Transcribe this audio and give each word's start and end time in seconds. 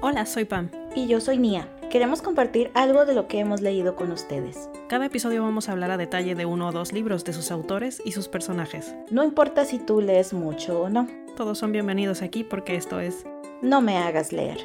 Hola, 0.00 0.26
soy 0.26 0.44
Pam. 0.44 0.70
Y 0.94 1.08
yo 1.08 1.20
soy 1.20 1.38
Nia. 1.38 1.68
Queremos 1.90 2.22
compartir 2.22 2.70
algo 2.74 3.04
de 3.04 3.14
lo 3.14 3.26
que 3.26 3.40
hemos 3.40 3.62
leído 3.62 3.96
con 3.96 4.12
ustedes. 4.12 4.70
Cada 4.88 5.06
episodio 5.06 5.42
vamos 5.42 5.68
a 5.68 5.72
hablar 5.72 5.90
a 5.90 5.96
detalle 5.96 6.36
de 6.36 6.46
uno 6.46 6.68
o 6.68 6.72
dos 6.72 6.92
libros 6.92 7.24
de 7.24 7.32
sus 7.32 7.50
autores 7.50 8.00
y 8.04 8.12
sus 8.12 8.28
personajes. 8.28 8.94
No 9.10 9.24
importa 9.24 9.64
si 9.64 9.80
tú 9.80 10.00
lees 10.00 10.32
mucho 10.32 10.82
o 10.82 10.88
no. 10.88 11.08
Todos 11.36 11.58
son 11.58 11.72
bienvenidos 11.72 12.22
aquí 12.22 12.44
porque 12.44 12.76
esto 12.76 13.00
es... 13.00 13.26
No 13.60 13.80
me 13.80 13.98
hagas 13.98 14.32
leer. 14.32 14.58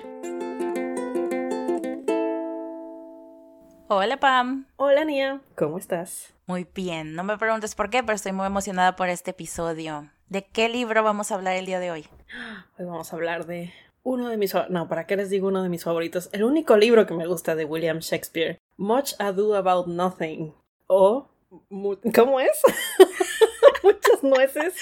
Hola 3.88 4.20
Pam. 4.20 4.68
Hola 4.75 5.04
Nia, 5.04 5.41
¿cómo 5.55 5.79
estás? 5.79 6.36
Muy 6.45 6.68
bien, 6.75 7.15
no 7.15 7.23
me 7.23 7.39
preguntes 7.39 7.73
por 7.73 7.89
qué, 7.89 8.04
pero 8.04 8.15
estoy 8.15 8.34
muy 8.34 8.45
emocionada 8.45 8.95
por 8.95 9.09
este 9.09 9.31
episodio. 9.31 10.11
¿De 10.29 10.45
qué 10.45 10.70
libro 10.70 11.02
vamos 11.02 11.31
a 11.31 11.36
hablar 11.36 11.55
el 11.55 11.65
día 11.65 11.79
de 11.79 11.89
hoy? 11.89 12.07
Hoy 12.77 12.86
vamos 12.86 13.11
a 13.11 13.15
hablar 13.15 13.47
de 13.47 13.73
uno 14.04 14.30
de 14.30 14.38
mis... 14.38 14.54
No, 14.70 14.88
¿para 14.88 15.08
qué 15.08 15.16
les 15.16 15.30
digo 15.30 15.48
uno 15.48 15.64
de 15.64 15.70
mis 15.70 15.84
favoritos? 15.84 16.30
El 16.32 16.44
único 16.44 16.78
libro 16.78 17.06
que 17.06 17.14
me 17.14 17.25
gusta 17.25 17.56
de 17.56 17.66
William 17.66 18.00
Shakespeare. 18.00 18.60
Much 18.78 19.14
Ado 19.20 19.56
About 19.56 19.88
Nothing. 19.88 20.54
O... 20.88 21.30
¿Cómo 22.16 22.39
es? 22.39 22.61
Muchas 23.84 24.24
nueces. 24.24 24.75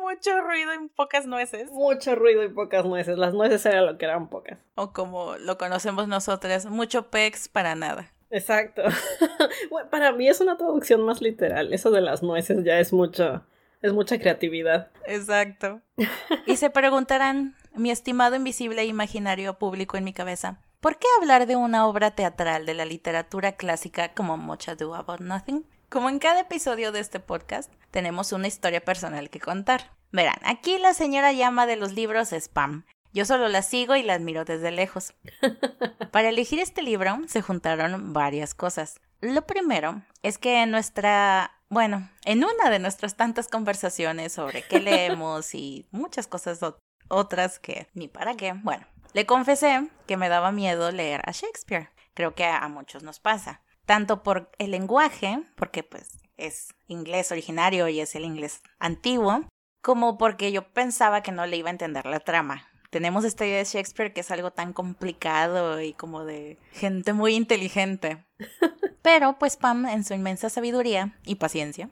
Mucho 0.00 0.40
ruido 0.40 0.72
y 0.74 0.88
pocas 0.88 1.26
nueces. 1.26 1.70
Mucho 1.70 2.14
ruido 2.14 2.44
y 2.44 2.48
pocas 2.48 2.84
nueces. 2.84 3.18
Las 3.18 3.32
nueces 3.34 3.64
era 3.66 3.82
lo 3.82 3.96
que 3.98 4.04
eran 4.04 4.28
pocas. 4.28 4.58
O 4.74 4.92
como 4.92 5.36
lo 5.36 5.58
conocemos 5.58 6.08
nosotras, 6.08 6.66
mucho 6.66 7.10
pex 7.10 7.48
para 7.48 7.74
nada. 7.74 8.12
Exacto. 8.30 8.82
para 9.90 10.12
mí 10.12 10.28
es 10.28 10.40
una 10.40 10.56
traducción 10.56 11.02
más 11.02 11.20
literal. 11.20 11.72
Eso 11.72 11.90
de 11.90 12.00
las 12.00 12.22
nueces 12.22 12.64
ya 12.64 12.78
es 12.78 12.92
mucho... 12.92 13.44
Es 13.82 13.92
mucha 13.92 14.18
creatividad. 14.18 14.90
Exacto. 15.06 15.80
Y 16.46 16.56
se 16.56 16.70
preguntarán, 16.70 17.54
mi 17.76 17.90
estimado 17.90 18.36
invisible 18.36 18.82
e 18.82 18.86
imaginario 18.86 19.58
público 19.58 19.96
en 19.96 20.04
mi 20.04 20.12
cabeza, 20.12 20.60
¿por 20.80 20.98
qué 20.98 21.06
hablar 21.18 21.46
de 21.46 21.56
una 21.56 21.86
obra 21.86 22.12
teatral 22.12 22.66
de 22.66 22.74
la 22.74 22.84
literatura 22.84 23.52
clásica 23.52 24.14
como 24.14 24.36
Much 24.36 24.68
Ado 24.68 24.94
About 24.94 25.20
Nothing? 25.20 25.64
Como 25.88 26.08
en 26.08 26.18
cada 26.18 26.40
episodio 26.40 26.90
de 26.92 27.00
este 27.00 27.20
podcast, 27.20 27.72
tenemos 27.90 28.32
una 28.32 28.48
historia 28.48 28.84
personal 28.84 29.30
que 29.30 29.40
contar. 29.40 29.92
Verán, 30.10 30.38
aquí 30.44 30.78
la 30.78 30.94
señora 30.94 31.32
llama 31.32 31.66
de 31.66 31.76
los 31.76 31.92
libros 31.92 32.32
spam. 32.32 32.84
Yo 33.12 33.24
solo 33.24 33.48
la 33.48 33.62
sigo 33.62 33.96
y 33.96 34.02
la 34.02 34.14
admiro 34.14 34.44
desde 34.44 34.70
lejos. 34.70 35.14
Para 36.10 36.28
elegir 36.28 36.58
este 36.58 36.82
libro 36.82 37.18
se 37.28 37.42
juntaron 37.42 38.12
varias 38.12 38.54
cosas. 38.54 39.00
Lo 39.20 39.46
primero 39.46 40.02
es 40.22 40.38
que 40.38 40.62
en 40.62 40.70
nuestra 40.70 41.52
bueno, 41.68 42.08
en 42.24 42.44
una 42.44 42.70
de 42.70 42.78
nuestras 42.78 43.16
tantas 43.16 43.48
conversaciones 43.48 44.32
sobre 44.32 44.62
qué 44.62 44.80
leemos 44.80 45.54
y 45.54 45.86
muchas 45.90 46.26
cosas 46.26 46.60
otras 47.08 47.58
que 47.58 47.88
ni 47.94 48.08
para 48.08 48.36
qué, 48.36 48.52
bueno, 48.52 48.86
le 49.12 49.26
confesé 49.26 49.88
que 50.06 50.16
me 50.16 50.28
daba 50.28 50.52
miedo 50.52 50.90
leer 50.90 51.22
a 51.24 51.32
Shakespeare. 51.32 51.90
Creo 52.14 52.34
que 52.34 52.44
a 52.44 52.66
muchos 52.68 53.02
nos 53.02 53.20
pasa. 53.20 53.62
Tanto 53.84 54.22
por 54.22 54.50
el 54.58 54.72
lenguaje, 54.72 55.42
porque 55.56 55.82
pues 55.82 56.18
es 56.36 56.74
inglés 56.86 57.30
originario 57.30 57.88
y 57.88 58.00
es 58.00 58.14
el 58.14 58.24
inglés 58.24 58.62
antiguo, 58.78 59.44
como 59.80 60.18
porque 60.18 60.50
yo 60.52 60.72
pensaba 60.72 61.22
que 61.22 61.32
no 61.32 61.46
le 61.46 61.56
iba 61.56 61.68
a 61.68 61.72
entender 61.72 62.06
la 62.06 62.20
trama 62.20 62.68
tenemos 62.96 63.24
esta 63.24 63.44
idea 63.44 63.58
de 63.58 63.64
Shakespeare 63.64 64.12
que 64.12 64.20
es 64.20 64.30
algo 64.30 64.52
tan 64.52 64.72
complicado 64.72 65.82
y 65.82 65.92
como 65.92 66.24
de 66.24 66.58
gente 66.72 67.12
muy 67.12 67.34
inteligente. 67.34 68.24
Pero 69.02 69.38
pues 69.38 69.58
Pam, 69.58 69.84
en 69.84 70.02
su 70.02 70.14
inmensa 70.14 70.48
sabiduría 70.48 71.18
y 71.24 71.34
paciencia, 71.34 71.90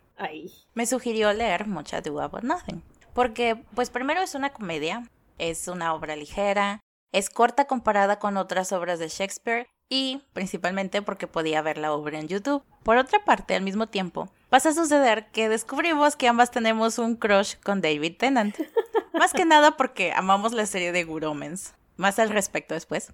me 0.73 0.87
sugirió 0.87 1.31
leer 1.35 1.67
Much 1.67 1.92
Ado 1.92 2.20
About 2.20 2.45
Nothing. 2.45 2.83
Porque 3.15 3.57
pues 3.75 3.91
primero 3.91 4.20
es 4.20 4.34
una 4.34 4.53
comedia, 4.53 5.09
es 5.39 5.69
una 5.69 5.95
obra 5.95 6.17
ligera, 6.17 6.81
es 7.12 7.31
corta 7.31 7.67
comparada 7.67 8.19
con 8.19 8.37
otras 8.37 8.73
obras 8.73 8.98
de 8.98 9.09
Shakespeare 9.09 9.69
y 9.89 10.23
principalmente 10.33 11.03
porque 11.03 11.27
podía 11.27 11.62
ver 11.62 11.79
la 11.79 11.92
obra 11.92 12.19
en 12.19 12.29
YouTube. 12.29 12.65
Por 12.83 12.97
otra 12.97 13.25
parte, 13.25 13.55
al 13.55 13.62
mismo 13.62 13.87
tiempo, 13.87 14.29
pasa 14.48 14.70
a 14.70 14.75
suceder 14.75 15.30
que 15.30 15.48
descubrimos 15.48 16.17
que 16.17 16.29
ambas 16.29 16.51
tenemos 16.51 16.98
un 16.98 17.17
crush 17.17 17.55
con 17.63 17.80
David 17.80 18.17
Tennant. 18.19 18.57
Más 19.13 19.33
que 19.33 19.45
nada 19.45 19.77
porque 19.77 20.13
amamos 20.13 20.53
la 20.53 20.67
serie 20.67 20.91
de 20.91 21.05
Good 21.05 21.24
Omens. 21.24 21.74
Más 21.97 22.19
al 22.19 22.30
respecto 22.30 22.74
después. 22.74 23.13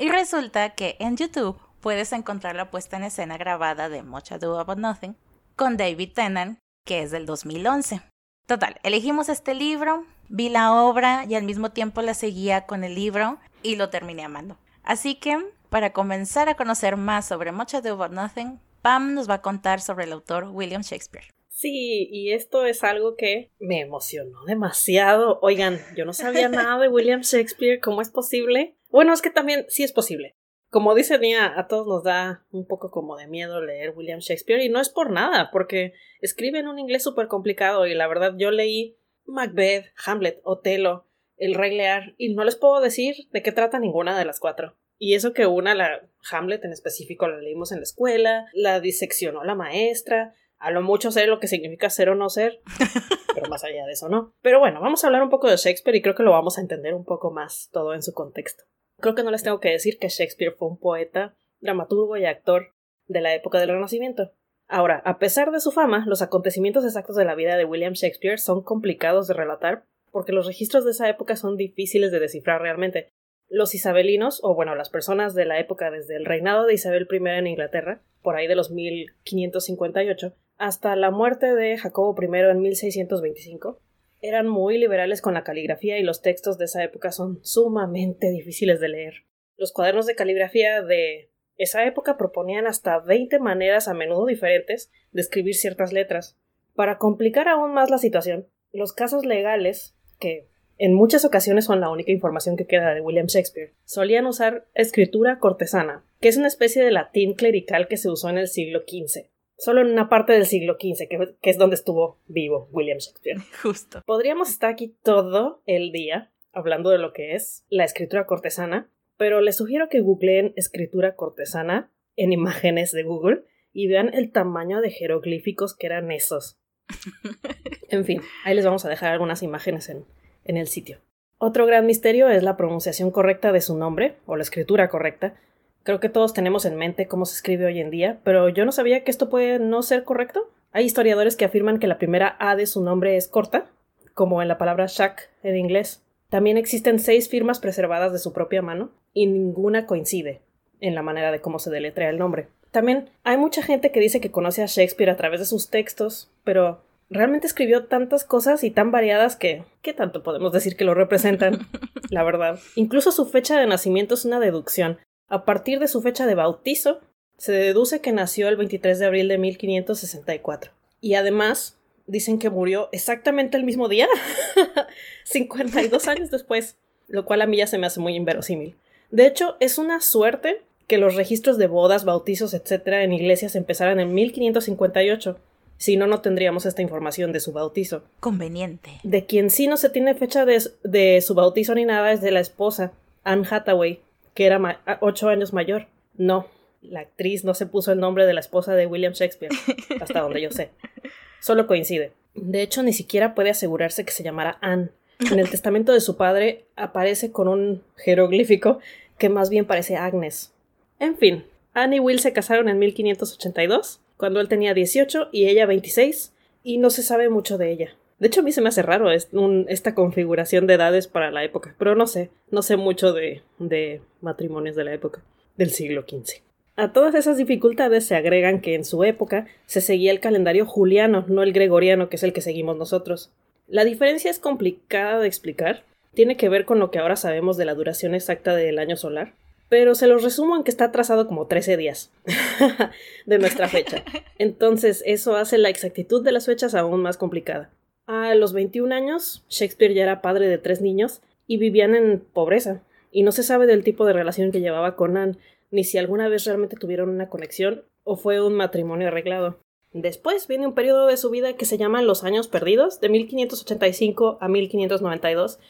Y 0.00 0.08
resulta 0.08 0.70
que 0.70 0.96
en 0.98 1.16
YouTube 1.16 1.56
puedes 1.80 2.12
encontrar 2.12 2.56
la 2.56 2.70
puesta 2.70 2.96
en 2.96 3.04
escena 3.04 3.38
grabada 3.38 3.88
de 3.88 4.02
Much 4.02 4.32
Ado 4.32 4.58
About 4.58 4.78
Nothing 4.78 5.16
con 5.54 5.76
David 5.76 6.14
Tennant, 6.14 6.58
que 6.84 7.02
es 7.02 7.12
del 7.12 7.26
2011. 7.26 8.09
Total, 8.50 8.80
elegimos 8.82 9.28
este 9.28 9.54
libro, 9.54 10.04
vi 10.28 10.48
la 10.48 10.74
obra 10.74 11.24
y 11.28 11.36
al 11.36 11.44
mismo 11.44 11.70
tiempo 11.70 12.02
la 12.02 12.14
seguía 12.14 12.66
con 12.66 12.82
el 12.82 12.96
libro 12.96 13.38
y 13.62 13.76
lo 13.76 13.90
terminé 13.90 14.24
amando. 14.24 14.58
Así 14.82 15.14
que, 15.14 15.38
para 15.68 15.92
comenzar 15.92 16.48
a 16.48 16.56
conocer 16.56 16.96
más 16.96 17.28
sobre 17.28 17.52
Much 17.52 17.76
Ado 17.76 17.92
About 17.92 18.10
Nothing, 18.10 18.58
Pam 18.82 19.14
nos 19.14 19.30
va 19.30 19.34
a 19.34 19.40
contar 19.40 19.80
sobre 19.80 20.06
el 20.06 20.12
autor 20.12 20.48
William 20.48 20.82
Shakespeare. 20.82 21.26
Sí, 21.46 22.08
y 22.10 22.32
esto 22.32 22.66
es 22.66 22.82
algo 22.82 23.14
que 23.14 23.52
me 23.60 23.82
emocionó 23.82 24.44
demasiado. 24.46 25.38
Oigan, 25.42 25.78
yo 25.96 26.04
no 26.04 26.12
sabía 26.12 26.48
nada 26.48 26.76
de 26.80 26.88
William 26.88 27.20
Shakespeare, 27.20 27.78
¿cómo 27.78 28.02
es 28.02 28.10
posible? 28.10 28.74
Bueno, 28.88 29.12
es 29.12 29.22
que 29.22 29.30
también 29.30 29.64
sí 29.68 29.84
es 29.84 29.92
posible. 29.92 30.34
Como 30.70 30.94
dice 30.94 31.18
Nia, 31.18 31.58
a 31.58 31.66
todos 31.66 31.88
nos 31.88 32.04
da 32.04 32.44
un 32.52 32.64
poco 32.64 32.92
como 32.92 33.16
de 33.16 33.26
miedo 33.26 33.60
leer 33.60 33.92
William 33.96 34.20
Shakespeare 34.20 34.62
y 34.62 34.68
no 34.68 34.80
es 34.80 34.88
por 34.88 35.10
nada, 35.10 35.50
porque 35.50 35.94
escribe 36.20 36.60
en 36.60 36.68
un 36.68 36.78
inglés 36.78 37.02
súper 37.02 37.26
complicado 37.26 37.88
y 37.88 37.94
la 37.94 38.06
verdad 38.06 38.34
yo 38.36 38.52
leí 38.52 38.96
Macbeth, 39.24 39.86
Hamlet, 40.06 40.40
Otelo, 40.44 41.08
El 41.36 41.54
Rey 41.54 41.76
Lear 41.76 42.14
y 42.18 42.34
no 42.34 42.44
les 42.44 42.54
puedo 42.54 42.80
decir 42.80 43.16
de 43.32 43.42
qué 43.42 43.50
trata 43.50 43.80
ninguna 43.80 44.16
de 44.16 44.24
las 44.24 44.38
cuatro. 44.38 44.76
Y 44.96 45.14
eso 45.14 45.32
que 45.32 45.46
una, 45.46 45.74
la 45.74 46.08
Hamlet 46.30 46.64
en 46.64 46.72
específico, 46.72 47.26
la 47.26 47.38
leímos 47.38 47.72
en 47.72 47.78
la 47.78 47.84
escuela, 47.84 48.46
la 48.52 48.78
diseccionó 48.78 49.42
la 49.42 49.56
maestra, 49.56 50.34
a 50.58 50.70
lo 50.70 50.82
mucho 50.82 51.10
sé 51.10 51.26
lo 51.26 51.40
que 51.40 51.48
significa 51.48 51.90
ser 51.90 52.10
o 52.10 52.14
no 52.14 52.28
ser, 52.28 52.60
pero 53.34 53.48
más 53.48 53.64
allá 53.64 53.86
de 53.86 53.92
eso 53.92 54.08
no. 54.08 54.34
Pero 54.40 54.60
bueno, 54.60 54.80
vamos 54.80 55.02
a 55.02 55.08
hablar 55.08 55.24
un 55.24 55.30
poco 55.30 55.50
de 55.50 55.56
Shakespeare 55.56 55.96
y 55.96 56.02
creo 56.02 56.14
que 56.14 56.22
lo 56.22 56.30
vamos 56.30 56.58
a 56.58 56.60
entender 56.60 56.94
un 56.94 57.04
poco 57.04 57.32
más 57.32 57.70
todo 57.72 57.92
en 57.92 58.04
su 58.04 58.12
contexto. 58.12 58.62
Creo 59.00 59.14
que 59.14 59.22
no 59.22 59.30
les 59.30 59.42
tengo 59.42 59.60
que 59.60 59.70
decir 59.70 59.98
que 59.98 60.08
Shakespeare 60.08 60.52
fue 60.52 60.68
un 60.68 60.78
poeta, 60.78 61.34
dramaturgo 61.60 62.16
y 62.16 62.24
actor 62.24 62.74
de 63.06 63.20
la 63.20 63.34
época 63.34 63.58
del 63.58 63.70
Renacimiento. 63.70 64.32
Ahora, 64.68 65.02
a 65.04 65.18
pesar 65.18 65.50
de 65.50 65.60
su 65.60 65.72
fama, 65.72 66.04
los 66.06 66.22
acontecimientos 66.22 66.84
exactos 66.84 67.16
de 67.16 67.24
la 67.24 67.34
vida 67.34 67.56
de 67.56 67.64
William 67.64 67.94
Shakespeare 67.94 68.38
son 68.38 68.62
complicados 68.62 69.26
de 69.26 69.34
relatar 69.34 69.84
porque 70.12 70.32
los 70.32 70.46
registros 70.46 70.84
de 70.84 70.92
esa 70.92 71.08
época 71.08 71.36
son 71.36 71.56
difíciles 71.56 72.12
de 72.12 72.20
descifrar 72.20 72.62
realmente. 72.62 73.08
Los 73.48 73.74
isabelinos, 73.74 74.40
o 74.44 74.54
bueno, 74.54 74.76
las 74.76 74.90
personas 74.90 75.34
de 75.34 75.44
la 75.44 75.58
época 75.58 75.90
desde 75.90 76.16
el 76.16 76.24
reinado 76.24 76.66
de 76.66 76.74
Isabel 76.74 77.08
I 77.10 77.16
en 77.30 77.46
Inglaterra, 77.48 78.00
por 78.22 78.36
ahí 78.36 78.46
de 78.46 78.54
los 78.54 78.70
1558, 78.70 80.34
hasta 80.56 80.94
la 80.94 81.10
muerte 81.10 81.54
de 81.54 81.76
Jacobo 81.78 82.14
I 82.20 82.26
en 82.26 82.60
1625, 82.60 83.80
eran 84.20 84.46
muy 84.46 84.78
liberales 84.78 85.22
con 85.22 85.34
la 85.34 85.44
caligrafía 85.44 85.98
y 85.98 86.02
los 86.02 86.22
textos 86.22 86.58
de 86.58 86.66
esa 86.66 86.82
época 86.84 87.10
son 87.10 87.40
sumamente 87.42 88.30
difíciles 88.30 88.80
de 88.80 88.88
leer. 88.88 89.14
Los 89.56 89.72
cuadernos 89.72 90.06
de 90.06 90.14
caligrafía 90.14 90.82
de 90.82 91.30
esa 91.56 91.84
época 91.84 92.16
proponían 92.16 92.66
hasta 92.66 92.98
20 92.98 93.38
maneras 93.38 93.88
a 93.88 93.94
menudo 93.94 94.26
diferentes 94.26 94.90
de 95.12 95.20
escribir 95.20 95.54
ciertas 95.54 95.92
letras. 95.92 96.38
Para 96.74 96.98
complicar 96.98 97.48
aún 97.48 97.74
más 97.74 97.90
la 97.90 97.98
situación, 97.98 98.46
los 98.72 98.92
casos 98.92 99.26
legales, 99.26 99.94
que 100.18 100.48
en 100.78 100.94
muchas 100.94 101.24
ocasiones 101.24 101.66
son 101.66 101.80
la 101.80 101.90
única 101.90 102.12
información 102.12 102.56
que 102.56 102.66
queda 102.66 102.94
de 102.94 103.00
William 103.00 103.26
Shakespeare, 103.26 103.74
solían 103.84 104.26
usar 104.26 104.66
escritura 104.74 105.38
cortesana, 105.38 106.04
que 106.20 106.28
es 106.28 106.36
una 106.36 106.48
especie 106.48 106.82
de 106.82 106.90
latín 106.90 107.34
clerical 107.34 107.88
que 107.88 107.96
se 107.96 108.08
usó 108.08 108.30
en 108.30 108.38
el 108.38 108.48
siglo 108.48 108.80
XV 108.80 109.29
solo 109.60 109.82
en 109.82 109.88
una 109.88 110.08
parte 110.08 110.32
del 110.32 110.46
siglo 110.46 110.78
XV, 110.80 111.06
que, 111.08 111.50
es 111.50 111.58
donde 111.58 111.76
estuvo 111.76 112.18
vivo 112.26 112.68
William 112.72 112.98
Shakespeare. 112.98 113.38
Justo. 113.62 114.02
Podríamos 114.06 114.48
estar 114.48 114.70
aquí 114.70 114.96
todo 115.02 115.62
el 115.66 115.92
día 115.92 116.32
hablando 116.52 116.90
de 116.90 116.98
lo 116.98 117.12
que 117.12 117.34
es 117.34 117.64
la 117.68 117.84
escritura 117.84 118.26
cortesana, 118.26 118.90
pero 119.18 119.42
les 119.42 119.58
sugiero 119.58 119.90
que 119.90 120.00
googleen 120.00 120.54
escritura 120.56 121.14
cortesana 121.14 121.92
en 122.16 122.32
imágenes 122.32 122.90
de 122.90 123.02
Google 123.02 123.44
y 123.72 123.86
vean 123.86 124.14
el 124.14 124.32
tamaño 124.32 124.80
de 124.80 124.90
jeroglíficos 124.90 125.76
que 125.76 125.86
eran 125.86 126.10
esos. 126.10 126.58
en 127.90 128.06
fin, 128.06 128.22
ahí 128.44 128.56
les 128.56 128.64
vamos 128.64 128.86
a 128.86 128.88
dejar 128.88 129.12
algunas 129.12 129.42
imágenes 129.42 129.90
en, 129.90 130.06
en 130.44 130.56
el 130.56 130.68
sitio. 130.68 131.00
Otro 131.36 131.66
gran 131.66 131.84
misterio 131.84 132.30
es 132.30 132.42
la 132.42 132.56
pronunciación 132.56 133.10
correcta 133.10 133.52
de 133.52 133.60
su 133.60 133.76
nombre, 133.76 134.16
o 134.24 134.36
la 134.36 134.42
escritura 134.42 134.88
correcta, 134.88 135.34
Creo 135.82 136.00
que 136.00 136.08
todos 136.08 136.34
tenemos 136.34 136.64
en 136.64 136.76
mente 136.76 137.06
cómo 137.06 137.24
se 137.24 137.34
escribe 137.34 137.66
hoy 137.66 137.80
en 137.80 137.90
día, 137.90 138.20
pero 138.22 138.48
yo 138.48 138.64
no 138.64 138.72
sabía 138.72 139.02
que 139.02 139.10
esto 139.10 139.30
puede 139.30 139.58
no 139.58 139.82
ser 139.82 140.04
correcto. 140.04 140.50
Hay 140.72 140.84
historiadores 140.84 141.36
que 141.36 141.46
afirman 141.46 141.78
que 141.78 141.86
la 141.86 141.98
primera 141.98 142.36
A 142.38 142.54
de 142.54 142.66
su 142.66 142.82
nombre 142.82 143.16
es 143.16 143.28
corta, 143.28 143.70
como 144.14 144.42
en 144.42 144.48
la 144.48 144.58
palabra 144.58 144.86
Shaq 144.86 145.30
en 145.42 145.56
inglés. 145.56 146.02
También 146.28 146.58
existen 146.58 146.98
seis 146.98 147.28
firmas 147.28 147.58
preservadas 147.58 148.12
de 148.12 148.18
su 148.18 148.32
propia 148.32 148.62
mano 148.62 148.90
y 149.12 149.26
ninguna 149.26 149.86
coincide 149.86 150.42
en 150.80 150.94
la 150.94 151.02
manera 151.02 151.32
de 151.32 151.40
cómo 151.40 151.58
se 151.58 151.70
deletrea 151.70 152.10
el 152.10 152.18
nombre. 152.18 152.48
También 152.70 153.10
hay 153.24 153.36
mucha 153.36 153.62
gente 153.62 153.90
que 153.90 154.00
dice 154.00 154.20
que 154.20 154.30
conoce 154.30 154.62
a 154.62 154.66
Shakespeare 154.66 155.10
a 155.10 155.16
través 155.16 155.40
de 155.40 155.46
sus 155.46 155.70
textos, 155.70 156.30
pero 156.44 156.82
realmente 157.08 157.46
escribió 157.46 157.86
tantas 157.86 158.24
cosas 158.24 158.62
y 158.62 158.70
tan 158.70 158.92
variadas 158.92 159.34
que, 159.34 159.64
¿qué 159.82 159.92
tanto 159.92 160.22
podemos 160.22 160.52
decir 160.52 160.76
que 160.76 160.84
lo 160.84 160.94
representan? 160.94 161.66
La 162.10 162.22
verdad. 162.22 162.60
Incluso 162.76 163.10
su 163.10 163.26
fecha 163.26 163.58
de 163.58 163.66
nacimiento 163.66 164.14
es 164.14 164.24
una 164.24 164.38
deducción. 164.38 164.98
A 165.30 165.44
partir 165.44 165.78
de 165.78 165.86
su 165.88 166.02
fecha 166.02 166.26
de 166.26 166.34
bautizo, 166.34 167.00
se 167.38 167.52
deduce 167.52 168.00
que 168.00 168.12
nació 168.12 168.48
el 168.48 168.56
23 168.56 168.98
de 168.98 169.06
abril 169.06 169.28
de 169.28 169.38
1564. 169.38 170.72
Y 171.00 171.14
además, 171.14 171.78
dicen 172.08 172.40
que 172.40 172.50
murió 172.50 172.88
exactamente 172.90 173.56
el 173.56 173.62
mismo 173.64 173.88
día, 173.88 174.08
52 175.24 176.08
años 176.08 176.30
después, 176.30 176.76
lo 177.06 177.24
cual 177.24 177.42
a 177.42 177.46
mí 177.46 177.58
ya 177.58 177.68
se 177.68 177.78
me 177.78 177.86
hace 177.86 178.00
muy 178.00 178.16
inverosímil. 178.16 178.76
De 179.12 179.26
hecho, 179.26 179.56
es 179.60 179.78
una 179.78 180.00
suerte 180.00 180.62
que 180.88 180.98
los 180.98 181.14
registros 181.14 181.58
de 181.58 181.68
bodas, 181.68 182.04
bautizos, 182.04 182.52
etc. 182.52 182.88
en 182.88 183.12
iglesias 183.12 183.54
empezaran 183.54 184.00
en 184.00 184.12
1558. 184.12 185.38
Si 185.76 185.96
no, 185.96 186.08
no 186.08 186.20
tendríamos 186.20 186.66
esta 186.66 186.82
información 186.82 187.32
de 187.32 187.38
su 187.38 187.52
bautizo. 187.52 188.02
Conveniente. 188.18 188.90
De 189.04 189.26
quien 189.26 189.50
sí 189.50 189.68
no 189.68 189.76
se 189.76 189.90
tiene 189.90 190.16
fecha 190.16 190.44
de, 190.44 190.60
de 190.82 191.20
su 191.20 191.34
bautizo 191.34 191.76
ni 191.76 191.84
nada 191.84 192.10
es 192.10 192.20
de 192.20 192.32
la 192.32 192.40
esposa, 192.40 192.92
Anne 193.22 193.46
Hathaway, 193.48 194.00
que 194.34 194.46
era 194.46 194.80
ocho 195.00 195.28
años 195.28 195.52
mayor. 195.52 195.86
No, 196.16 196.46
la 196.82 197.00
actriz 197.00 197.44
no 197.44 197.54
se 197.54 197.66
puso 197.66 197.92
el 197.92 198.00
nombre 198.00 198.26
de 198.26 198.34
la 198.34 198.40
esposa 198.40 198.74
de 198.74 198.86
William 198.86 199.12
Shakespeare, 199.12 199.52
hasta 200.00 200.20
donde 200.20 200.40
yo 200.40 200.50
sé. 200.50 200.70
Solo 201.40 201.66
coincide. 201.66 202.12
De 202.34 202.62
hecho, 202.62 202.82
ni 202.82 202.92
siquiera 202.92 203.34
puede 203.34 203.50
asegurarse 203.50 204.04
que 204.04 204.12
se 204.12 204.22
llamara 204.22 204.58
Anne. 204.60 204.90
En 205.30 205.38
el 205.38 205.50
testamento 205.50 205.92
de 205.92 206.00
su 206.00 206.16
padre 206.16 206.64
aparece 206.76 207.30
con 207.30 207.48
un 207.48 207.82
jeroglífico 207.96 208.80
que 209.18 209.28
más 209.28 209.50
bien 209.50 209.66
parece 209.66 209.96
Agnes. 209.96 210.52
En 210.98 211.16
fin, 211.16 211.44
Anne 211.74 211.96
y 211.96 212.00
Will 212.00 212.20
se 212.20 212.32
casaron 212.32 212.68
en 212.68 212.78
1582, 212.78 214.00
cuando 214.16 214.40
él 214.40 214.48
tenía 214.48 214.74
18 214.74 215.28
y 215.32 215.48
ella 215.48 215.66
26, 215.66 216.32
y 216.62 216.78
no 216.78 216.90
se 216.90 217.02
sabe 217.02 217.28
mucho 217.28 217.58
de 217.58 217.70
ella. 217.70 217.96
De 218.20 218.26
hecho, 218.26 218.40
a 218.40 218.44
mí 218.44 218.52
se 218.52 218.60
me 218.60 218.68
hace 218.68 218.82
raro 218.82 219.10
esta 219.10 219.94
configuración 219.94 220.66
de 220.66 220.74
edades 220.74 221.08
para 221.08 221.30
la 221.30 221.42
época, 221.42 221.74
pero 221.78 221.94
no 221.94 222.06
sé, 222.06 222.30
no 222.50 222.60
sé 222.60 222.76
mucho 222.76 223.14
de, 223.14 223.42
de 223.58 224.02
matrimonios 224.20 224.76
de 224.76 224.84
la 224.84 224.92
época, 224.92 225.22
del 225.56 225.70
siglo 225.70 226.02
XV. 226.02 226.42
A 226.76 226.92
todas 226.92 227.14
esas 227.14 227.38
dificultades 227.38 228.06
se 228.06 228.16
agregan 228.16 228.60
que 228.60 228.74
en 228.74 228.84
su 228.84 229.04
época 229.04 229.46
se 229.64 229.80
seguía 229.80 230.12
el 230.12 230.20
calendario 230.20 230.66
juliano, 230.66 231.24
no 231.28 231.42
el 231.42 231.54
gregoriano, 231.54 232.10
que 232.10 232.16
es 232.16 232.22
el 232.22 232.34
que 232.34 232.42
seguimos 232.42 232.76
nosotros. 232.76 233.32
La 233.66 233.84
diferencia 233.84 234.30
es 234.30 234.38
complicada 234.38 235.18
de 235.18 235.26
explicar, 235.26 235.82
tiene 236.12 236.36
que 236.36 236.50
ver 236.50 236.66
con 236.66 236.78
lo 236.78 236.90
que 236.90 236.98
ahora 236.98 237.16
sabemos 237.16 237.56
de 237.56 237.64
la 237.64 237.74
duración 237.74 238.14
exacta 238.14 238.54
del 238.54 238.78
año 238.78 238.96
solar, 238.96 239.32
pero 239.70 239.94
se 239.94 240.06
los 240.06 240.22
resumo 240.22 240.56
en 240.56 240.64
que 240.64 240.70
está 240.70 240.86
atrasado 240.86 241.26
como 241.26 241.46
13 241.46 241.78
días 241.78 242.12
de 243.26 243.38
nuestra 243.38 243.68
fecha. 243.68 244.04
Entonces, 244.38 245.02
eso 245.06 245.36
hace 245.36 245.56
la 245.56 245.70
exactitud 245.70 246.22
de 246.22 246.32
las 246.32 246.46
fechas 246.46 246.74
aún 246.74 247.00
más 247.00 247.16
complicada. 247.16 247.70
A 248.12 248.34
los 248.34 248.52
21 248.52 248.92
años, 248.92 249.44
Shakespeare 249.48 249.94
ya 249.94 250.02
era 250.02 250.20
padre 250.20 250.48
de 250.48 250.58
tres 250.58 250.80
niños 250.80 251.22
y 251.46 251.58
vivían 251.58 251.94
en 251.94 252.18
pobreza, 252.18 252.82
y 253.12 253.22
no 253.22 253.30
se 253.30 253.44
sabe 253.44 253.66
del 253.66 253.84
tipo 253.84 254.04
de 254.04 254.12
relación 254.12 254.50
que 254.50 254.60
llevaba 254.60 254.96
con 254.96 255.16
Anne, 255.16 255.36
ni 255.70 255.84
si 255.84 255.96
alguna 255.96 256.28
vez 256.28 256.44
realmente 256.44 256.74
tuvieron 256.74 257.08
una 257.08 257.28
conexión 257.28 257.84
o 258.02 258.16
fue 258.16 258.44
un 258.44 258.54
matrimonio 258.54 259.06
arreglado. 259.06 259.60
Después 259.92 260.48
viene 260.48 260.66
un 260.66 260.74
periodo 260.74 261.06
de 261.06 261.16
su 261.16 261.30
vida 261.30 261.52
que 261.52 261.64
se 261.66 261.78
llama 261.78 262.02
Los 262.02 262.24
Años 262.24 262.48
Perdidos, 262.48 263.00
de 263.00 263.10
1585 263.10 264.38
a 264.40 264.48
1592, 264.48 265.60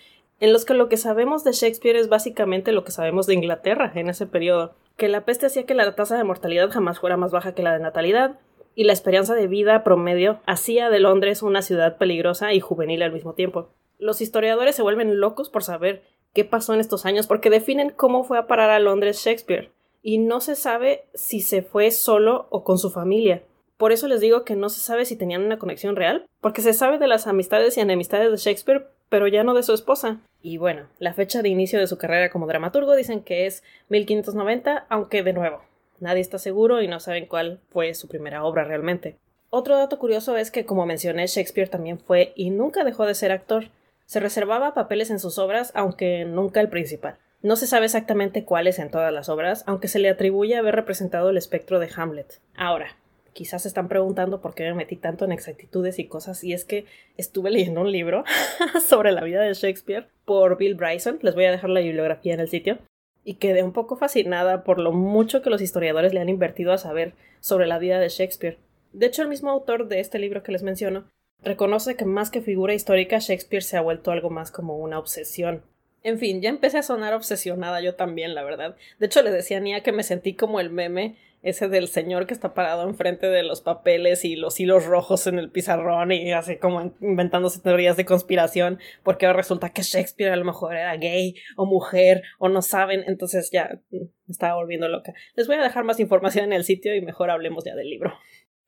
en 0.40 0.54
los 0.54 0.64
que 0.64 0.72
lo 0.72 0.88
que 0.88 0.96
sabemos 0.96 1.44
de 1.44 1.52
Shakespeare 1.52 1.96
es 1.98 2.08
básicamente 2.08 2.72
lo 2.72 2.84
que 2.84 2.92
sabemos 2.92 3.26
de 3.26 3.34
Inglaterra 3.34 3.92
en 3.94 4.08
ese 4.08 4.26
periodo, 4.26 4.74
que 4.96 5.08
la 5.08 5.26
peste 5.26 5.44
hacía 5.44 5.66
que 5.66 5.74
la 5.74 5.94
tasa 5.94 6.16
de 6.16 6.24
mortalidad 6.24 6.70
jamás 6.70 7.00
fuera 7.00 7.18
más 7.18 7.32
baja 7.32 7.54
que 7.54 7.62
la 7.62 7.74
de 7.74 7.80
natalidad, 7.80 8.38
y 8.74 8.84
la 8.84 8.92
esperanza 8.92 9.34
de 9.34 9.46
vida 9.46 9.84
promedio 9.84 10.40
hacía 10.46 10.90
de 10.90 11.00
Londres 11.00 11.42
una 11.42 11.62
ciudad 11.62 11.98
peligrosa 11.98 12.52
y 12.52 12.60
juvenil 12.60 13.02
al 13.02 13.12
mismo 13.12 13.34
tiempo. 13.34 13.68
Los 13.98 14.20
historiadores 14.20 14.74
se 14.74 14.82
vuelven 14.82 15.20
locos 15.20 15.50
por 15.50 15.62
saber 15.62 16.02
qué 16.32 16.44
pasó 16.44 16.74
en 16.74 16.80
estos 16.80 17.06
años 17.06 17.26
porque 17.26 17.50
definen 17.50 17.90
cómo 17.90 18.24
fue 18.24 18.38
a 18.38 18.46
parar 18.46 18.70
a 18.70 18.78
Londres 18.78 19.22
Shakespeare 19.24 19.70
y 20.02 20.18
no 20.18 20.40
se 20.40 20.56
sabe 20.56 21.04
si 21.14 21.40
se 21.40 21.62
fue 21.62 21.90
solo 21.90 22.46
o 22.50 22.64
con 22.64 22.78
su 22.78 22.90
familia. 22.90 23.42
Por 23.76 23.92
eso 23.92 24.08
les 24.08 24.20
digo 24.20 24.44
que 24.44 24.56
no 24.56 24.68
se 24.68 24.80
sabe 24.80 25.04
si 25.04 25.16
tenían 25.16 25.42
una 25.42 25.58
conexión 25.58 25.96
real, 25.96 26.26
porque 26.40 26.60
se 26.60 26.74
sabe 26.74 26.98
de 26.98 27.06
las 27.06 27.26
amistades 27.26 27.76
y 27.76 27.80
enemistades 27.80 28.30
de 28.30 28.36
Shakespeare, 28.36 28.86
pero 29.08 29.26
ya 29.26 29.42
no 29.42 29.54
de 29.54 29.62
su 29.62 29.72
esposa. 29.72 30.20
Y 30.42 30.58
bueno, 30.58 30.86
la 30.98 31.14
fecha 31.14 31.42
de 31.42 31.48
inicio 31.48 31.78
de 31.78 31.86
su 31.86 31.96
carrera 31.96 32.30
como 32.30 32.46
dramaturgo 32.46 32.94
dicen 32.94 33.22
que 33.22 33.46
es 33.46 33.62
1590, 33.88 34.86
aunque 34.88 35.22
de 35.22 35.32
nuevo, 35.32 35.62
nadie 36.00 36.20
está 36.20 36.38
seguro 36.38 36.82
y 36.82 36.88
no 36.88 37.00
saben 37.00 37.26
cuál 37.26 37.60
fue 37.70 37.94
su 37.94 38.08
primera 38.08 38.44
obra 38.44 38.64
realmente. 38.64 39.16
Otro 39.50 39.76
dato 39.76 39.98
curioso 39.98 40.36
es 40.36 40.50
que, 40.50 40.64
como 40.64 40.86
mencioné, 40.86 41.26
Shakespeare 41.26 41.68
también 41.68 41.98
fue 41.98 42.32
y 42.36 42.50
nunca 42.50 42.84
dejó 42.84 43.06
de 43.06 43.14
ser 43.14 43.32
actor. 43.32 43.68
Se 44.06 44.20
reservaba 44.20 44.74
papeles 44.74 45.10
en 45.10 45.18
sus 45.18 45.38
obras, 45.38 45.72
aunque 45.74 46.24
nunca 46.24 46.60
el 46.60 46.68
principal. 46.68 47.16
No 47.42 47.56
se 47.56 47.66
sabe 47.66 47.86
exactamente 47.86 48.44
cuáles 48.44 48.78
en 48.78 48.90
todas 48.90 49.12
las 49.12 49.28
obras, 49.28 49.64
aunque 49.66 49.88
se 49.88 49.98
le 49.98 50.10
atribuye 50.10 50.56
haber 50.56 50.76
representado 50.76 51.30
el 51.30 51.36
espectro 51.36 51.80
de 51.80 51.88
Hamlet. 51.96 52.38
Ahora, 52.54 52.96
quizás 53.32 53.62
se 53.62 53.68
están 53.68 53.88
preguntando 53.88 54.40
por 54.40 54.54
qué 54.54 54.64
me 54.64 54.74
metí 54.74 54.96
tanto 54.96 55.24
en 55.24 55.32
exactitudes 55.32 55.98
y 55.98 56.06
cosas, 56.06 56.44
y 56.44 56.52
es 56.52 56.64
que 56.64 56.84
estuve 57.16 57.50
leyendo 57.50 57.80
un 57.80 57.90
libro 57.90 58.24
sobre 58.86 59.12
la 59.12 59.24
vida 59.24 59.40
de 59.42 59.54
Shakespeare 59.54 60.06
por 60.24 60.58
Bill 60.58 60.74
Bryson, 60.74 61.18
les 61.22 61.34
voy 61.34 61.46
a 61.46 61.50
dejar 61.50 61.70
la 61.70 61.80
bibliografía 61.80 62.34
en 62.34 62.40
el 62.40 62.48
sitio, 62.48 62.78
y 63.24 63.34
quedé 63.34 63.62
un 63.62 63.72
poco 63.72 63.96
fascinada 63.96 64.64
por 64.64 64.78
lo 64.78 64.92
mucho 64.92 65.42
que 65.42 65.50
los 65.50 65.62
historiadores 65.62 66.14
le 66.14 66.20
han 66.20 66.28
invertido 66.28 66.72
a 66.72 66.78
saber 66.78 67.14
sobre 67.40 67.66
la 67.66 67.78
vida 67.78 67.98
de 67.98 68.08
Shakespeare. 68.08 68.58
De 68.92 69.06
hecho, 69.06 69.22
el 69.22 69.28
mismo 69.28 69.50
autor 69.50 69.88
de 69.88 70.00
este 70.00 70.18
libro 70.18 70.42
que 70.42 70.52
les 70.52 70.62
menciono 70.62 71.04
reconoce 71.42 71.96
que 71.96 72.04
más 72.04 72.30
que 72.30 72.42
figura 72.42 72.74
histórica, 72.74 73.18
Shakespeare 73.18 73.62
se 73.62 73.76
ha 73.76 73.82
vuelto 73.82 74.10
algo 74.10 74.30
más 74.30 74.50
como 74.50 74.76
una 74.76 74.98
obsesión. 74.98 75.62
En 76.02 76.18
fin, 76.18 76.40
ya 76.40 76.48
empecé 76.48 76.78
a 76.78 76.82
sonar 76.82 77.12
obsesionada 77.14 77.80
yo 77.80 77.94
también, 77.94 78.34
la 78.34 78.42
verdad. 78.42 78.76
De 78.98 79.06
hecho, 79.06 79.22
le 79.22 79.30
decía 79.30 79.58
a 79.58 79.60
Nia 79.60 79.82
que 79.82 79.92
me 79.92 80.02
sentí 80.02 80.34
como 80.34 80.60
el 80.60 80.70
meme 80.70 81.16
ese 81.42 81.68
del 81.68 81.88
señor 81.88 82.26
que 82.26 82.34
está 82.34 82.54
parado 82.54 82.88
enfrente 82.88 83.26
de 83.26 83.42
los 83.42 83.60
papeles 83.60 84.24
y 84.24 84.36
los 84.36 84.60
hilos 84.60 84.84
rojos 84.84 85.26
en 85.26 85.38
el 85.38 85.50
pizarrón 85.50 86.12
y 86.12 86.32
así 86.32 86.58
como 86.58 86.94
inventándose 87.00 87.60
teorías 87.60 87.96
de 87.96 88.04
conspiración 88.04 88.78
porque 89.02 89.26
ahora 89.26 89.38
resulta 89.38 89.70
que 89.70 89.82
Shakespeare 89.82 90.32
a 90.32 90.36
lo 90.36 90.44
mejor 90.44 90.76
era 90.76 90.96
gay 90.96 91.34
o 91.56 91.66
mujer 91.66 92.22
o 92.38 92.48
no 92.48 92.62
saben, 92.62 93.04
entonces 93.06 93.50
ya 93.52 93.80
me 93.90 94.08
estaba 94.28 94.54
volviendo 94.54 94.88
loca. 94.88 95.12
Les 95.34 95.46
voy 95.46 95.56
a 95.56 95.62
dejar 95.62 95.84
más 95.84 96.00
información 96.00 96.44
en 96.46 96.52
el 96.52 96.64
sitio 96.64 96.94
y 96.94 97.00
mejor 97.00 97.30
hablemos 97.30 97.64
ya 97.64 97.74
del 97.74 97.88
libro. 97.88 98.12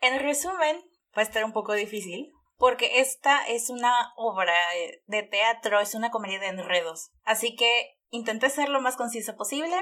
En 0.01 0.19
resumen, 0.21 0.77
va 1.17 1.23
a 1.23 1.25
estar 1.25 1.45
un 1.45 1.53
poco 1.53 1.75
difícil 1.75 2.33
porque 2.57 3.01
esta 3.01 3.45
es 3.49 3.71
una 3.71 4.13
obra 4.17 4.55
de 5.07 5.23
teatro, 5.25 5.81
es 5.81 5.95
una 5.95 6.11
comedia 6.11 6.39
de 6.39 6.47
enredos. 6.47 7.11
Así 7.25 7.57
que 7.57 7.99
intenté 8.11 8.51
ser 8.51 8.69
lo 8.69 8.81
más 8.81 8.97
conciso 8.97 9.37
posible, 9.37 9.75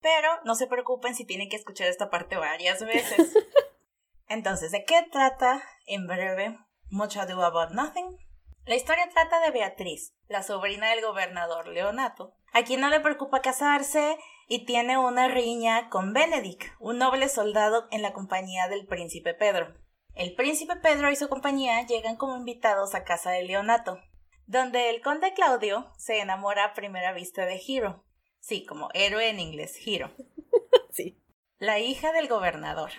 pero 0.00 0.28
no 0.44 0.54
se 0.54 0.66
preocupen 0.66 1.14
si 1.14 1.24
tienen 1.24 1.48
que 1.48 1.56
escuchar 1.56 1.88
esta 1.88 2.10
parte 2.10 2.36
varias 2.36 2.80
veces. 2.84 3.34
Entonces, 4.28 4.72
¿de 4.72 4.84
qué 4.84 5.06
trata? 5.10 5.62
En 5.86 6.06
breve, 6.06 6.58
Much 6.90 7.16
Ado 7.16 7.44
About 7.44 7.70
Nothing. 7.70 8.18
La 8.64 8.74
historia 8.74 9.08
trata 9.10 9.40
de 9.40 9.52
Beatriz, 9.52 10.16
la 10.26 10.42
sobrina 10.42 10.90
del 10.90 11.04
gobernador 11.04 11.68
Leonato, 11.68 12.34
a 12.52 12.64
quien 12.64 12.80
no 12.80 12.88
le 12.88 12.98
preocupa 12.98 13.40
casarse 13.40 14.18
y 14.48 14.64
tiene 14.64 14.98
una 14.98 15.28
riña 15.28 15.88
con 15.88 16.12
Benedict, 16.12 16.64
un 16.80 16.98
noble 16.98 17.28
soldado 17.28 17.86
en 17.90 18.02
la 18.02 18.12
compañía 18.12 18.66
del 18.66 18.86
príncipe 18.86 19.34
Pedro. 19.34 19.74
El 20.14 20.34
príncipe 20.34 20.76
Pedro 20.76 21.10
y 21.10 21.16
su 21.16 21.28
compañía 21.28 21.86
llegan 21.86 22.16
como 22.16 22.36
invitados 22.36 22.94
a 22.94 23.04
casa 23.04 23.30
de 23.30 23.42
Leonato, 23.42 23.98
donde 24.46 24.90
el 24.90 25.02
conde 25.02 25.34
Claudio 25.34 25.92
se 25.98 26.20
enamora 26.20 26.64
a 26.64 26.74
primera 26.74 27.12
vista 27.12 27.44
de 27.44 27.60
Hero. 27.68 28.05
Sí, 28.40 28.64
como 28.64 28.88
héroe 28.94 29.28
en 29.28 29.40
inglés, 29.40 29.78
Hero. 29.84 30.10
sí. 30.90 31.22
La 31.58 31.78
hija 31.78 32.12
del 32.12 32.28
gobernador. 32.28 32.90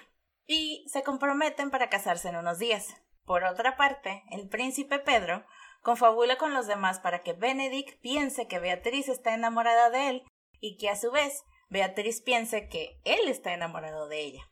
Y 0.46 0.86
se 0.90 1.04
comprometen 1.04 1.70
para 1.72 1.90
casarse 1.90 2.30
en 2.30 2.38
unos 2.38 2.60
días. 2.60 2.96
Por 3.26 3.44
otra 3.44 3.76
parte, 3.76 4.24
el 4.32 4.48
príncipe 4.48 5.00
Pedro 5.00 5.46
confabula 5.82 6.38
con 6.38 6.54
los 6.54 6.68
demás 6.68 7.00
para 7.00 7.24
que 7.24 7.34
Benedict 7.34 8.00
piense 8.02 8.48
que 8.48 8.60
Beatriz 8.60 9.10
está 9.10 9.34
enamorada 9.34 9.90
de 9.90 10.10
él 10.10 10.24
y 10.60 10.78
que 10.78 10.90
a 10.90 10.96
su 10.96 11.12
vez 11.12 11.44
Beatriz 11.70 12.22
piense 12.22 12.70
que 12.70 13.02
él 13.04 13.28
está 13.28 13.54
enamorado 13.54 14.08
de 14.08 14.22
ella. 14.22 14.52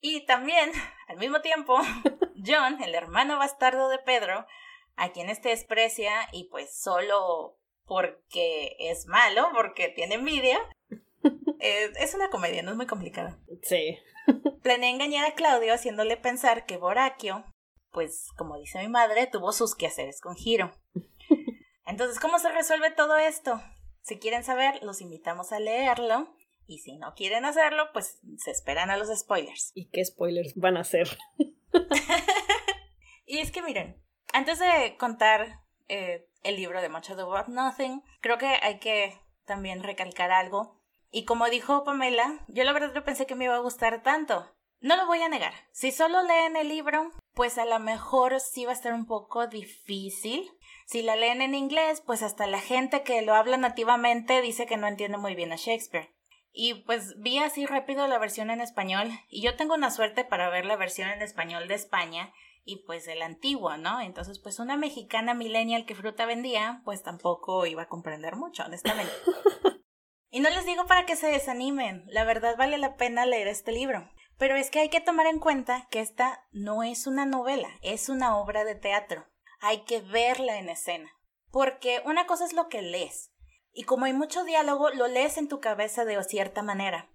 Y 0.00 0.26
también, 0.26 0.72
al 1.08 1.16
mismo 1.16 1.40
tiempo, 1.40 1.78
John, 2.46 2.82
el 2.82 2.94
hermano 2.94 3.38
bastardo 3.38 3.88
de 3.88 3.98
Pedro, 3.98 4.46
a 4.96 5.10
quien 5.12 5.30
este 5.30 5.50
desprecia 5.50 6.28
y 6.32 6.48
pues 6.50 6.76
solo 6.76 7.58
porque 7.92 8.74
es 8.78 9.06
malo, 9.06 9.50
porque 9.54 9.90
tiene 9.90 10.14
envidia. 10.14 10.58
es 11.60 12.14
una 12.14 12.30
comedia, 12.30 12.62
no 12.62 12.70
es 12.70 12.76
muy 12.78 12.86
complicada. 12.86 13.38
Sí. 13.60 13.98
Planea 14.62 14.88
engañar 14.88 15.26
a 15.26 15.34
Claudio 15.34 15.74
haciéndole 15.74 16.16
pensar 16.16 16.64
que 16.64 16.78
Boraquio, 16.78 17.44
pues 17.90 18.28
como 18.38 18.56
dice 18.56 18.78
mi 18.78 18.88
madre, 18.88 19.26
tuvo 19.26 19.52
sus 19.52 19.74
quehaceres 19.74 20.22
con 20.22 20.36
Giro. 20.36 20.72
Entonces, 21.86 22.18
¿cómo 22.18 22.38
se 22.38 22.50
resuelve 22.50 22.92
todo 22.92 23.18
esto? 23.18 23.60
Si 24.00 24.18
quieren 24.18 24.42
saber, 24.42 24.82
los 24.82 25.02
invitamos 25.02 25.52
a 25.52 25.60
leerlo. 25.60 26.34
Y 26.66 26.78
si 26.78 26.96
no 26.96 27.12
quieren 27.14 27.44
hacerlo, 27.44 27.90
pues 27.92 28.20
se 28.38 28.52
esperan 28.52 28.88
a 28.88 28.96
los 28.96 29.14
spoilers. 29.14 29.70
¿Y 29.74 29.90
qué 29.90 30.02
spoilers 30.02 30.54
van 30.54 30.78
a 30.78 30.80
hacer? 30.80 31.08
y 33.26 33.40
es 33.40 33.50
que 33.50 33.60
miren, 33.60 34.02
Antes 34.32 34.60
de 34.60 34.96
contar 34.96 35.60
eh, 35.88 36.26
el 36.42 36.56
libro 36.56 36.80
de 36.80 36.88
Much 36.88 37.10
Ado 37.10 37.32
About 37.32 37.48
Nothing, 37.48 38.02
creo 38.20 38.38
que 38.38 38.46
hay 38.46 38.78
que 38.78 39.18
también 39.44 39.82
recalcar 39.82 40.30
algo. 40.30 40.80
Y 41.10 41.24
como 41.24 41.48
dijo 41.48 41.84
Pamela, 41.84 42.44
yo 42.48 42.64
la 42.64 42.72
verdad 42.72 42.92
no 42.94 43.04
pensé 43.04 43.26
que 43.26 43.34
me 43.34 43.44
iba 43.44 43.56
a 43.56 43.60
gustar 43.60 44.02
tanto. 44.02 44.50
No 44.80 44.96
lo 44.96 45.06
voy 45.06 45.22
a 45.22 45.28
negar. 45.28 45.52
Si 45.70 45.92
solo 45.92 46.22
leen 46.22 46.56
el 46.56 46.68
libro, 46.68 47.12
pues 47.34 47.58
a 47.58 47.64
lo 47.64 47.78
mejor 47.78 48.40
sí 48.40 48.64
va 48.64 48.72
a 48.72 48.74
estar 48.74 48.92
un 48.92 49.06
poco 49.06 49.46
difícil. 49.46 50.50
Si 50.86 51.02
la 51.02 51.14
leen 51.14 51.40
en 51.40 51.54
inglés, 51.54 52.00
pues 52.00 52.22
hasta 52.22 52.46
la 52.46 52.60
gente 52.60 53.02
que 53.02 53.22
lo 53.22 53.34
habla 53.34 53.56
nativamente 53.56 54.40
dice 54.40 54.66
que 54.66 54.76
no 54.76 54.88
entiende 54.88 55.18
muy 55.18 55.34
bien 55.34 55.52
a 55.52 55.56
Shakespeare. 55.56 56.12
Y 56.52 56.74
pues 56.82 57.14
vi 57.18 57.38
así 57.38 57.64
rápido 57.64 58.06
la 58.08 58.18
versión 58.18 58.50
en 58.50 58.60
español 58.60 59.10
y 59.28 59.40
yo 59.40 59.56
tengo 59.56 59.74
una 59.74 59.90
suerte 59.90 60.24
para 60.24 60.50
ver 60.50 60.66
la 60.66 60.76
versión 60.76 61.08
en 61.08 61.22
español 61.22 61.66
de 61.66 61.74
España 61.74 62.32
y 62.64 62.84
pues 62.84 63.06
el 63.08 63.22
antiguo, 63.22 63.76
¿no? 63.76 64.00
Entonces 64.00 64.38
pues 64.38 64.58
una 64.58 64.76
mexicana 64.76 65.34
millennial 65.34 65.86
que 65.86 65.94
fruta 65.94 66.26
vendía 66.26 66.82
pues 66.84 67.02
tampoco 67.02 67.66
iba 67.66 67.82
a 67.82 67.88
comprender 67.88 68.36
mucho, 68.36 68.64
honestamente. 68.64 69.12
y 70.30 70.40
no 70.40 70.50
les 70.50 70.66
digo 70.66 70.86
para 70.86 71.06
que 71.06 71.16
se 71.16 71.28
desanimen, 71.28 72.04
la 72.08 72.24
verdad 72.24 72.56
vale 72.56 72.78
la 72.78 72.96
pena 72.96 73.26
leer 73.26 73.48
este 73.48 73.72
libro. 73.72 74.10
Pero 74.38 74.56
es 74.56 74.70
que 74.70 74.80
hay 74.80 74.88
que 74.88 75.00
tomar 75.00 75.26
en 75.26 75.38
cuenta 75.38 75.86
que 75.90 76.00
esta 76.00 76.46
no 76.50 76.82
es 76.82 77.06
una 77.06 77.26
novela, 77.26 77.68
es 77.80 78.08
una 78.08 78.36
obra 78.38 78.64
de 78.64 78.74
teatro. 78.74 79.26
Hay 79.60 79.82
que 79.84 80.00
verla 80.00 80.58
en 80.58 80.68
escena. 80.68 81.10
Porque 81.50 82.02
una 82.06 82.26
cosa 82.26 82.46
es 82.46 82.54
lo 82.54 82.68
que 82.68 82.82
lees, 82.82 83.32
y 83.74 83.84
como 83.84 84.04
hay 84.04 84.12
mucho 84.12 84.44
diálogo, 84.44 84.90
lo 84.90 85.08
lees 85.08 85.38
en 85.38 85.48
tu 85.48 85.60
cabeza 85.60 86.04
de 86.04 86.22
cierta 86.24 86.62
manera, 86.62 87.08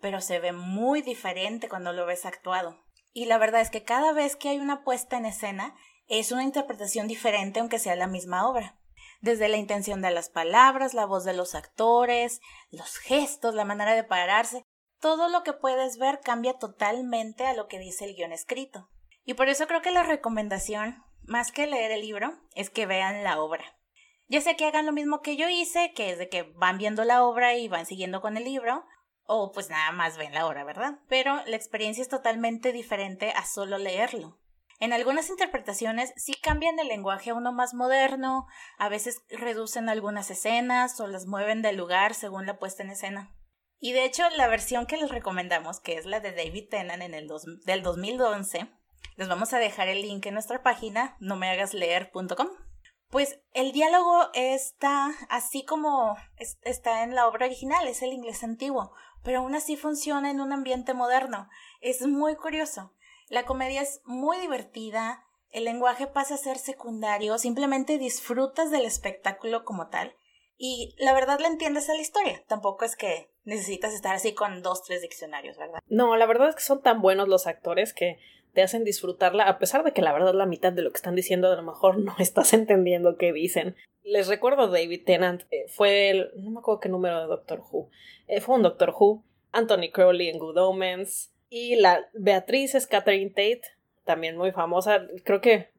pero 0.00 0.20
se 0.20 0.40
ve 0.40 0.52
muy 0.52 1.00
diferente 1.00 1.68
cuando 1.68 1.92
lo 1.92 2.04
ves 2.04 2.26
actuado. 2.26 2.84
Y 3.12 3.26
la 3.26 3.38
verdad 3.38 3.60
es 3.60 3.70
que 3.70 3.84
cada 3.84 4.12
vez 4.12 4.36
que 4.36 4.48
hay 4.48 4.58
una 4.58 4.84
puesta 4.84 5.16
en 5.16 5.26
escena, 5.26 5.74
es 6.08 6.32
una 6.32 6.44
interpretación 6.44 7.08
diferente 7.08 7.60
aunque 7.60 7.78
sea 7.78 7.96
la 7.96 8.06
misma 8.06 8.48
obra. 8.48 8.78
Desde 9.20 9.48
la 9.48 9.56
intención 9.56 10.02
de 10.02 10.10
las 10.10 10.30
palabras, 10.30 10.94
la 10.94 11.06
voz 11.06 11.24
de 11.24 11.34
los 11.34 11.54
actores, 11.54 12.40
los 12.70 12.96
gestos, 12.98 13.54
la 13.54 13.64
manera 13.64 13.94
de 13.94 14.04
pararse, 14.04 14.64
todo 15.00 15.28
lo 15.28 15.42
que 15.42 15.52
puedes 15.52 15.98
ver 15.98 16.20
cambia 16.20 16.54
totalmente 16.54 17.46
a 17.46 17.54
lo 17.54 17.68
que 17.68 17.78
dice 17.78 18.04
el 18.04 18.14
guion 18.14 18.32
escrito. 18.32 18.88
Y 19.24 19.34
por 19.34 19.48
eso 19.48 19.66
creo 19.66 19.82
que 19.82 19.90
la 19.90 20.02
recomendación, 20.02 21.04
más 21.22 21.52
que 21.52 21.66
leer 21.66 21.92
el 21.92 22.00
libro, 22.00 22.32
es 22.54 22.70
que 22.70 22.86
vean 22.86 23.22
la 23.22 23.40
obra. 23.40 23.64
Ya 24.28 24.40
sé 24.40 24.56
que 24.56 24.64
hagan 24.64 24.86
lo 24.86 24.92
mismo 24.92 25.20
que 25.20 25.36
yo 25.36 25.48
hice, 25.48 25.92
que 25.92 26.10
es 26.10 26.18
de 26.18 26.28
que 26.28 26.42
van 26.42 26.78
viendo 26.78 27.04
la 27.04 27.24
obra 27.24 27.54
y 27.54 27.68
van 27.68 27.86
siguiendo 27.86 28.20
con 28.20 28.36
el 28.36 28.44
libro, 28.44 28.84
o 29.32 29.52
pues 29.52 29.70
nada 29.70 29.92
más 29.92 30.16
ven 30.16 30.34
la 30.34 30.46
obra, 30.46 30.64
¿verdad? 30.64 30.98
Pero 31.08 31.42
la 31.46 31.56
experiencia 31.56 32.02
es 32.02 32.08
totalmente 32.08 32.72
diferente 32.72 33.32
a 33.32 33.44
solo 33.44 33.78
leerlo. 33.78 34.38
En 34.80 34.92
algunas 34.92 35.30
interpretaciones 35.30 36.12
sí 36.16 36.34
cambian 36.34 36.78
el 36.78 36.88
lenguaje 36.88 37.30
a 37.30 37.34
uno 37.34 37.52
más 37.52 37.72
moderno, 37.72 38.46
a 38.78 38.88
veces 38.88 39.22
reducen 39.28 39.88
algunas 39.88 40.30
escenas 40.30 40.98
o 41.00 41.06
las 41.06 41.26
mueven 41.26 41.62
del 41.62 41.76
lugar 41.76 42.14
según 42.14 42.46
la 42.46 42.58
puesta 42.58 42.82
en 42.82 42.90
escena. 42.90 43.32
Y 43.78 43.92
de 43.92 44.04
hecho, 44.04 44.28
la 44.36 44.48
versión 44.48 44.86
que 44.86 44.96
les 44.96 45.10
recomendamos, 45.10 45.80
que 45.80 45.94
es 45.94 46.06
la 46.06 46.20
de 46.20 46.32
David 46.32 46.68
Tennant 46.68 47.02
en 47.02 47.14
el 47.14 47.28
del 47.64 47.82
2011, 47.82 48.68
les 49.16 49.28
vamos 49.28 49.52
a 49.52 49.58
dejar 49.58 49.88
el 49.88 50.02
link 50.02 50.26
en 50.26 50.34
nuestra 50.34 50.62
página 50.62 51.16
nomehagasleer.com 51.20 52.48
pues 53.12 53.38
el 53.52 53.72
diálogo 53.72 54.30
está 54.32 55.10
así 55.28 55.66
como 55.66 56.16
está 56.62 57.02
en 57.02 57.14
la 57.14 57.28
obra 57.28 57.44
original, 57.44 57.86
es 57.86 58.00
el 58.00 58.14
inglés 58.14 58.42
antiguo, 58.42 58.94
pero 59.22 59.38
aún 59.38 59.54
así 59.54 59.76
funciona 59.76 60.30
en 60.30 60.40
un 60.40 60.52
ambiente 60.52 60.94
moderno. 60.94 61.48
Es 61.80 62.06
muy 62.06 62.36
curioso. 62.36 62.92
La 63.28 63.44
comedia 63.44 63.82
es 63.82 64.00
muy 64.04 64.38
divertida, 64.38 65.24
el 65.50 65.64
lenguaje 65.64 66.06
pasa 66.06 66.34
a 66.34 66.38
ser 66.38 66.58
secundario, 66.58 67.38
simplemente 67.38 67.98
disfrutas 67.98 68.70
del 68.70 68.84
espectáculo 68.84 69.64
como 69.64 69.88
tal. 69.88 70.16
Y 70.56 70.94
la 70.98 71.12
verdad 71.12 71.40
la 71.40 71.48
entiendes 71.48 71.90
a 71.90 71.94
la 71.94 72.00
historia. 72.00 72.42
Tampoco 72.46 72.84
es 72.84 72.96
que 72.96 73.30
necesitas 73.44 73.92
estar 73.94 74.14
así 74.14 74.34
con 74.34 74.62
dos, 74.62 74.82
tres 74.84 75.02
diccionarios, 75.02 75.58
¿verdad? 75.58 75.80
No, 75.86 76.16
la 76.16 76.26
verdad 76.26 76.48
es 76.48 76.54
que 76.54 76.62
son 76.62 76.82
tan 76.82 77.00
buenos 77.02 77.28
los 77.28 77.46
actores 77.46 77.92
que 77.92 78.18
te 78.52 78.62
hacen 78.62 78.84
disfrutarla, 78.84 79.44
a 79.44 79.58
pesar 79.58 79.84
de 79.84 79.92
que 79.92 80.02
la 80.02 80.12
verdad 80.12 80.34
la 80.34 80.46
mitad 80.46 80.72
de 80.72 80.82
lo 80.82 80.90
que 80.90 80.96
están 80.96 81.14
diciendo 81.14 81.50
a 81.50 81.56
lo 81.56 81.62
mejor 81.62 81.98
no 82.04 82.14
estás 82.18 82.52
entendiendo 82.52 83.16
qué 83.16 83.32
dicen. 83.32 83.76
Les 84.02 84.28
recuerdo 84.28 84.68
David 84.68 85.04
Tennant, 85.04 85.42
eh, 85.50 85.66
fue 85.68 86.10
el, 86.10 86.30
no 86.36 86.50
me 86.50 86.58
acuerdo 86.58 86.80
qué 86.80 86.88
número 86.88 87.20
de 87.20 87.26
Doctor 87.26 87.60
Who, 87.60 87.88
eh, 88.26 88.40
fue 88.40 88.56
un 88.56 88.62
Doctor 88.62 88.94
Who, 88.98 89.24
Anthony 89.52 89.90
Crowley 89.92 90.28
en 90.28 90.38
Good 90.38 90.58
Omens, 90.58 91.32
y 91.48 91.76
la 91.76 92.08
Beatriz 92.14 92.74
es 92.74 92.86
Catherine 92.86 93.30
Tate, 93.30 93.62
también 94.04 94.36
muy 94.36 94.50
famosa, 94.52 95.06
creo 95.24 95.40
que 95.40 95.70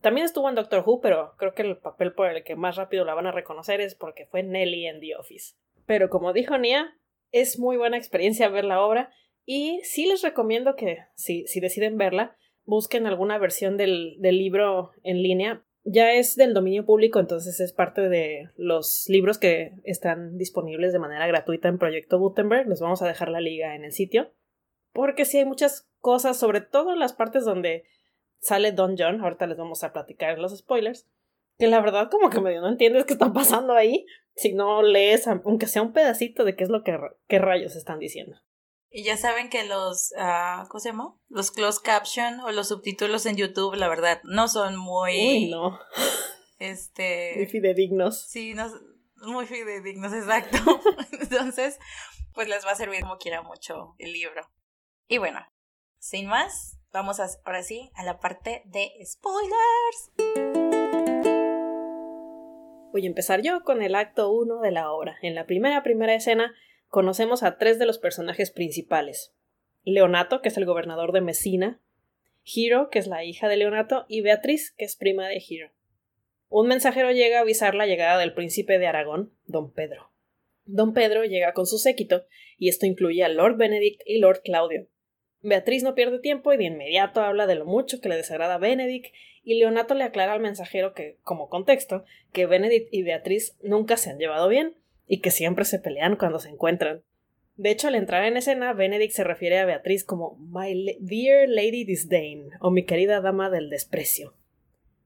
también 0.00 0.24
estuvo 0.24 0.48
en 0.48 0.54
Doctor 0.54 0.82
Who, 0.86 1.00
pero 1.00 1.34
creo 1.36 1.54
que 1.54 1.62
el 1.62 1.76
papel 1.76 2.12
por 2.12 2.28
el 2.28 2.44
que 2.44 2.56
más 2.56 2.76
rápido 2.76 3.04
la 3.04 3.14
van 3.14 3.26
a 3.26 3.32
reconocer 3.32 3.80
es 3.80 3.94
porque 3.94 4.26
fue 4.26 4.42
Nelly 4.42 4.86
en 4.86 5.00
The 5.00 5.16
Office. 5.16 5.54
Pero 5.86 6.08
como 6.10 6.32
dijo 6.32 6.56
Nia, 6.58 6.96
es 7.32 7.58
muy 7.58 7.76
buena 7.76 7.96
experiencia 7.96 8.48
ver 8.48 8.64
la 8.64 8.80
obra 8.80 9.10
y 9.46 9.80
sí 9.84 10.06
les 10.06 10.22
recomiendo 10.22 10.76
que, 10.76 10.98
si, 11.14 11.46
si 11.46 11.60
deciden 11.60 11.98
verla, 11.98 12.36
busquen 12.64 13.06
alguna 13.06 13.38
versión 13.38 13.76
del, 13.76 14.16
del 14.18 14.38
libro 14.38 14.92
en 15.02 15.22
línea. 15.22 15.64
Ya 15.86 16.12
es 16.12 16.36
del 16.36 16.54
dominio 16.54 16.86
público, 16.86 17.20
entonces 17.20 17.60
es 17.60 17.72
parte 17.74 18.08
de 18.08 18.48
los 18.56 19.04
libros 19.08 19.38
que 19.38 19.72
están 19.84 20.38
disponibles 20.38 20.94
de 20.94 20.98
manera 20.98 21.26
gratuita 21.26 21.68
en 21.68 21.78
Proyecto 21.78 22.18
Gutenberg. 22.18 22.68
Les 22.68 22.80
vamos 22.80 23.02
a 23.02 23.06
dejar 23.06 23.28
la 23.28 23.40
liga 23.40 23.74
en 23.74 23.84
el 23.84 23.92
sitio. 23.92 24.32
Porque 24.92 25.26
sí 25.26 25.38
hay 25.38 25.44
muchas 25.44 25.90
cosas, 25.98 26.38
sobre 26.38 26.62
todo 26.62 26.92
en 26.92 27.00
las 27.00 27.12
partes 27.12 27.44
donde 27.44 27.84
sale 28.38 28.72
Don 28.72 28.94
John, 28.96 29.20
ahorita 29.20 29.46
les 29.46 29.58
vamos 29.58 29.84
a 29.84 29.92
platicar 29.92 30.38
los 30.38 30.56
spoilers, 30.56 31.08
que 31.58 31.66
la 31.66 31.80
verdad 31.80 32.10
como 32.10 32.30
que 32.30 32.40
medio 32.40 32.60
no 32.60 32.68
entiendes 32.68 33.04
qué 33.04 33.14
está 33.14 33.32
pasando 33.32 33.74
ahí 33.74 34.06
si 34.34 34.52
no 34.52 34.82
lees, 34.82 35.26
aunque 35.26 35.66
sea 35.66 35.82
un 35.82 35.92
pedacito 35.92 36.44
de 36.44 36.54
qué 36.56 36.64
es 36.64 36.70
lo 36.70 36.82
que 36.82 36.98
qué 37.26 37.38
rayos 37.38 37.76
están 37.76 37.98
diciendo. 37.98 38.36
Y 38.96 39.02
ya 39.02 39.16
saben 39.16 39.50
que 39.50 39.64
los, 39.64 40.12
uh, 40.16 40.68
¿cómo 40.68 40.78
se 40.78 40.90
llama? 40.90 41.16
Los 41.28 41.50
closed 41.50 41.82
caption 41.82 42.38
o 42.38 42.52
los 42.52 42.68
subtítulos 42.68 43.26
en 43.26 43.34
YouTube, 43.34 43.74
la 43.74 43.88
verdad, 43.88 44.20
no 44.22 44.46
son 44.46 44.76
muy... 44.76 45.14
Uy, 45.14 45.50
no. 45.50 45.80
Este... 46.60 47.32
Muy 47.34 47.46
fidedignos. 47.46 48.28
Sí, 48.28 48.54
no, 48.54 48.70
muy 49.26 49.46
fidedignos, 49.46 50.12
exacto. 50.12 50.58
Entonces, 51.20 51.80
pues 52.34 52.46
les 52.46 52.64
va 52.64 52.70
a 52.70 52.76
servir 52.76 53.00
como 53.00 53.18
quiera 53.18 53.42
mucho 53.42 53.96
el 53.98 54.12
libro. 54.12 54.48
Y 55.08 55.18
bueno, 55.18 55.40
sin 55.98 56.28
más, 56.28 56.78
vamos 56.92 57.18
a, 57.18 57.26
ahora 57.44 57.64
sí 57.64 57.90
a 57.96 58.04
la 58.04 58.20
parte 58.20 58.62
de 58.66 58.92
spoilers. 59.04 60.12
Voy 62.92 63.02
a 63.02 63.08
empezar 63.08 63.42
yo 63.42 63.64
con 63.64 63.82
el 63.82 63.96
acto 63.96 64.30
1 64.30 64.60
de 64.60 64.70
la 64.70 64.92
obra. 64.92 65.16
En 65.20 65.34
la 65.34 65.46
primera 65.46 65.82
primera 65.82 66.14
escena 66.14 66.54
conocemos 66.94 67.42
a 67.42 67.58
tres 67.58 67.80
de 67.80 67.86
los 67.86 67.98
personajes 67.98 68.52
principales. 68.52 69.34
Leonato, 69.82 70.40
que 70.40 70.48
es 70.48 70.56
el 70.56 70.64
gobernador 70.64 71.10
de 71.10 71.22
Messina, 71.22 71.80
Hiro, 72.44 72.88
que 72.88 73.00
es 73.00 73.08
la 73.08 73.24
hija 73.24 73.48
de 73.48 73.56
Leonato, 73.56 74.06
y 74.06 74.20
Beatriz, 74.20 74.72
que 74.78 74.84
es 74.84 74.94
prima 74.94 75.26
de 75.26 75.42
Hiro. 75.44 75.72
Un 76.50 76.68
mensajero 76.68 77.10
llega 77.10 77.38
a 77.38 77.40
avisar 77.40 77.74
la 77.74 77.88
llegada 77.88 78.16
del 78.20 78.32
príncipe 78.32 78.78
de 78.78 78.86
Aragón, 78.86 79.32
don 79.44 79.72
Pedro. 79.72 80.12
Don 80.66 80.94
Pedro 80.94 81.24
llega 81.24 81.52
con 81.52 81.66
su 81.66 81.78
séquito, 81.78 82.26
y 82.58 82.68
esto 82.68 82.86
incluye 82.86 83.24
a 83.24 83.28
Lord 83.28 83.56
Benedict 83.56 84.00
y 84.06 84.18
Lord 84.18 84.42
Claudio. 84.44 84.86
Beatriz 85.42 85.82
no 85.82 85.96
pierde 85.96 86.20
tiempo 86.20 86.52
y 86.52 86.58
de 86.58 86.66
inmediato 86.66 87.22
habla 87.22 87.48
de 87.48 87.56
lo 87.56 87.64
mucho 87.64 88.00
que 88.00 88.08
le 88.08 88.14
desagrada 88.14 88.54
a 88.54 88.58
Benedict, 88.58 89.12
y 89.42 89.58
Leonato 89.58 89.94
le 89.94 90.04
aclara 90.04 90.34
al 90.34 90.40
mensajero 90.40 90.94
que, 90.94 91.18
como 91.24 91.48
contexto, 91.48 92.04
que 92.32 92.46
Benedict 92.46 92.94
y 92.94 93.02
Beatriz 93.02 93.58
nunca 93.64 93.96
se 93.96 94.10
han 94.10 94.18
llevado 94.20 94.46
bien, 94.46 94.76
y 95.06 95.20
que 95.20 95.30
siempre 95.30 95.64
se 95.64 95.78
pelean 95.78 96.16
cuando 96.16 96.38
se 96.38 96.48
encuentran. 96.48 97.02
De 97.56 97.70
hecho, 97.70 97.88
al 97.88 97.94
entrar 97.94 98.24
en 98.24 98.36
escena, 98.36 98.72
Benedict 98.72 99.12
se 99.12 99.24
refiere 99.24 99.58
a 99.60 99.64
Beatriz 99.64 100.04
como 100.04 100.36
My 100.38 100.98
dear 101.00 101.48
Lady 101.48 101.84
Disdain 101.84 102.50
o 102.60 102.70
mi 102.70 102.84
querida 102.84 103.20
dama 103.20 103.48
del 103.50 103.70
desprecio. 103.70 104.34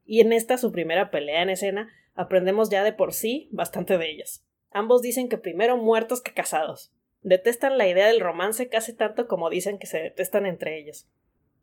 Y 0.06 0.20
en 0.20 0.32
esta 0.32 0.56
su 0.56 0.72
primera 0.72 1.10
pelea 1.10 1.42
en 1.42 1.50
escena, 1.50 1.92
aprendemos 2.14 2.70
ya 2.70 2.82
de 2.82 2.94
por 2.94 3.12
sí 3.12 3.48
bastante 3.52 3.98
de 3.98 4.10
ellas. 4.10 4.44
Ambos 4.70 5.02
dicen 5.02 5.28
que 5.28 5.36
primero 5.36 5.76
muertos 5.76 6.22
que 6.22 6.32
casados. 6.32 6.92
Detestan 7.22 7.76
la 7.76 7.86
idea 7.86 8.06
del 8.06 8.20
romance 8.20 8.68
casi 8.68 8.94
tanto 8.94 9.28
como 9.28 9.50
dicen 9.50 9.78
que 9.78 9.86
se 9.86 9.98
detestan 9.98 10.46
entre 10.46 10.78
ellos. 10.78 11.06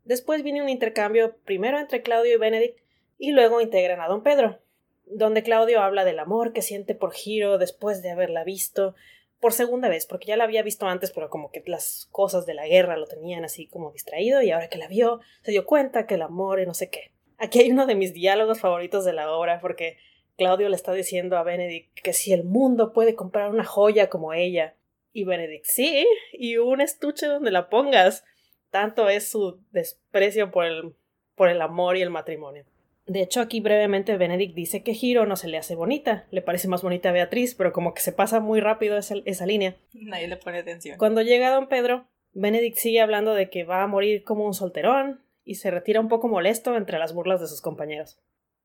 Después 0.04 0.44
viene 0.44 0.62
un 0.62 0.68
intercambio 0.68 1.36
primero 1.44 1.80
entre 1.80 2.02
Claudio 2.02 2.34
y 2.34 2.38
Benedict 2.38 2.78
y 3.18 3.32
luego 3.32 3.60
integran 3.60 4.00
a 4.00 4.06
don 4.06 4.22
Pedro, 4.22 4.60
donde 5.06 5.42
Claudio 5.42 5.80
habla 5.80 6.04
del 6.04 6.18
amor 6.18 6.52
que 6.52 6.62
siente 6.62 6.94
por 6.94 7.14
Hiro 7.14 7.58
después 7.58 8.02
de 8.02 8.10
haberla 8.10 8.44
visto 8.44 8.94
por 9.40 9.52
segunda 9.52 9.88
vez, 9.88 10.06
porque 10.06 10.26
ya 10.26 10.36
la 10.36 10.44
había 10.44 10.62
visto 10.62 10.86
antes, 10.86 11.12
pero 11.12 11.28
como 11.28 11.50
que 11.50 11.62
las 11.66 12.08
cosas 12.10 12.46
de 12.46 12.54
la 12.54 12.66
guerra 12.66 12.96
lo 12.96 13.06
tenían 13.06 13.44
así 13.44 13.66
como 13.66 13.92
distraído, 13.92 14.42
y 14.42 14.50
ahora 14.50 14.68
que 14.68 14.78
la 14.78 14.88
vio, 14.88 15.20
se 15.42 15.50
dio 15.50 15.66
cuenta 15.66 16.06
que 16.06 16.14
el 16.14 16.22
amor 16.22 16.60
y 16.60 16.66
no 16.66 16.74
sé 16.74 16.88
qué. 16.88 17.12
Aquí 17.38 17.60
hay 17.60 17.70
uno 17.70 17.86
de 17.86 17.94
mis 17.94 18.14
diálogos 18.14 18.60
favoritos 18.60 19.04
de 19.04 19.12
la 19.12 19.30
obra, 19.30 19.60
porque 19.60 19.98
Claudio 20.36 20.68
le 20.68 20.76
está 20.76 20.92
diciendo 20.92 21.36
a 21.36 21.42
Benedict 21.42 21.98
que 22.00 22.12
si 22.12 22.32
el 22.32 22.44
mundo 22.44 22.92
puede 22.92 23.14
comprar 23.14 23.50
una 23.50 23.64
joya 23.64 24.08
como 24.08 24.32
ella. 24.32 24.74
Y 25.12 25.24
Benedict, 25.24 25.64
sí, 25.64 26.06
y 26.32 26.58
un 26.58 26.80
estuche 26.82 27.26
donde 27.26 27.50
la 27.50 27.70
pongas. 27.70 28.24
Tanto 28.70 29.08
es 29.08 29.28
su 29.28 29.60
desprecio 29.70 30.50
por 30.50 30.66
el, 30.66 30.94
por 31.34 31.48
el 31.48 31.62
amor 31.62 31.96
y 31.96 32.02
el 32.02 32.10
matrimonio. 32.10 32.66
De 33.06 33.22
hecho, 33.22 33.40
aquí 33.40 33.60
brevemente 33.60 34.16
Benedict 34.16 34.54
dice 34.54 34.82
que 34.82 34.96
Hiro 35.00 35.26
no 35.26 35.36
se 35.36 35.46
le 35.46 35.58
hace 35.58 35.76
bonita, 35.76 36.26
le 36.30 36.42
parece 36.42 36.66
más 36.66 36.82
bonita 36.82 37.10
a 37.10 37.12
Beatriz, 37.12 37.54
pero 37.54 37.72
como 37.72 37.94
que 37.94 38.00
se 38.00 38.12
pasa 38.12 38.40
muy 38.40 38.60
rápido 38.60 38.98
esa, 38.98 39.14
esa 39.24 39.46
línea. 39.46 39.76
Nadie 39.92 40.26
le 40.26 40.36
pone 40.36 40.58
atención. 40.58 40.98
Cuando 40.98 41.22
llega 41.22 41.50
don 41.50 41.68
Pedro, 41.68 42.08
Benedict 42.32 42.78
sigue 42.78 43.00
hablando 43.00 43.34
de 43.34 43.48
que 43.48 43.64
va 43.64 43.82
a 43.82 43.86
morir 43.86 44.24
como 44.24 44.44
un 44.44 44.54
solterón 44.54 45.22
y 45.44 45.54
se 45.54 45.70
retira 45.70 46.00
un 46.00 46.08
poco 46.08 46.26
molesto 46.26 46.76
entre 46.76 46.98
las 46.98 47.14
burlas 47.14 47.40
de 47.40 47.46
sus 47.46 47.62
compañeros. 47.62 48.18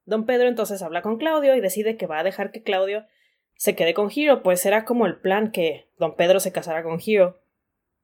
Don 0.06 0.26
Pedro 0.26 0.48
entonces 0.48 0.82
habla 0.82 1.04
con 1.04 1.18
Claudio 1.18 1.56
y 1.56 1.62
decide 1.62 1.96
que 1.96 2.08
va 2.08 2.20
a 2.20 2.24
dejar 2.24 2.52
que 2.52 2.64
Claudio 2.64 3.06
se 3.56 3.76
quede 3.76 3.94
con 3.94 4.10
Hiro, 4.14 4.42
pues 4.42 4.66
era 4.66 4.86
como 4.86 5.06
el 5.06 5.18
plan 5.18 5.52
que 5.52 5.88
don 6.00 6.16
Pedro 6.16 6.40
se 6.40 6.52
casara 6.52 6.82
con 6.82 7.00
Hiro, 7.00 7.40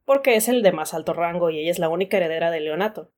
porque 0.06 0.36
es 0.36 0.48
el 0.48 0.62
de 0.62 0.72
más 0.72 0.94
alto 0.94 1.14
rango 1.14 1.50
y 1.50 1.60
ella 1.60 1.72
es 1.72 1.80
la 1.80 1.90
única 1.90 2.18
heredera 2.18 2.52
de 2.52 2.60
Leonato. 2.60 3.12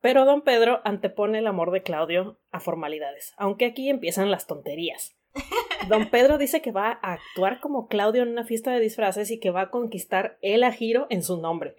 Pero 0.00 0.24
don 0.24 0.42
Pedro 0.42 0.80
antepone 0.84 1.38
el 1.38 1.46
amor 1.46 1.70
de 1.70 1.82
Claudio 1.82 2.38
a 2.50 2.60
formalidades, 2.60 3.34
aunque 3.36 3.66
aquí 3.66 3.88
empiezan 3.88 4.30
las 4.30 4.46
tonterías. 4.46 5.16
Don 5.88 6.10
Pedro 6.10 6.38
dice 6.38 6.60
que 6.62 6.72
va 6.72 6.98
a 7.02 7.12
actuar 7.14 7.60
como 7.60 7.86
Claudio 7.86 8.22
en 8.22 8.30
una 8.30 8.44
fiesta 8.44 8.72
de 8.72 8.80
disfraces 8.80 9.30
y 9.30 9.38
que 9.38 9.50
va 9.50 9.62
a 9.62 9.70
conquistar 9.70 10.38
él 10.40 10.64
a 10.64 10.72
Giro 10.72 11.06
en 11.10 11.22
su 11.22 11.40
nombre. 11.40 11.76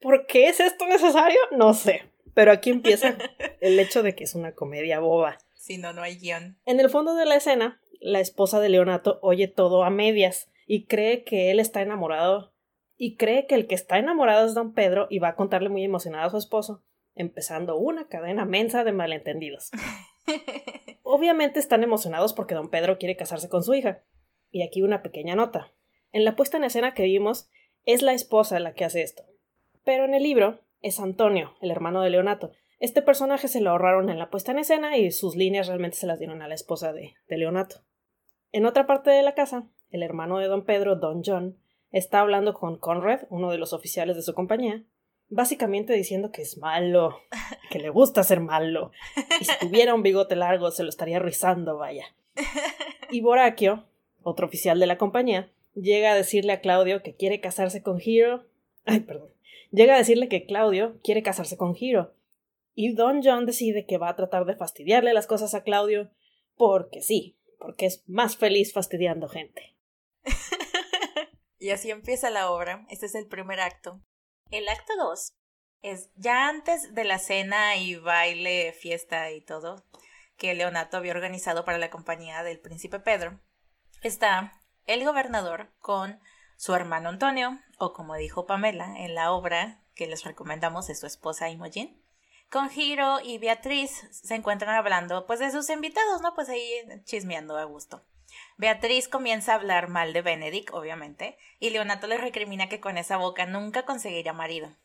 ¿Por 0.00 0.26
qué 0.26 0.48
es 0.48 0.60
esto 0.60 0.86
necesario? 0.86 1.38
No 1.52 1.74
sé. 1.74 2.02
Pero 2.34 2.50
aquí 2.50 2.70
empieza 2.70 3.16
el 3.60 3.78
hecho 3.78 4.02
de 4.02 4.14
que 4.14 4.24
es 4.24 4.34
una 4.34 4.52
comedia 4.52 5.00
boba. 5.00 5.38
Si 5.54 5.78
no, 5.78 5.92
no 5.92 6.02
hay 6.02 6.16
guion. 6.16 6.58
En 6.64 6.80
el 6.80 6.90
fondo 6.90 7.14
de 7.14 7.26
la 7.26 7.36
escena, 7.36 7.80
la 8.00 8.20
esposa 8.20 8.58
de 8.60 8.68
Leonato 8.68 9.18
oye 9.22 9.48
todo 9.48 9.84
a 9.84 9.90
medias 9.90 10.50
y 10.66 10.86
cree 10.86 11.24
que 11.24 11.50
él 11.50 11.60
está 11.60 11.82
enamorado 11.82 12.52
y 12.96 13.16
cree 13.16 13.46
que 13.46 13.54
el 13.54 13.66
que 13.66 13.74
está 13.74 13.98
enamorado 13.98 14.46
es 14.46 14.54
don 14.54 14.74
Pedro 14.74 15.06
y 15.10 15.18
va 15.18 15.28
a 15.28 15.36
contarle 15.36 15.68
muy 15.68 15.84
emocionado 15.84 16.26
a 16.26 16.30
su 16.30 16.36
esposo, 16.36 16.82
empezando 17.14 17.76
una 17.76 18.08
cadena 18.08 18.44
mensa 18.44 18.84
de 18.84 18.92
malentendidos. 18.92 19.70
Obviamente 21.02 21.60
están 21.60 21.82
emocionados 21.82 22.32
porque 22.32 22.54
don 22.54 22.70
Pedro 22.70 22.98
quiere 22.98 23.16
casarse 23.16 23.48
con 23.48 23.62
su 23.62 23.74
hija. 23.74 24.02
Y 24.50 24.62
aquí 24.62 24.82
una 24.82 25.02
pequeña 25.02 25.34
nota. 25.34 25.72
En 26.12 26.24
la 26.24 26.36
puesta 26.36 26.56
en 26.56 26.64
escena 26.64 26.94
que 26.94 27.04
vimos, 27.04 27.48
es 27.84 28.02
la 28.02 28.12
esposa 28.12 28.60
la 28.60 28.74
que 28.74 28.84
hace 28.84 29.02
esto. 29.02 29.24
Pero 29.84 30.04
en 30.04 30.14
el 30.14 30.22
libro 30.22 30.60
es 30.80 31.00
Antonio, 31.00 31.54
el 31.60 31.70
hermano 31.70 32.02
de 32.02 32.10
Leonato. 32.10 32.52
Este 32.78 33.02
personaje 33.02 33.48
se 33.48 33.60
lo 33.60 33.70
ahorraron 33.70 34.10
en 34.10 34.18
la 34.18 34.30
puesta 34.30 34.52
en 34.52 34.58
escena 34.58 34.96
y 34.96 35.10
sus 35.12 35.36
líneas 35.36 35.68
realmente 35.68 35.96
se 35.96 36.06
las 36.06 36.18
dieron 36.18 36.42
a 36.42 36.48
la 36.48 36.54
esposa 36.54 36.92
de, 36.92 37.14
de 37.28 37.38
Leonato. 37.38 37.82
En 38.50 38.66
otra 38.66 38.86
parte 38.86 39.10
de 39.10 39.22
la 39.22 39.34
casa, 39.34 39.68
el 39.90 40.02
hermano 40.02 40.38
de 40.38 40.46
don 40.46 40.64
Pedro, 40.64 40.96
don 40.96 41.22
John, 41.24 41.58
está 41.90 42.20
hablando 42.20 42.54
con 42.54 42.78
Conrad, 42.78 43.22
uno 43.30 43.50
de 43.50 43.58
los 43.58 43.72
oficiales 43.72 44.16
de 44.16 44.22
su 44.22 44.34
compañía, 44.34 44.84
básicamente 45.32 45.94
diciendo 45.94 46.30
que 46.30 46.42
es 46.42 46.58
malo, 46.58 47.20
que 47.70 47.78
le 47.78 47.88
gusta 47.88 48.22
ser 48.22 48.40
malo, 48.40 48.92
y 49.40 49.44
si 49.44 49.52
tuviera 49.58 49.94
un 49.94 50.02
bigote 50.02 50.36
largo 50.36 50.70
se 50.70 50.82
lo 50.82 50.90
estaría 50.90 51.18
rizando, 51.18 51.78
vaya. 51.78 52.06
Y 53.10 53.20
Boraquio, 53.20 53.84
otro 54.22 54.46
oficial 54.46 54.78
de 54.78 54.86
la 54.86 54.98
compañía, 54.98 55.50
llega 55.74 56.12
a 56.12 56.14
decirle 56.14 56.52
a 56.52 56.60
Claudio 56.60 57.02
que 57.02 57.14
quiere 57.14 57.40
casarse 57.40 57.82
con 57.82 57.98
Hiro. 58.02 58.44
Ay, 58.84 59.00
perdón. 59.00 59.30
Llega 59.70 59.94
a 59.94 59.98
decirle 59.98 60.28
que 60.28 60.44
Claudio 60.44 60.98
quiere 61.02 61.22
casarse 61.22 61.56
con 61.56 61.74
Hiro. 61.78 62.14
Y 62.74 62.94
Don 62.94 63.22
John 63.22 63.46
decide 63.46 63.86
que 63.86 63.98
va 63.98 64.10
a 64.10 64.16
tratar 64.16 64.44
de 64.44 64.56
fastidiarle 64.56 65.12
las 65.12 65.26
cosas 65.26 65.54
a 65.54 65.62
Claudio 65.62 66.10
porque 66.56 67.02
sí, 67.02 67.36
porque 67.58 67.86
es 67.86 68.02
más 68.06 68.36
feliz 68.36 68.72
fastidiando 68.72 69.28
gente. 69.28 69.74
y 71.58 71.70
así 71.70 71.90
empieza 71.90 72.30
la 72.30 72.50
obra. 72.50 72.86
Este 72.90 73.06
es 73.06 73.14
el 73.14 73.26
primer 73.26 73.60
acto. 73.60 74.00
El 74.52 74.68
acto 74.68 74.92
2 74.98 75.32
es 75.80 76.10
ya 76.14 76.46
antes 76.46 76.94
de 76.94 77.04
la 77.04 77.18
cena 77.18 77.76
y 77.76 77.96
baile, 77.96 78.74
fiesta 78.74 79.30
y 79.30 79.40
todo 79.40 79.82
que 80.36 80.52
Leonato 80.52 80.98
había 80.98 81.12
organizado 81.12 81.64
para 81.64 81.78
la 81.78 81.88
compañía 81.88 82.42
del 82.42 82.60
príncipe 82.60 83.00
Pedro. 83.00 83.40
Está 84.02 84.62
el 84.84 85.06
gobernador 85.06 85.72
con 85.78 86.20
su 86.58 86.74
hermano 86.74 87.08
Antonio, 87.08 87.60
o 87.78 87.94
como 87.94 88.14
dijo 88.16 88.44
Pamela 88.44 88.94
en 88.98 89.14
la 89.14 89.32
obra 89.32 89.82
que 89.94 90.06
les 90.06 90.22
recomendamos 90.22 90.90
es 90.90 91.00
su 91.00 91.06
esposa 91.06 91.48
Imogen. 91.48 92.04
Con 92.50 92.68
Hiro 92.70 93.20
y 93.24 93.38
Beatriz 93.38 94.06
se 94.10 94.34
encuentran 94.34 94.74
hablando 94.74 95.24
pues 95.26 95.40
de 95.40 95.50
sus 95.50 95.70
invitados, 95.70 96.20
¿no? 96.20 96.34
Pues 96.34 96.50
ahí 96.50 96.70
chismeando 97.04 97.56
a 97.56 97.64
gusto. 97.64 98.04
Beatriz 98.58 99.08
comienza 99.08 99.52
a 99.52 99.56
hablar 99.56 99.88
mal 99.88 100.12
de 100.12 100.22
Benedict, 100.22 100.72
obviamente, 100.72 101.38
y 101.58 101.70
Leonato 101.70 102.06
le 102.06 102.18
recrimina 102.18 102.68
que 102.68 102.80
con 102.80 102.98
esa 102.98 103.16
boca 103.16 103.46
nunca 103.46 103.84
conseguiría 103.84 104.32
marido. 104.32 104.76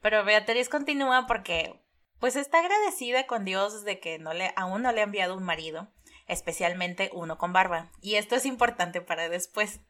Pero 0.00 0.24
Beatriz 0.24 0.68
continúa 0.68 1.26
porque, 1.26 1.82
pues 2.18 2.36
está 2.36 2.60
agradecida 2.60 3.26
con 3.26 3.44
Dios 3.44 3.84
de 3.84 4.00
que 4.00 4.18
no 4.18 4.34
le, 4.34 4.52
aún 4.56 4.82
no 4.82 4.92
le 4.92 5.00
ha 5.00 5.04
enviado 5.04 5.36
un 5.36 5.44
marido, 5.44 5.92
especialmente 6.26 7.10
uno 7.12 7.38
con 7.38 7.52
barba, 7.52 7.90
y 8.00 8.16
esto 8.16 8.36
es 8.36 8.46
importante 8.46 9.00
para 9.00 9.28
después. 9.28 9.80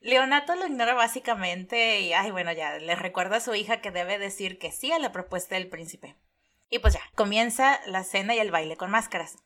Leonato 0.00 0.56
lo 0.56 0.66
ignora 0.66 0.94
básicamente 0.94 2.00
y, 2.00 2.12
ay, 2.12 2.32
bueno, 2.32 2.52
ya, 2.52 2.78
le 2.78 2.96
recuerda 2.96 3.36
a 3.36 3.40
su 3.40 3.54
hija 3.54 3.80
que 3.80 3.92
debe 3.92 4.18
decir 4.18 4.58
que 4.58 4.72
sí 4.72 4.90
a 4.90 4.98
la 4.98 5.12
propuesta 5.12 5.54
del 5.54 5.68
príncipe. 5.68 6.16
Y 6.68 6.80
pues 6.80 6.94
ya, 6.94 7.02
comienza 7.14 7.80
la 7.86 8.02
cena 8.02 8.34
y 8.34 8.40
el 8.40 8.50
baile 8.50 8.76
con 8.76 8.90
máscaras. 8.90 9.36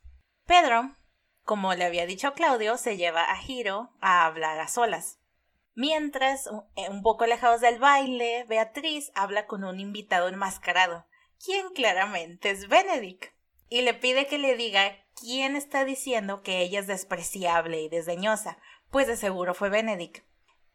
Pedro, 0.46 0.94
como 1.46 1.72
le 1.74 1.84
había 1.84 2.06
dicho 2.06 2.34
Claudio, 2.34 2.76
se 2.76 2.96
lleva 2.96 3.32
a 3.32 3.40
Hiro 3.40 3.92
a 4.00 4.26
hablar 4.26 4.58
a 4.58 4.66
solas. 4.66 5.20
Mientras, 5.76 6.48
eh, 6.74 6.90
un 6.90 7.02
poco 7.02 7.22
alejados 7.22 7.60
del 7.60 7.78
baile, 7.78 8.44
Beatriz 8.48 9.12
habla 9.14 9.46
con 9.46 9.62
un 9.62 9.78
invitado 9.78 10.26
enmascarado, 10.26 11.06
quien 11.42 11.68
claramente 11.72 12.50
es 12.50 12.66
Benedict, 12.66 13.32
y 13.68 13.82
le 13.82 13.94
pide 13.94 14.26
que 14.26 14.38
le 14.38 14.56
diga 14.56 15.04
quién 15.14 15.54
está 15.54 15.84
diciendo 15.84 16.42
que 16.42 16.62
ella 16.62 16.80
es 16.80 16.88
despreciable 16.88 17.80
y 17.80 17.88
desdeñosa, 17.88 18.58
pues 18.90 19.06
de 19.06 19.16
seguro 19.16 19.54
fue 19.54 19.68
Benedict. 19.68 20.26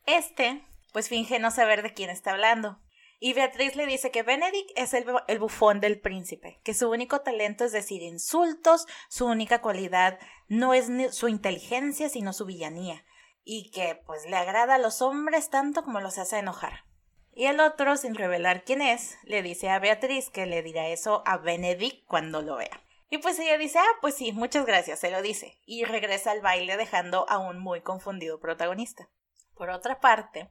Este, 0.05 0.63
pues 0.93 1.09
finge 1.09 1.37
no 1.39 1.51
saber 1.51 1.83
de 1.83 1.93
quién 1.93 2.09
está 2.09 2.31
hablando, 2.31 2.79
y 3.23 3.33
Beatriz 3.33 3.75
le 3.75 3.85
dice 3.85 4.09
que 4.09 4.23
Benedict 4.23 4.71
es 4.75 4.95
el, 4.95 5.05
bufón 5.37 5.79
del 5.79 5.99
príncipe, 5.99 6.59
que 6.63 6.73
su 6.73 6.89
único 6.89 7.21
talento 7.21 7.63
es 7.63 7.71
decir 7.71 8.01
insultos, 8.01 8.87
su 9.09 9.27
única 9.27 9.61
cualidad 9.61 10.17
no 10.47 10.73
es 10.73 10.87
su 11.15 11.27
inteligencia, 11.27 12.09
sino 12.09 12.33
su 12.33 12.45
villanía, 12.45 13.05
y 13.43 13.69
que 13.69 14.01
pues 14.07 14.25
le 14.25 14.37
agrada 14.37 14.73
a 14.73 14.79
los 14.79 15.03
hombres 15.03 15.51
tanto 15.51 15.83
como 15.83 16.01
los 16.01 16.17
hace 16.17 16.39
enojar. 16.39 16.85
Y 17.31 17.45
el 17.45 17.59
otro, 17.59 17.95
sin 17.95 18.15
revelar 18.15 18.63
quién 18.63 18.81
es, 18.81 19.19
le 19.23 19.43
dice 19.43 19.69
a 19.69 19.77
Beatriz 19.77 20.31
que 20.31 20.47
le 20.47 20.63
dirá 20.63 20.87
eso 20.87 21.21
a 21.27 21.37
Benedict 21.37 22.07
cuando 22.07 22.41
lo 22.41 22.55
vea. 22.55 22.83
Y 23.11 23.19
pues 23.19 23.37
ella 23.37 23.59
dice, 23.59 23.77
ah, 23.77 23.97
pues 24.01 24.15
sí, 24.15 24.31
muchas 24.31 24.65
gracias, 24.65 24.99
se 24.99 25.11
lo 25.11 25.21
dice, 25.21 25.59
y 25.67 25.83
regresa 25.83 26.31
al 26.31 26.41
baile 26.41 26.75
dejando 26.75 27.29
a 27.29 27.37
un 27.37 27.59
muy 27.59 27.81
confundido 27.81 28.39
protagonista. 28.39 29.09
Por 29.53 29.69
otra 29.69 29.99
parte, 29.99 30.49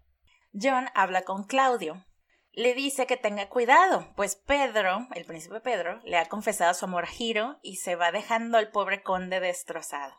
John 0.53 0.87
habla 0.95 1.23
con 1.23 1.43
Claudio, 1.43 2.05
le 2.53 2.75
dice 2.75 3.07
que 3.07 3.17
tenga 3.17 3.49
cuidado, 3.49 4.13
pues 4.17 4.37
Pedro, 4.37 5.07
el 5.15 5.25
príncipe 5.25 5.61
Pedro, 5.61 6.01
le 6.05 6.17
ha 6.17 6.29
confesado 6.29 6.75
su 6.75 6.85
amor 6.85 7.05
a 7.05 7.09
Giro 7.09 7.59
y 7.63 7.77
se 7.77 7.97
va 7.97 8.13
dejando 8.13 8.59
al 8.59 8.71
pobre 8.71 9.03
conde 9.03 9.41
destrozado. 9.41 10.15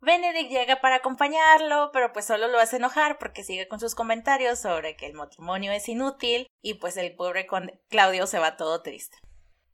Benedict 0.00 0.50
llega 0.50 0.80
para 0.80 0.96
acompañarlo, 0.96 1.90
pero 1.92 2.12
pues 2.12 2.24
solo 2.24 2.48
lo 2.48 2.58
hace 2.58 2.76
enojar 2.76 3.18
porque 3.18 3.44
sigue 3.44 3.68
con 3.68 3.78
sus 3.78 3.94
comentarios 3.94 4.58
sobre 4.58 4.96
que 4.96 5.06
el 5.06 5.14
matrimonio 5.14 5.70
es 5.70 5.88
inútil 5.88 6.48
y 6.60 6.74
pues 6.74 6.96
el 6.96 7.14
pobre 7.14 7.46
conde 7.46 7.80
Claudio 7.88 8.26
se 8.26 8.40
va 8.40 8.56
todo 8.56 8.82
triste. 8.82 9.18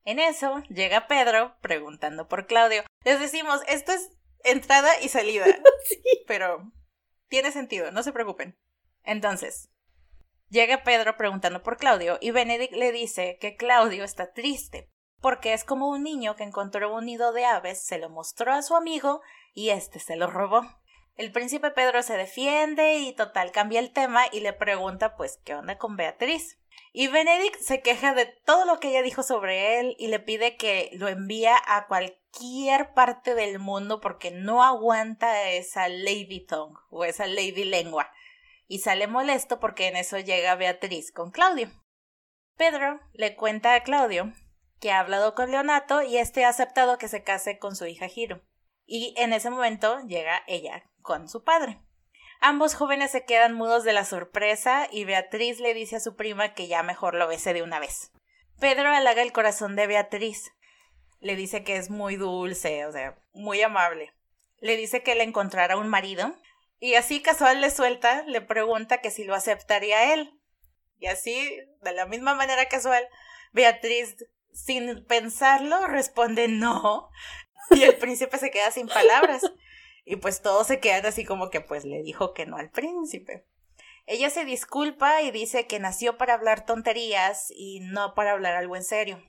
En 0.04 0.18
eso 0.18 0.62
llega 0.68 1.06
Pedro 1.06 1.56
preguntando 1.60 2.28
por 2.28 2.46
Claudio. 2.46 2.82
Les 3.04 3.20
decimos, 3.20 3.62
esto 3.68 3.92
es 3.92 4.10
entrada 4.44 4.88
y 5.02 5.08
salida. 5.08 5.46
sí. 5.84 6.02
Pero 6.26 6.72
tiene 7.28 7.50
sentido, 7.50 7.90
no 7.90 8.02
se 8.02 8.12
preocupen. 8.12 8.58
Entonces, 9.04 9.70
Llega 10.50 10.82
Pedro 10.82 11.16
preguntando 11.16 11.62
por 11.62 11.76
Claudio 11.76 12.16
y 12.22 12.30
Benedict 12.30 12.72
le 12.72 12.90
dice 12.90 13.36
que 13.38 13.56
Claudio 13.56 14.02
está 14.04 14.32
triste 14.32 14.88
porque 15.20 15.52
es 15.52 15.64
como 15.64 15.88
un 15.88 16.02
niño 16.02 16.36
que 16.36 16.44
encontró 16.44 16.94
un 16.94 17.04
nido 17.04 17.32
de 17.32 17.44
aves, 17.44 17.84
se 17.84 17.98
lo 17.98 18.08
mostró 18.08 18.52
a 18.52 18.62
su 18.62 18.74
amigo 18.74 19.20
y 19.52 19.70
éste 19.70 19.98
se 19.98 20.16
lo 20.16 20.28
robó. 20.28 20.62
El 21.16 21.32
príncipe 21.32 21.70
Pedro 21.72 22.02
se 22.02 22.16
defiende 22.16 22.98
y 22.98 23.12
total 23.12 23.50
cambia 23.50 23.80
el 23.80 23.92
tema 23.92 24.22
y 24.30 24.40
le 24.40 24.52
pregunta 24.52 25.16
pues 25.16 25.38
qué 25.44 25.54
onda 25.54 25.76
con 25.76 25.96
Beatriz. 25.96 26.58
Y 26.92 27.08
Benedict 27.08 27.60
se 27.60 27.82
queja 27.82 28.14
de 28.14 28.26
todo 28.46 28.64
lo 28.64 28.80
que 28.80 28.88
ella 28.88 29.02
dijo 29.02 29.22
sobre 29.22 29.80
él 29.80 29.96
y 29.98 30.06
le 30.06 30.20
pide 30.20 30.56
que 30.56 30.90
lo 30.94 31.08
envíe 31.08 31.46
a 31.46 31.86
cualquier 31.88 32.94
parte 32.94 33.34
del 33.34 33.58
mundo 33.58 34.00
porque 34.00 34.30
no 34.30 34.62
aguanta 34.62 35.50
esa 35.50 35.88
lady 35.88 36.46
tongue 36.46 36.80
o 36.88 37.04
esa 37.04 37.26
lady 37.26 37.64
lengua 37.64 38.10
y 38.68 38.80
sale 38.80 39.06
molesto 39.08 39.58
porque 39.58 39.88
en 39.88 39.96
eso 39.96 40.18
llega 40.18 40.54
Beatriz 40.54 41.10
con 41.10 41.30
Claudio. 41.32 41.70
Pedro 42.56 43.00
le 43.12 43.34
cuenta 43.34 43.74
a 43.74 43.82
Claudio 43.82 44.32
que 44.78 44.92
ha 44.92 45.00
hablado 45.00 45.34
con 45.34 45.50
Leonato 45.50 46.02
y 46.02 46.18
este 46.18 46.44
ha 46.44 46.50
aceptado 46.50 46.98
que 46.98 47.08
se 47.08 47.24
case 47.24 47.58
con 47.58 47.74
su 47.74 47.86
hija 47.86 48.06
Giro. 48.06 48.42
Y 48.84 49.14
en 49.16 49.32
ese 49.32 49.50
momento 49.50 50.00
llega 50.06 50.42
ella 50.46 50.84
con 51.02 51.28
su 51.28 51.42
padre. 51.42 51.80
Ambos 52.40 52.74
jóvenes 52.74 53.10
se 53.10 53.24
quedan 53.24 53.54
mudos 53.54 53.82
de 53.82 53.92
la 53.92 54.04
sorpresa 54.04 54.86
y 54.92 55.04
Beatriz 55.04 55.58
le 55.58 55.74
dice 55.74 55.96
a 55.96 56.00
su 56.00 56.14
prima 56.14 56.54
que 56.54 56.68
ya 56.68 56.82
mejor 56.82 57.14
lo 57.14 57.26
bese 57.26 57.52
de 57.52 57.62
una 57.62 57.80
vez. 57.80 58.12
Pedro 58.60 58.90
halaga 58.90 59.22
el 59.22 59.32
corazón 59.32 59.74
de 59.74 59.86
Beatriz. 59.86 60.52
Le 61.20 61.34
dice 61.34 61.64
que 61.64 61.76
es 61.76 61.90
muy 61.90 62.16
dulce, 62.16 62.86
o 62.86 62.92
sea, 62.92 63.18
muy 63.32 63.60
amable. 63.62 64.14
Le 64.60 64.76
dice 64.76 65.02
que 65.02 65.16
le 65.16 65.24
encontrará 65.24 65.76
un 65.76 65.88
marido 65.88 66.34
y 66.80 66.94
así 66.94 67.20
casual 67.20 67.60
le 67.60 67.70
suelta, 67.70 68.22
le 68.22 68.40
pregunta 68.40 68.98
que 68.98 69.10
si 69.10 69.24
lo 69.24 69.34
aceptaría 69.34 70.14
él. 70.14 70.32
Y 70.98 71.06
así, 71.06 71.58
de 71.82 71.92
la 71.92 72.06
misma 72.06 72.34
manera 72.34 72.66
casual, 72.66 73.08
Beatriz, 73.52 74.16
sin 74.52 75.04
pensarlo, 75.06 75.86
responde 75.86 76.48
no. 76.48 77.10
Y 77.70 77.82
el 77.82 77.96
príncipe 77.96 78.38
se 78.38 78.50
queda 78.50 78.70
sin 78.70 78.88
palabras. 78.88 79.42
Y 80.04 80.16
pues 80.16 80.40
todos 80.40 80.66
se 80.66 80.80
quedan 80.80 81.04
así 81.04 81.24
como 81.24 81.50
que 81.50 81.60
pues 81.60 81.84
le 81.84 82.02
dijo 82.02 82.32
que 82.32 82.46
no 82.46 82.56
al 82.56 82.70
príncipe. 82.70 83.46
Ella 84.06 84.30
se 84.30 84.46
disculpa 84.46 85.20
y 85.20 85.30
dice 85.30 85.66
que 85.66 85.78
nació 85.78 86.16
para 86.16 86.32
hablar 86.32 86.64
tonterías 86.64 87.52
y 87.54 87.80
no 87.80 88.14
para 88.14 88.32
hablar 88.32 88.56
algo 88.56 88.74
en 88.74 88.84
serio. 88.84 89.22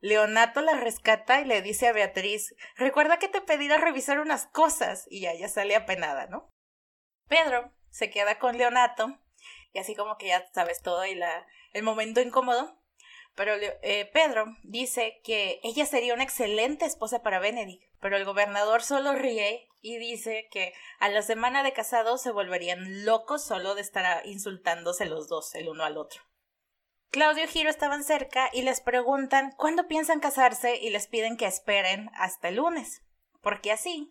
Leonato 0.00 0.62
la 0.62 0.76
rescata 0.80 1.42
y 1.42 1.44
le 1.44 1.60
dice 1.60 1.88
a 1.88 1.92
Beatriz, 1.92 2.54
recuerda 2.76 3.18
que 3.18 3.28
te 3.28 3.42
pedí 3.42 3.70
a 3.70 3.76
revisar 3.76 4.18
unas 4.20 4.46
cosas 4.46 5.06
y 5.10 5.20
ya, 5.20 5.34
ya 5.34 5.48
sale 5.48 5.76
apenada, 5.76 6.26
¿no? 6.28 6.50
Pedro 7.28 7.72
se 7.90 8.10
queda 8.10 8.38
con 8.38 8.58
Leonato 8.58 9.18
y 9.72 9.78
así 9.78 9.94
como 9.94 10.16
que 10.18 10.28
ya 10.28 10.46
sabes 10.52 10.82
todo 10.82 11.04
y 11.06 11.14
la, 11.14 11.46
el 11.72 11.82
momento 11.82 12.20
incómodo 12.20 12.78
pero 13.38 13.54
eh, 13.54 14.10
Pedro 14.12 14.56
dice 14.64 15.20
que 15.22 15.60
ella 15.62 15.86
sería 15.86 16.12
una 16.12 16.24
excelente 16.24 16.84
esposa 16.84 17.22
para 17.22 17.38
Benedict, 17.38 17.84
pero 18.00 18.16
el 18.16 18.24
gobernador 18.24 18.82
solo 18.82 19.12
ríe 19.12 19.68
y 19.80 19.96
dice 19.98 20.48
que 20.50 20.74
a 20.98 21.08
la 21.08 21.22
semana 21.22 21.62
de 21.62 21.72
casados 21.72 22.20
se 22.20 22.32
volverían 22.32 23.04
locos 23.04 23.44
solo 23.44 23.76
de 23.76 23.82
estar 23.82 24.26
insultándose 24.26 25.06
los 25.06 25.28
dos 25.28 25.54
el 25.54 25.68
uno 25.68 25.84
al 25.84 25.98
otro. 25.98 26.20
Claudio 27.12 27.44
y 27.44 27.46
Giro 27.46 27.70
estaban 27.70 28.02
cerca 28.02 28.50
y 28.52 28.62
les 28.62 28.80
preguntan 28.80 29.52
cuándo 29.56 29.86
piensan 29.86 30.18
casarse 30.18 30.76
y 30.76 30.90
les 30.90 31.06
piden 31.06 31.36
que 31.36 31.46
esperen 31.46 32.10
hasta 32.14 32.48
el 32.48 32.56
lunes, 32.56 33.04
porque 33.40 33.70
así 33.70 34.08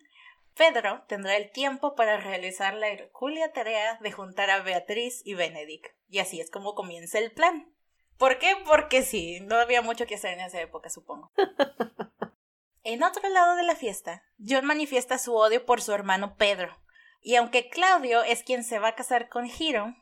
Pedro 0.58 1.04
tendrá 1.06 1.36
el 1.36 1.52
tiempo 1.52 1.94
para 1.94 2.16
realizar 2.16 2.74
la 2.74 2.88
hercúlea 2.88 3.52
tarea 3.52 3.96
de 4.00 4.10
juntar 4.10 4.50
a 4.50 4.60
Beatriz 4.60 5.22
y 5.24 5.34
Benedict, 5.34 5.86
y 6.08 6.18
así 6.18 6.40
es 6.40 6.50
como 6.50 6.74
comienza 6.74 7.20
el 7.20 7.30
plan. 7.30 7.72
¿Por 8.16 8.40
qué? 8.40 8.56
Porque 8.66 9.04
sí, 9.04 9.38
no 9.38 9.54
había 9.54 9.82
mucho 9.82 10.04
que 10.06 10.16
hacer 10.16 10.32
en 10.32 10.40
esa 10.40 10.60
época, 10.60 10.90
supongo. 10.90 11.30
en 12.82 13.04
otro 13.04 13.28
lado 13.28 13.54
de 13.54 13.62
la 13.62 13.76
fiesta, 13.76 14.24
John 14.44 14.64
manifiesta 14.64 15.18
su 15.18 15.36
odio 15.36 15.64
por 15.64 15.80
su 15.80 15.92
hermano 15.92 16.34
Pedro, 16.36 16.76
y 17.20 17.36
aunque 17.36 17.70
Claudio 17.70 18.24
es 18.24 18.42
quien 18.42 18.64
se 18.64 18.80
va 18.80 18.88
a 18.88 18.94
casar 18.96 19.28
con 19.28 19.46
Hiro, 19.46 19.94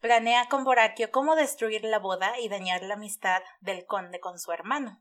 planea 0.00 0.48
con 0.48 0.64
Borachio 0.64 1.12
cómo 1.12 1.36
destruir 1.36 1.84
la 1.84 2.00
boda 2.00 2.40
y 2.40 2.48
dañar 2.48 2.82
la 2.82 2.94
amistad 2.94 3.40
del 3.60 3.86
conde 3.86 4.18
con 4.18 4.40
su 4.40 4.50
hermano. 4.50 5.00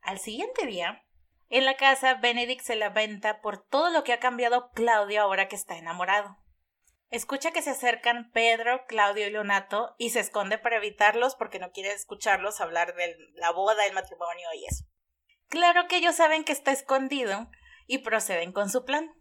Al 0.00 0.18
siguiente 0.18 0.64
día, 0.66 1.04
en 1.52 1.66
la 1.66 1.76
casa, 1.76 2.14
Benedict 2.14 2.62
se 2.62 2.76
lamenta 2.76 3.42
por 3.42 3.62
todo 3.62 3.90
lo 3.90 4.04
que 4.04 4.14
ha 4.14 4.20
cambiado 4.20 4.70
Claudio 4.70 5.20
ahora 5.20 5.48
que 5.48 5.56
está 5.56 5.76
enamorado. 5.76 6.38
Escucha 7.10 7.50
que 7.50 7.60
se 7.60 7.68
acercan 7.68 8.30
Pedro, 8.32 8.86
Claudio 8.86 9.26
y 9.26 9.30
Leonato 9.30 9.94
y 9.98 10.10
se 10.10 10.20
esconde 10.20 10.56
para 10.56 10.78
evitarlos 10.78 11.34
porque 11.34 11.58
no 11.58 11.70
quiere 11.70 11.92
escucharlos 11.92 12.62
hablar 12.62 12.94
de 12.94 13.14
la 13.34 13.50
boda, 13.50 13.84
el 13.84 13.92
matrimonio 13.92 14.48
y 14.54 14.64
eso. 14.64 14.86
Claro 15.48 15.88
que 15.88 15.98
ellos 15.98 16.16
saben 16.16 16.42
que 16.42 16.52
está 16.52 16.72
escondido 16.72 17.50
y 17.86 17.98
proceden 17.98 18.52
con 18.52 18.70
su 18.70 18.86
plan. 18.86 19.12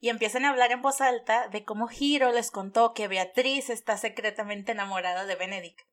Y 0.00 0.08
empiezan 0.08 0.44
a 0.44 0.50
hablar 0.50 0.72
en 0.72 0.82
voz 0.82 1.00
alta 1.00 1.46
de 1.46 1.64
cómo 1.64 1.88
Hiro 1.88 2.32
les 2.32 2.50
contó 2.50 2.94
que 2.94 3.06
Beatriz 3.06 3.70
está 3.70 3.96
secretamente 3.96 4.72
enamorada 4.72 5.24
de 5.24 5.36
Benedict. 5.36 5.86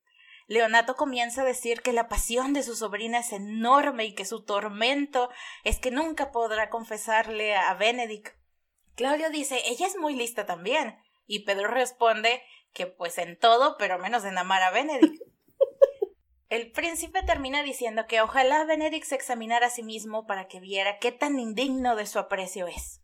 Leonato 0.47 0.95
comienza 0.95 1.41
a 1.41 1.45
decir 1.45 1.81
que 1.81 1.93
la 1.93 2.07
pasión 2.07 2.53
de 2.53 2.63
su 2.63 2.75
sobrina 2.75 3.19
es 3.19 3.31
enorme 3.31 4.05
y 4.05 4.15
que 4.15 4.25
su 4.25 4.43
tormento 4.43 5.29
es 5.63 5.79
que 5.79 5.91
nunca 5.91 6.31
podrá 6.31 6.69
confesarle 6.69 7.55
a 7.55 7.73
Benedict. 7.73 8.35
Claudio 8.95 9.29
dice, 9.29 9.61
ella 9.65 9.87
es 9.87 9.97
muy 9.97 10.15
lista 10.15 10.45
también, 10.45 10.97
y 11.25 11.45
Pedro 11.45 11.69
responde 11.69 12.43
que 12.73 12.87
pues 12.87 13.17
en 13.17 13.37
todo, 13.37 13.77
pero 13.77 13.97
menos 13.99 14.25
en 14.25 14.37
amar 14.37 14.61
a 14.61 14.71
Benedict. 14.71 15.21
El 16.49 16.71
príncipe 16.71 17.23
termina 17.23 17.63
diciendo 17.63 18.05
que 18.07 18.21
ojalá 18.21 18.63
Benedict 18.65 19.05
se 19.05 19.15
examinara 19.15 19.67
a 19.67 19.71
sí 19.71 19.81
mismo 19.81 20.27
para 20.27 20.47
que 20.47 20.59
viera 20.59 20.99
qué 20.99 21.11
tan 21.11 21.39
indigno 21.39 21.95
de 21.95 22.05
su 22.05 22.19
aprecio 22.19 22.67
es. 22.67 23.01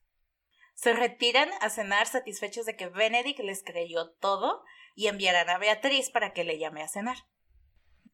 Se 0.75 0.93
retiran 0.93 1.49
a 1.59 1.69
cenar 1.69 2.07
satisfechos 2.07 2.65
de 2.65 2.75
que 2.75 2.87
Benedict 2.87 3.39
les 3.39 3.63
creyó 3.63 4.11
todo 4.11 4.63
y 4.95 5.07
enviarán 5.07 5.49
a 5.49 5.57
Beatriz 5.57 6.09
para 6.09 6.33
que 6.33 6.43
le 6.43 6.57
llame 6.57 6.83
a 6.83 6.87
cenar. 6.87 7.17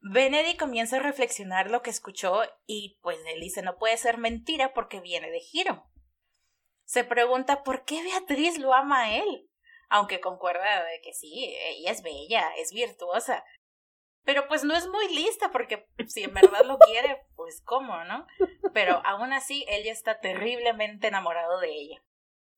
Benedict 0.01 0.59
comienza 0.59 0.97
a 0.97 1.01
reflexionar 1.01 1.71
lo 1.71 1.81
que 1.81 1.89
escuchó 1.89 2.43
y 2.67 2.99
pues 3.01 3.17
él 3.33 3.41
dice 3.41 3.61
no 3.61 3.77
puede 3.77 3.97
ser 3.97 4.17
mentira 4.17 4.73
porque 4.73 4.99
viene 4.99 5.31
de 5.31 5.39
giro. 5.39 5.89
Se 6.83 7.03
pregunta 7.03 7.63
por 7.63 7.85
qué 7.85 8.03
Beatriz 8.03 8.59
lo 8.59 8.73
ama 8.73 9.05
a 9.05 9.15
él 9.17 9.49
aunque 9.89 10.19
concuerda 10.19 10.83
de 10.85 11.01
que 11.01 11.13
sí, 11.13 11.55
ella 11.59 11.91
es 11.91 12.01
bella, 12.01 12.49
es 12.57 12.71
virtuosa, 12.71 13.43
pero 14.23 14.47
pues 14.47 14.63
no 14.63 14.75
es 14.75 14.87
muy 14.87 15.13
lista 15.13 15.51
porque 15.51 15.87
si 16.07 16.23
en 16.23 16.33
verdad 16.33 16.65
lo 16.65 16.77
quiere, 16.79 17.21
pues 17.35 17.61
cómo, 17.63 18.03
¿no? 18.05 18.25
Pero 18.73 19.01
aún 19.05 19.33
así, 19.33 19.65
ella 19.69 19.91
está 19.91 20.19
terriblemente 20.19 21.07
enamorado 21.07 21.59
de 21.59 21.69
ella. 21.69 22.03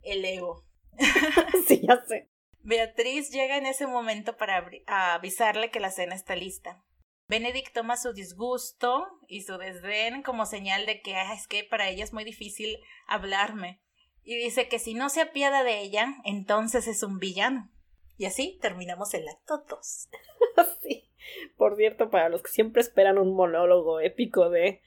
El 0.00 0.24
ego. 0.24 0.64
sí, 1.66 1.82
ya 1.86 2.02
sé. 2.06 2.30
Beatriz 2.68 3.30
llega 3.30 3.56
en 3.56 3.64
ese 3.64 3.86
momento 3.86 4.36
para 4.36 4.68
avisarle 4.86 5.70
que 5.70 5.80
la 5.80 5.90
cena 5.90 6.14
está 6.14 6.36
lista. 6.36 6.84
Benedict 7.26 7.72
toma 7.72 7.96
su 7.96 8.12
disgusto 8.12 9.06
y 9.26 9.40
su 9.40 9.56
desdén 9.56 10.22
como 10.22 10.44
señal 10.44 10.84
de 10.84 11.00
que 11.00 11.14
es 11.32 11.46
que 11.48 11.64
para 11.64 11.88
ella 11.88 12.04
es 12.04 12.12
muy 12.12 12.24
difícil 12.24 12.78
hablarme 13.06 13.80
y 14.22 14.36
dice 14.36 14.68
que 14.68 14.78
si 14.78 14.92
no 14.92 15.08
se 15.08 15.22
apiada 15.22 15.64
de 15.64 15.80
ella, 15.80 16.16
entonces 16.26 16.88
es 16.88 17.02
un 17.02 17.18
villano. 17.18 17.70
Y 18.18 18.26
así 18.26 18.58
terminamos 18.60 19.14
el 19.14 19.26
acto 19.26 19.64
2. 19.66 19.80
sí. 20.82 21.10
Por 21.56 21.74
cierto, 21.76 22.10
para 22.10 22.28
los 22.28 22.42
que 22.42 22.50
siempre 22.50 22.82
esperan 22.82 23.16
un 23.16 23.34
monólogo 23.34 24.00
épico 24.00 24.50
de, 24.50 24.82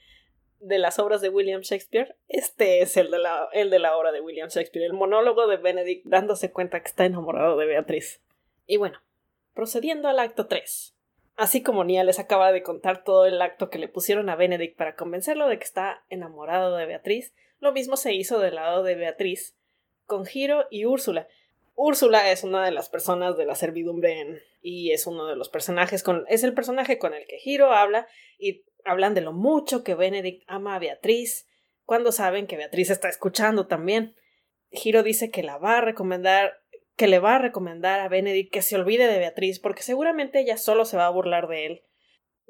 de 0.62 0.78
las 0.78 0.98
obras 0.98 1.20
de 1.20 1.28
William 1.28 1.60
Shakespeare, 1.60 2.16
este 2.28 2.82
es 2.82 2.96
el 2.96 3.10
de, 3.10 3.18
la, 3.18 3.48
el 3.52 3.68
de 3.68 3.80
la 3.80 3.96
obra 3.96 4.12
de 4.12 4.20
William 4.20 4.48
Shakespeare, 4.48 4.86
el 4.86 4.92
monólogo 4.92 5.48
de 5.48 5.56
Benedict 5.56 6.06
dándose 6.06 6.52
cuenta 6.52 6.80
que 6.80 6.86
está 6.86 7.04
enamorado 7.04 7.56
de 7.56 7.66
Beatriz. 7.66 8.22
Y 8.66 8.76
bueno, 8.76 9.00
procediendo 9.54 10.08
al 10.08 10.20
acto 10.20 10.46
3. 10.46 10.94
Así 11.36 11.62
como 11.62 11.82
Nia 11.82 12.04
les 12.04 12.20
acaba 12.20 12.52
de 12.52 12.62
contar 12.62 13.02
todo 13.02 13.26
el 13.26 13.42
acto 13.42 13.70
que 13.70 13.78
le 13.78 13.88
pusieron 13.88 14.28
a 14.28 14.36
Benedict 14.36 14.76
para 14.76 14.94
convencerlo 14.94 15.48
de 15.48 15.58
que 15.58 15.64
está 15.64 16.04
enamorado 16.10 16.76
de 16.76 16.86
Beatriz, 16.86 17.34
lo 17.58 17.72
mismo 17.72 17.96
se 17.96 18.14
hizo 18.14 18.38
del 18.38 18.54
lado 18.54 18.84
de 18.84 18.94
Beatriz, 18.94 19.56
con 20.06 20.26
Giro 20.26 20.66
y 20.70 20.84
Úrsula. 20.84 21.26
Úrsula 21.74 22.30
es 22.30 22.44
una 22.44 22.64
de 22.64 22.70
las 22.70 22.88
personas 22.88 23.36
de 23.36 23.46
la 23.46 23.54
servidumbre 23.54 24.20
en, 24.20 24.40
y 24.60 24.92
es 24.92 25.06
uno 25.06 25.26
de 25.26 25.36
los 25.36 25.48
personajes 25.48 26.02
con 26.02 26.24
es 26.28 26.44
el 26.44 26.54
personaje 26.54 26.98
con 26.98 27.14
el 27.14 27.26
que 27.26 27.38
Giro 27.38 27.72
habla 27.72 28.06
y 28.38 28.64
hablan 28.84 29.14
de 29.14 29.20
lo 29.20 29.32
mucho 29.32 29.84
que 29.84 29.94
Benedict 29.94 30.44
ama 30.46 30.76
a 30.76 30.78
Beatriz 30.78 31.48
cuando 31.84 32.12
saben 32.12 32.46
que 32.46 32.56
Beatriz 32.56 32.90
está 32.90 33.08
escuchando 33.08 33.66
también. 33.66 34.14
Giro 34.70 35.02
dice 35.02 35.30
que 35.30 35.42
la 35.42 35.58
va 35.58 35.78
a 35.78 35.80
recomendar 35.80 36.60
que 36.96 37.08
le 37.08 37.18
va 37.18 37.36
a 37.36 37.38
recomendar 37.38 38.00
a 38.00 38.08
Benedict 38.08 38.52
que 38.52 38.62
se 38.62 38.76
olvide 38.76 39.06
de 39.06 39.18
Beatriz 39.18 39.58
porque 39.58 39.82
seguramente 39.82 40.40
ella 40.40 40.56
solo 40.58 40.84
se 40.84 40.96
va 40.96 41.06
a 41.06 41.10
burlar 41.10 41.48
de 41.48 41.66
él 41.66 41.82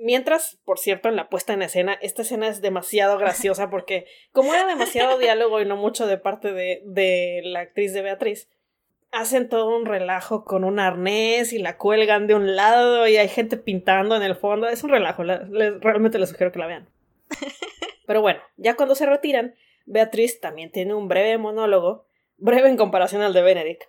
Mientras, 0.04 0.58
por 0.64 0.78
cierto, 0.78 1.08
en 1.08 1.16
la 1.16 1.28
puesta 1.28 1.52
en 1.52 1.62
escena, 1.62 1.98
esta 2.00 2.22
escena 2.22 2.48
es 2.48 2.60
demasiado 2.60 3.18
graciosa 3.18 3.70
porque 3.70 4.06
como 4.32 4.52
era 4.52 4.66
demasiado 4.66 5.18
diálogo 5.20 5.60
y 5.60 5.64
no 5.64 5.76
mucho 5.76 6.06
de 6.06 6.18
parte 6.18 6.52
de, 6.52 6.82
de 6.86 7.42
la 7.44 7.60
actriz 7.60 7.92
de 7.92 8.02
Beatriz, 8.02 8.48
hacen 9.12 9.48
todo 9.48 9.76
un 9.76 9.86
relajo 9.86 10.44
con 10.44 10.64
un 10.64 10.80
arnés 10.80 11.52
y 11.52 11.58
la 11.58 11.76
cuelgan 11.76 12.26
de 12.26 12.34
un 12.34 12.56
lado 12.56 13.06
y 13.06 13.16
hay 13.16 13.28
gente 13.28 13.56
pintando 13.56 14.16
en 14.16 14.22
el 14.22 14.34
fondo. 14.34 14.68
Es 14.68 14.82
un 14.82 14.90
relajo, 14.90 15.22
realmente 15.22 16.18
les 16.18 16.30
sugiero 16.30 16.50
que 16.50 16.58
la 16.58 16.66
vean. 16.66 16.88
Pero 18.06 18.20
bueno, 18.20 18.40
ya 18.56 18.74
cuando 18.74 18.94
se 18.94 19.06
retiran, 19.06 19.54
Beatriz 19.86 20.40
también 20.40 20.72
tiene 20.72 20.94
un 20.94 21.08
breve 21.08 21.38
monólogo, 21.38 22.06
breve 22.36 22.68
en 22.68 22.76
comparación 22.76 23.22
al 23.22 23.32
de 23.32 23.42
Benedict, 23.42 23.84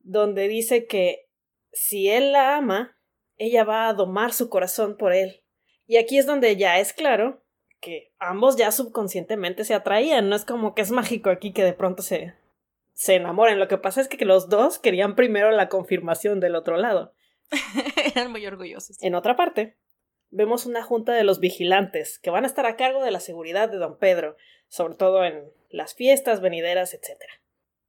donde 0.00 0.48
dice 0.48 0.86
que 0.86 1.28
si 1.72 2.10
él 2.10 2.32
la 2.32 2.56
ama, 2.56 2.98
ella 3.36 3.64
va 3.64 3.88
a 3.88 3.94
domar 3.94 4.32
su 4.32 4.48
corazón 4.48 4.96
por 4.96 5.12
él 5.12 5.44
y 5.86 5.96
aquí 5.96 6.18
es 6.18 6.26
donde 6.26 6.56
ya 6.56 6.78
es 6.78 6.92
claro 6.92 7.42
que 7.80 8.12
ambos 8.18 8.56
ya 8.56 8.72
subconscientemente 8.72 9.64
se 9.64 9.74
atraían, 9.74 10.28
no 10.28 10.36
es 10.36 10.44
como 10.44 10.74
que 10.74 10.82
es 10.82 10.90
mágico 10.90 11.28
aquí 11.28 11.52
que 11.52 11.62
de 11.62 11.74
pronto 11.74 12.02
se, 12.02 12.34
se 12.94 13.16
enamoren, 13.16 13.58
lo 13.58 13.68
que 13.68 13.78
pasa 13.78 14.00
es 14.00 14.08
que 14.08 14.24
los 14.24 14.48
dos 14.48 14.78
querían 14.78 15.14
primero 15.14 15.50
la 15.50 15.68
confirmación 15.68 16.40
del 16.40 16.54
otro 16.54 16.76
lado. 16.76 17.14
Eran 18.14 18.30
muy 18.30 18.46
orgullosos. 18.46 18.96
En 19.02 19.14
otra 19.14 19.36
parte, 19.36 19.76
vemos 20.30 20.64
una 20.66 20.82
junta 20.82 21.12
de 21.12 21.24
los 21.24 21.40
vigilantes 21.40 22.18
que 22.18 22.30
van 22.30 22.44
a 22.44 22.46
estar 22.46 22.66
a 22.66 22.76
cargo 22.76 23.02
de 23.02 23.10
la 23.10 23.20
seguridad 23.20 23.68
de 23.68 23.76
don 23.76 23.98
Pedro, 23.98 24.36
sobre 24.68 24.94
todo 24.94 25.24
en 25.24 25.52
las 25.68 25.94
fiestas 25.94 26.40
venideras, 26.40 26.94
etc. 26.94 27.20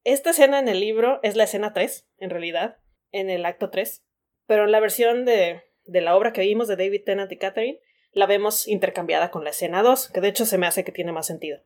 Esta 0.03 0.31
escena 0.31 0.59
en 0.59 0.67
el 0.67 0.79
libro 0.79 1.19
es 1.23 1.35
la 1.35 1.45
escena 1.45 1.71
3, 1.71 2.07
en 2.17 2.29
realidad, 2.29 2.77
en 3.11 3.29
el 3.29 3.45
acto 3.45 3.69
3, 3.69 4.03
pero 4.45 4.65
en 4.65 4.71
la 4.71 4.79
versión 4.79 5.25
de 5.25 5.63
de 5.85 6.01
la 6.01 6.15
obra 6.15 6.33
que 6.33 6.41
vimos 6.41 6.67
de 6.67 6.75
David 6.75 7.03
Tennant 7.05 7.31
y 7.31 7.37
Catherine, 7.37 7.79
la 8.11 8.25
vemos 8.25 8.67
intercambiada 8.67 9.31
con 9.31 9.43
la 9.43 9.51
escena 9.51 9.83
2, 9.83 10.09
que 10.09 10.21
de 10.21 10.29
hecho 10.29 10.45
se 10.45 10.57
me 10.57 10.67
hace 10.67 10.83
que 10.83 10.91
tiene 10.91 11.11
más 11.11 11.27
sentido. 11.27 11.61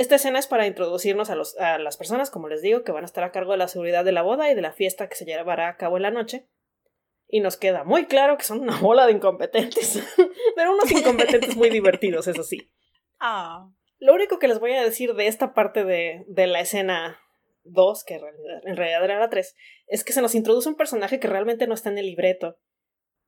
Esta 0.00 0.14
escena 0.14 0.38
es 0.38 0.46
para 0.46 0.66
introducirnos 0.66 1.28
a, 1.28 1.34
los, 1.34 1.58
a 1.58 1.78
las 1.78 1.98
personas, 1.98 2.30
como 2.30 2.48
les 2.48 2.62
digo, 2.62 2.84
que 2.84 2.90
van 2.90 3.02
a 3.02 3.06
estar 3.06 3.22
a 3.22 3.32
cargo 3.32 3.52
de 3.52 3.58
la 3.58 3.68
seguridad 3.68 4.02
de 4.02 4.12
la 4.12 4.22
boda 4.22 4.50
y 4.50 4.54
de 4.54 4.62
la 4.62 4.72
fiesta 4.72 5.10
que 5.10 5.14
se 5.14 5.26
llevará 5.26 5.68
a 5.68 5.76
cabo 5.76 5.98
en 5.98 6.04
la 6.04 6.10
noche. 6.10 6.48
Y 7.28 7.40
nos 7.40 7.58
queda 7.58 7.84
muy 7.84 8.06
claro 8.06 8.38
que 8.38 8.44
son 8.44 8.60
una 8.60 8.80
bola 8.80 9.04
de 9.04 9.12
incompetentes. 9.12 10.02
Pero 10.56 10.72
unos 10.72 10.90
incompetentes 10.90 11.54
muy 11.54 11.68
divertidos, 11.68 12.26
eso 12.28 12.42
sí. 12.42 12.72
Ah. 13.20 13.68
Lo 13.98 14.14
único 14.14 14.38
que 14.38 14.48
les 14.48 14.58
voy 14.58 14.72
a 14.72 14.82
decir 14.82 15.12
de 15.12 15.26
esta 15.26 15.52
parte 15.52 15.84
de, 15.84 16.24
de 16.28 16.46
la 16.46 16.60
escena 16.60 17.20
2, 17.64 18.02
que 18.04 18.14
en 18.14 18.22
realidad, 18.22 18.62
en 18.64 18.76
realidad 18.78 19.04
era 19.04 19.18
la 19.18 19.28
3, 19.28 19.54
es 19.86 20.02
que 20.02 20.14
se 20.14 20.22
nos 20.22 20.34
introduce 20.34 20.70
un 20.70 20.76
personaje 20.76 21.20
que 21.20 21.28
realmente 21.28 21.66
no 21.66 21.74
está 21.74 21.90
en 21.90 21.98
el 21.98 22.06
libreto. 22.06 22.56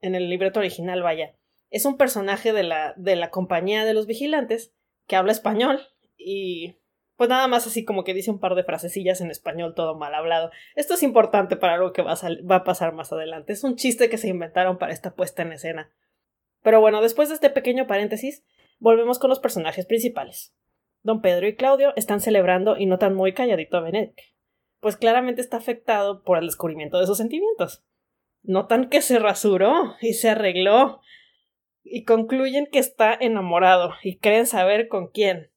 En 0.01 0.15
el 0.15 0.31
libreto 0.31 0.61
original, 0.61 1.03
vaya. 1.03 1.37
Es 1.69 1.85
un 1.85 1.99
personaje 1.99 2.55
de 2.55 2.63
la, 2.63 2.95
de 2.97 3.17
la 3.17 3.29
compañía 3.29 3.85
de 3.85 3.93
los 3.93 4.07
vigilantes 4.07 4.75
que 5.07 5.17
habla 5.17 5.33
español 5.33 5.92
y 6.25 6.77
pues 7.17 7.31
nada 7.31 7.47
más 7.47 7.67
así 7.67 7.85
como 7.85 8.03
que 8.03 8.15
dice 8.15 8.33
un 8.33 8.41
par 8.41 8.57
de 8.57 8.65
frasecillas 8.65 9.21
en 9.21 9.31
español 9.31 9.75
todo 9.77 9.95
mal 9.95 10.13
hablado. 10.13 10.51
Esto 10.75 10.95
es 10.95 11.05
importante 11.05 11.57
para 11.57 11.75
algo 11.75 11.93
que 11.93 12.03
va 12.03 12.15
a, 12.15 12.65
pasar 12.65 12.95
más 12.95 13.13
adelante. 13.13 13.53
Es 13.53 13.63
un 13.63 13.77
chiste 13.77 14.11
que 14.11 14.19
se 14.19 14.29
inventaron 14.29 14.77
para 14.77 14.93
esta 14.93 15.15
puesta 15.15 15.43
en 15.43 15.53
escena. 15.53 15.93
Pero 16.63 16.81
bueno, 16.81 17.01
después 17.01 17.29
de 17.29 17.37
este 17.37 17.49
pequeño 17.49 17.87
paréntesis, 17.87 18.45
volvemos 18.81 19.21
con 19.21 19.31
los 19.31 19.39
personajes 19.39 19.87
principales. 19.87 20.53
Don 21.05 21.21
Pedro 21.21 21.47
y 21.47 21.55
Claudio 21.55 21.93
están 21.95 22.21
celebrando 22.21 22.77
y 22.77 22.87
notan 22.87 23.15
muy 23.15 23.35
calladito 23.35 23.77
a 23.77 23.83
Benedict, 23.83 24.19
pues 24.81 24.97
claramente 24.97 25.43
está 25.43 25.59
afectado 25.59 26.25
por 26.25 26.39
el 26.39 26.47
descubrimiento 26.47 26.99
de 26.99 27.07
sus 27.07 27.19
sentimientos. 27.19 27.85
Notan 28.43 28.89
que 28.89 29.01
se 29.01 29.21
rasuró 29.21 29.95
y 30.01 30.15
se 30.15 30.31
arregló 30.31 31.01
y 31.85 32.03
concluyen 32.03 32.67
que 32.67 32.81
está 32.81 33.15
enamorado 33.15 33.93
y 34.03 34.19
creen 34.19 34.47
saber 34.47 34.89
con 34.89 35.07
quién. 35.07 35.52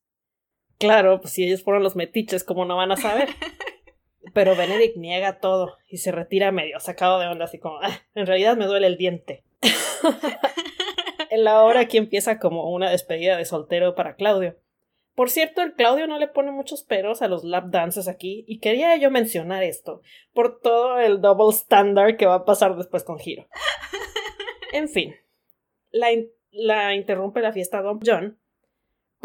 Claro, 0.77 1.21
pues 1.21 1.33
si 1.33 1.45
ellos 1.45 1.63
fueron 1.63 1.83
los 1.83 1.95
metiches, 1.95 2.43
¿cómo 2.43 2.65
no 2.65 2.75
van 2.75 2.91
a 2.91 2.97
saber? 2.97 3.29
Pero 4.33 4.55
Benedict 4.55 4.97
niega 4.97 5.39
todo 5.39 5.77
y 5.88 5.97
se 5.97 6.11
retira 6.11 6.51
medio 6.51 6.79
sacado 6.79 7.19
de 7.19 7.27
onda, 7.27 7.45
así 7.45 7.59
como, 7.59 7.79
ah, 7.81 8.01
en 8.15 8.25
realidad 8.25 8.57
me 8.57 8.65
duele 8.65 8.88
el 8.88 8.97
diente. 8.97 9.43
en 11.29 11.43
la 11.43 11.63
hora 11.63 11.81
aquí 11.81 11.97
empieza 11.97 12.39
como 12.39 12.69
una 12.71 12.89
despedida 12.89 13.38
de 13.38 13.45
soltero 13.45 13.95
para 13.95 14.15
Claudio. 14.15 14.57
Por 15.15 15.29
cierto, 15.29 15.61
el 15.61 15.73
Claudio 15.73 16.07
no 16.07 16.19
le 16.19 16.27
pone 16.27 16.51
muchos 16.51 16.83
peros 16.83 17.21
a 17.21 17.29
los 17.29 17.45
lap 17.45 17.67
dances 17.67 18.09
aquí, 18.09 18.43
y 18.47 18.59
quería 18.59 18.97
yo 18.97 19.09
mencionar 19.09 19.63
esto, 19.63 20.01
por 20.33 20.59
todo 20.59 20.99
el 20.99 21.21
double 21.21 21.53
standard 21.53 22.17
que 22.17 22.25
va 22.25 22.35
a 22.35 22.45
pasar 22.45 22.75
después 22.75 23.05
con 23.05 23.17
Hiro. 23.23 23.47
En 24.73 24.89
fin, 24.89 25.15
la, 25.91 26.09
la 26.51 26.95
interrumpe 26.95 27.39
la 27.39 27.53
fiesta 27.53 27.81
Don 27.81 28.01
John, 28.05 28.38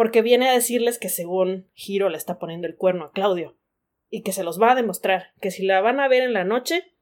porque 0.01 0.23
viene 0.23 0.49
a 0.49 0.55
decirles 0.55 0.99
que 0.99 1.11
según 1.11 1.71
Hiro 1.75 2.09
le 2.09 2.17
está 2.17 2.39
poniendo 2.39 2.67
el 2.67 2.75
cuerno 2.75 3.05
a 3.05 3.13
Claudio, 3.13 3.59
y 4.09 4.23
que 4.23 4.33
se 4.33 4.45
los 4.45 4.59
va 4.59 4.73
a 4.73 4.75
demostrar, 4.75 5.35
que 5.43 5.51
si 5.51 5.63
la 5.63 5.83
van 5.83 6.01
a 6.01 6.09
ver 6.09 6.23
en 6.23 6.33
la 6.33 6.43
noche, 6.43 6.95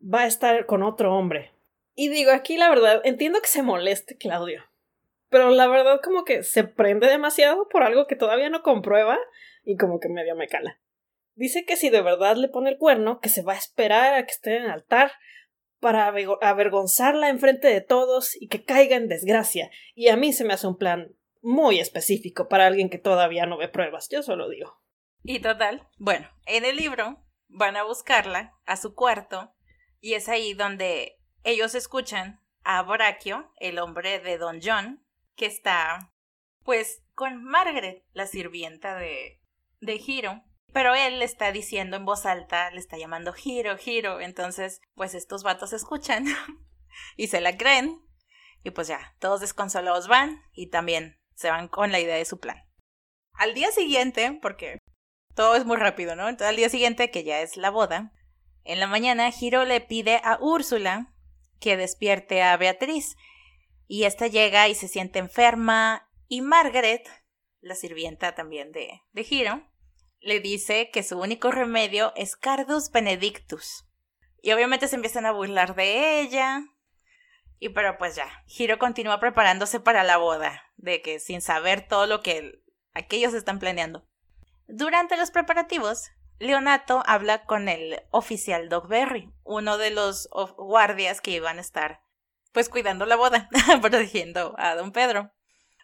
va 0.00 0.20
a 0.20 0.26
estar 0.28 0.64
con 0.66 0.84
otro 0.84 1.16
hombre. 1.16 1.52
Y 1.96 2.10
digo, 2.10 2.30
aquí 2.30 2.56
la 2.56 2.68
verdad, 2.68 3.00
entiendo 3.02 3.40
que 3.40 3.48
se 3.48 3.64
moleste 3.64 4.16
Claudio, 4.16 4.62
pero 5.28 5.50
la 5.50 5.66
verdad 5.66 6.00
como 6.00 6.24
que 6.24 6.44
se 6.44 6.62
prende 6.62 7.08
demasiado 7.08 7.66
por 7.66 7.82
algo 7.82 8.06
que 8.06 8.14
todavía 8.14 8.50
no 8.50 8.62
comprueba 8.62 9.18
y 9.64 9.76
como 9.76 9.98
que 9.98 10.08
medio 10.08 10.36
me 10.36 10.46
cala. 10.46 10.80
Dice 11.34 11.64
que 11.64 11.74
si 11.74 11.90
de 11.90 12.02
verdad 12.02 12.36
le 12.36 12.46
pone 12.46 12.70
el 12.70 12.78
cuerno, 12.78 13.18
que 13.18 13.30
se 13.30 13.42
va 13.42 13.54
a 13.54 13.58
esperar 13.58 14.14
a 14.14 14.24
que 14.24 14.30
esté 14.30 14.58
en 14.58 14.62
el 14.62 14.70
altar 14.70 15.10
para 15.80 16.06
avergonzarla 16.06 17.30
enfrente 17.30 17.66
de 17.66 17.80
todos 17.80 18.40
y 18.40 18.46
que 18.46 18.62
caiga 18.62 18.94
en 18.94 19.08
desgracia. 19.08 19.72
Y 19.96 20.06
a 20.06 20.16
mí 20.16 20.32
se 20.32 20.44
me 20.44 20.54
hace 20.54 20.68
un 20.68 20.76
plan 20.76 21.18
muy 21.42 21.80
específico 21.80 22.48
para 22.48 22.66
alguien 22.66 22.90
que 22.90 22.98
todavía 22.98 23.46
no 23.46 23.58
ve 23.58 23.68
pruebas, 23.68 24.08
yo 24.10 24.22
solo 24.22 24.48
digo. 24.48 24.80
Y 25.22 25.40
total, 25.40 25.88
bueno, 25.98 26.28
en 26.46 26.64
el 26.64 26.76
libro 26.76 27.24
van 27.48 27.76
a 27.76 27.84
buscarla 27.84 28.54
a 28.64 28.76
su 28.76 28.94
cuarto 28.94 29.54
y 30.00 30.14
es 30.14 30.28
ahí 30.28 30.54
donde 30.54 31.18
ellos 31.44 31.74
escuchan 31.74 32.40
a 32.62 32.82
Boraquio, 32.82 33.52
el 33.58 33.78
hombre 33.78 34.20
de 34.20 34.38
Don 34.38 34.60
John, 34.62 35.04
que 35.36 35.46
está 35.46 36.12
pues 36.62 37.02
con 37.14 37.42
Margaret, 37.42 38.04
la 38.12 38.26
sirvienta 38.26 38.94
de, 38.96 39.40
de 39.80 39.94
Hiro. 39.94 40.42
Pero 40.72 40.94
él 40.94 41.18
le 41.18 41.24
está 41.24 41.50
diciendo 41.50 41.96
en 41.96 42.04
voz 42.04 42.26
alta, 42.26 42.70
le 42.70 42.78
está 42.78 42.98
llamando 42.98 43.34
Hiro, 43.42 43.76
Hiro. 43.82 44.20
Entonces, 44.20 44.82
pues 44.94 45.14
estos 45.14 45.42
vatos 45.42 45.72
escuchan 45.72 46.26
y 47.16 47.28
se 47.28 47.40
la 47.40 47.56
creen. 47.56 48.02
Y 48.64 48.70
pues 48.70 48.88
ya, 48.88 49.16
todos 49.18 49.40
desconsolados 49.40 50.08
van 50.08 50.42
y 50.52 50.68
también 50.68 51.17
se 51.38 51.50
van 51.50 51.68
con 51.68 51.92
la 51.92 52.00
idea 52.00 52.16
de 52.16 52.24
su 52.24 52.40
plan. 52.40 52.64
Al 53.32 53.54
día 53.54 53.70
siguiente, 53.70 54.36
porque 54.42 54.78
todo 55.36 55.54
es 55.54 55.64
muy 55.64 55.76
rápido, 55.76 56.16
¿no? 56.16 56.28
Entonces 56.28 56.48
al 56.48 56.56
día 56.56 56.68
siguiente, 56.68 57.12
que 57.12 57.22
ya 57.22 57.40
es 57.40 57.56
la 57.56 57.70
boda, 57.70 58.12
en 58.64 58.80
la 58.80 58.88
mañana 58.88 59.30
Hiro 59.30 59.64
le 59.64 59.80
pide 59.80 60.20
a 60.24 60.38
Úrsula 60.40 61.14
que 61.60 61.76
despierte 61.76 62.42
a 62.42 62.56
Beatriz 62.56 63.16
y 63.86 64.02
esta 64.02 64.26
llega 64.26 64.68
y 64.68 64.74
se 64.74 64.88
siente 64.88 65.20
enferma 65.20 66.10
y 66.26 66.40
Margaret, 66.40 67.08
la 67.60 67.76
sirvienta 67.76 68.34
también 68.34 68.72
de, 68.72 69.00
de 69.12 69.26
Hiro, 69.28 69.62
le 70.20 70.40
dice 70.40 70.90
que 70.90 71.04
su 71.04 71.20
único 71.20 71.52
remedio 71.52 72.12
es 72.16 72.34
Cardus 72.34 72.90
Benedictus. 72.90 73.84
Y 74.42 74.50
obviamente 74.50 74.88
se 74.88 74.96
empiezan 74.96 75.24
a 75.24 75.32
burlar 75.32 75.76
de 75.76 76.20
ella. 76.20 76.64
Y 77.60 77.68
pero 77.68 77.96
pues 77.96 78.16
ya, 78.16 78.44
Hiro 78.46 78.78
continúa 78.78 79.20
preparándose 79.20 79.78
para 79.78 80.02
la 80.02 80.16
boda, 80.16 80.67
de 80.78 81.02
que 81.02 81.20
sin 81.20 81.42
saber 81.42 81.86
todo 81.86 82.06
lo 82.06 82.22
que 82.22 82.62
aquellos 82.94 83.34
están 83.34 83.58
planeando. 83.58 84.08
Durante 84.66 85.16
los 85.16 85.30
preparativos, 85.30 86.10
Leonato 86.38 87.02
habla 87.06 87.44
con 87.44 87.68
el 87.68 88.00
oficial 88.10 88.68
Dogberry, 88.68 89.32
uno 89.44 89.76
de 89.76 89.90
los 89.90 90.28
guardias 90.56 91.20
que 91.20 91.32
iban 91.32 91.58
a 91.58 91.60
estar 91.62 92.00
pues 92.52 92.68
cuidando 92.68 93.06
la 93.06 93.16
boda, 93.16 93.48
protegiendo 93.80 94.54
a 94.58 94.74
don 94.74 94.92
Pedro. 94.92 95.32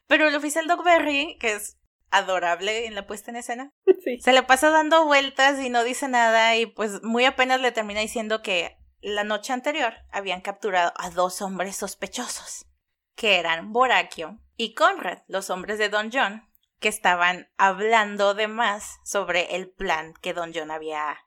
Pero 0.06 0.28
el 0.28 0.34
oficial 0.34 0.66
Dogberry, 0.66 1.36
que 1.38 1.52
es 1.52 1.78
adorable 2.10 2.86
en 2.86 2.94
la 2.94 3.06
puesta 3.06 3.30
en 3.30 3.36
escena, 3.36 3.72
se 4.20 4.32
le 4.32 4.42
pasa 4.42 4.70
dando 4.70 5.04
vueltas 5.04 5.60
y 5.60 5.70
no 5.70 5.82
dice 5.82 6.08
nada 6.08 6.56
y 6.56 6.66
pues 6.66 7.02
muy 7.02 7.24
apenas 7.24 7.60
le 7.60 7.72
termina 7.72 8.00
diciendo 8.00 8.42
que 8.42 8.76
la 9.00 9.24
noche 9.24 9.52
anterior 9.52 9.94
habían 10.10 10.40
capturado 10.40 10.92
a 10.96 11.10
dos 11.10 11.42
hombres 11.42 11.76
sospechosos, 11.76 12.66
que 13.16 13.38
eran 13.38 13.72
Boraquio 13.72 14.40
y 14.56 14.74
Conrad, 14.74 15.22
los 15.28 15.50
hombres 15.50 15.78
de 15.78 15.88
Don 15.88 16.10
John, 16.12 16.48
que 16.80 16.88
estaban 16.88 17.48
hablando 17.56 18.34
de 18.34 18.48
más 18.48 18.98
sobre 19.04 19.56
el 19.56 19.70
plan 19.70 20.14
que 20.20 20.34
Don 20.34 20.52
John 20.54 20.70
había 20.70 21.18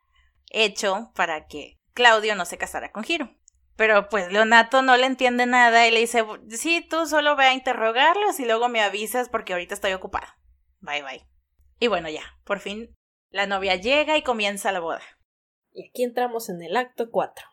hecho 0.50 1.12
para 1.16 1.48
que 1.48 1.80
Claudio 1.94 2.36
no 2.36 2.46
se 2.46 2.58
casara 2.58 2.92
con 2.92 3.04
Giro. 3.04 3.36
Pero 3.76 4.10
pues 4.10 4.32
Leonato 4.32 4.82
no 4.82 4.98
le 4.98 5.06
entiende 5.06 5.46
nada 5.46 5.88
y 5.88 5.92
le 5.92 6.00
dice, 6.00 6.26
sí, 6.50 6.86
tú 6.90 7.06
solo 7.06 7.36
ve 7.36 7.46
a 7.46 7.54
interrogarlos 7.54 8.40
y 8.40 8.46
luego 8.46 8.70
me 8.70 8.82
avisas 8.82 9.30
porque 9.30 9.54
ahorita 9.54 9.76
estoy 9.76 9.94
ocupada. 9.94 10.40
Bye 10.80 11.04
bye. 11.04 11.28
Y 11.80 11.88
bueno, 11.88 12.10
ya, 12.10 12.24
por 12.44 12.60
fin 12.60 12.98
la 13.30 13.46
novia 13.46 13.76
llega 13.76 14.18
y 14.18 14.24
comienza 14.24 14.72
la 14.72 14.80
boda. 14.80 15.02
Y 15.72 15.88
aquí 15.88 16.04
entramos 16.04 16.50
en 16.50 16.62
el 16.62 16.76
acto 16.78 17.12
4. 17.12 17.46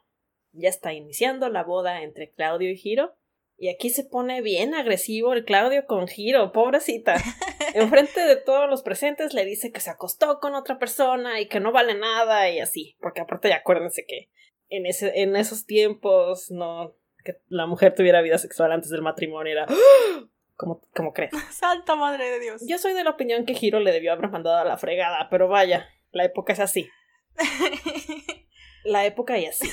Ya 0.53 0.69
está 0.69 0.93
iniciando 0.93 1.49
la 1.49 1.65
boda 1.65 2.03
entre 2.03 2.31
Claudio 2.31 2.71
y 2.71 2.77
Giro. 2.77 3.17
Y 3.57 3.69
aquí 3.69 3.91
se 3.91 4.05
pone 4.05 4.43
bien 4.43 4.75
agresivo 4.75 5.33
el 5.33 5.45
Claudio 5.45 5.87
con 5.87 6.09
Giro, 6.09 6.53
pobrecita. 6.53 7.15
Enfrente 7.75 8.21
de 8.21 8.37
todos 8.37 8.69
los 8.69 8.83
presentes 8.83 9.33
le 9.33 9.45
dice 9.45 9.71
que 9.71 9.81
se 9.81 9.91
acostó 9.91 10.41
con 10.41 10.55
otra 10.55 10.79
persona 10.79 11.41
y 11.41 11.49
que 11.49 11.61
no 11.61 11.73
vale 11.73 11.95
nada 11.95 12.51
y 12.51 12.59
así. 12.59 12.97
Porque 13.01 13.21
aparte 13.21 13.49
ya 13.49 13.57
acuérdense 13.57 14.05
que 14.07 14.31
en, 14.69 14.87
ese, 14.87 15.21
en 15.23 15.37
esos 15.37 15.67
tiempos, 15.67 16.51
no, 16.51 16.97
que 17.25 17.37
la 17.49 17.67
mujer 17.67 17.95
tuviera 17.95 18.23
vida 18.23 18.39
sexual 18.39 18.73
antes 18.73 18.91
del 18.91 19.03
matrimonio 19.03 19.53
era... 19.53 19.67
como, 20.57 20.83
como 20.95 21.13
crees? 21.13 21.33
Santa 21.51 21.95
madre 21.95 22.31
de 22.31 22.41
Dios. 22.41 22.63
Yo 22.67 22.79
soy 22.79 22.93
de 22.93 23.05
la 23.05 23.11
opinión 23.11 23.45
que 23.45 23.57
Hiro 23.59 23.79
le 23.79 23.93
debió 23.93 24.13
haber 24.13 24.31
mandado 24.31 24.57
a 24.57 24.65
la 24.65 24.79
fregada, 24.79 25.29
pero 25.31 25.49
vaya, 25.49 25.89
la 26.11 26.25
época 26.25 26.53
es 26.53 26.61
así. 26.61 26.89
la 28.85 29.07
época 29.07 29.39
y 29.39 29.47
así. 29.47 29.69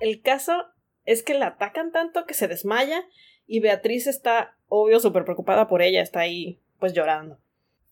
El 0.00 0.22
caso 0.22 0.64
es 1.04 1.22
que 1.22 1.34
la 1.34 1.48
atacan 1.48 1.92
tanto 1.92 2.24
que 2.26 2.34
se 2.34 2.48
desmaya 2.48 3.04
y 3.46 3.60
Beatriz 3.60 4.06
está, 4.06 4.56
obvio, 4.68 5.00
súper 5.00 5.24
preocupada 5.24 5.68
por 5.68 5.82
ella, 5.82 6.02
está 6.02 6.20
ahí 6.20 6.60
pues 6.78 6.92
llorando. 6.92 7.38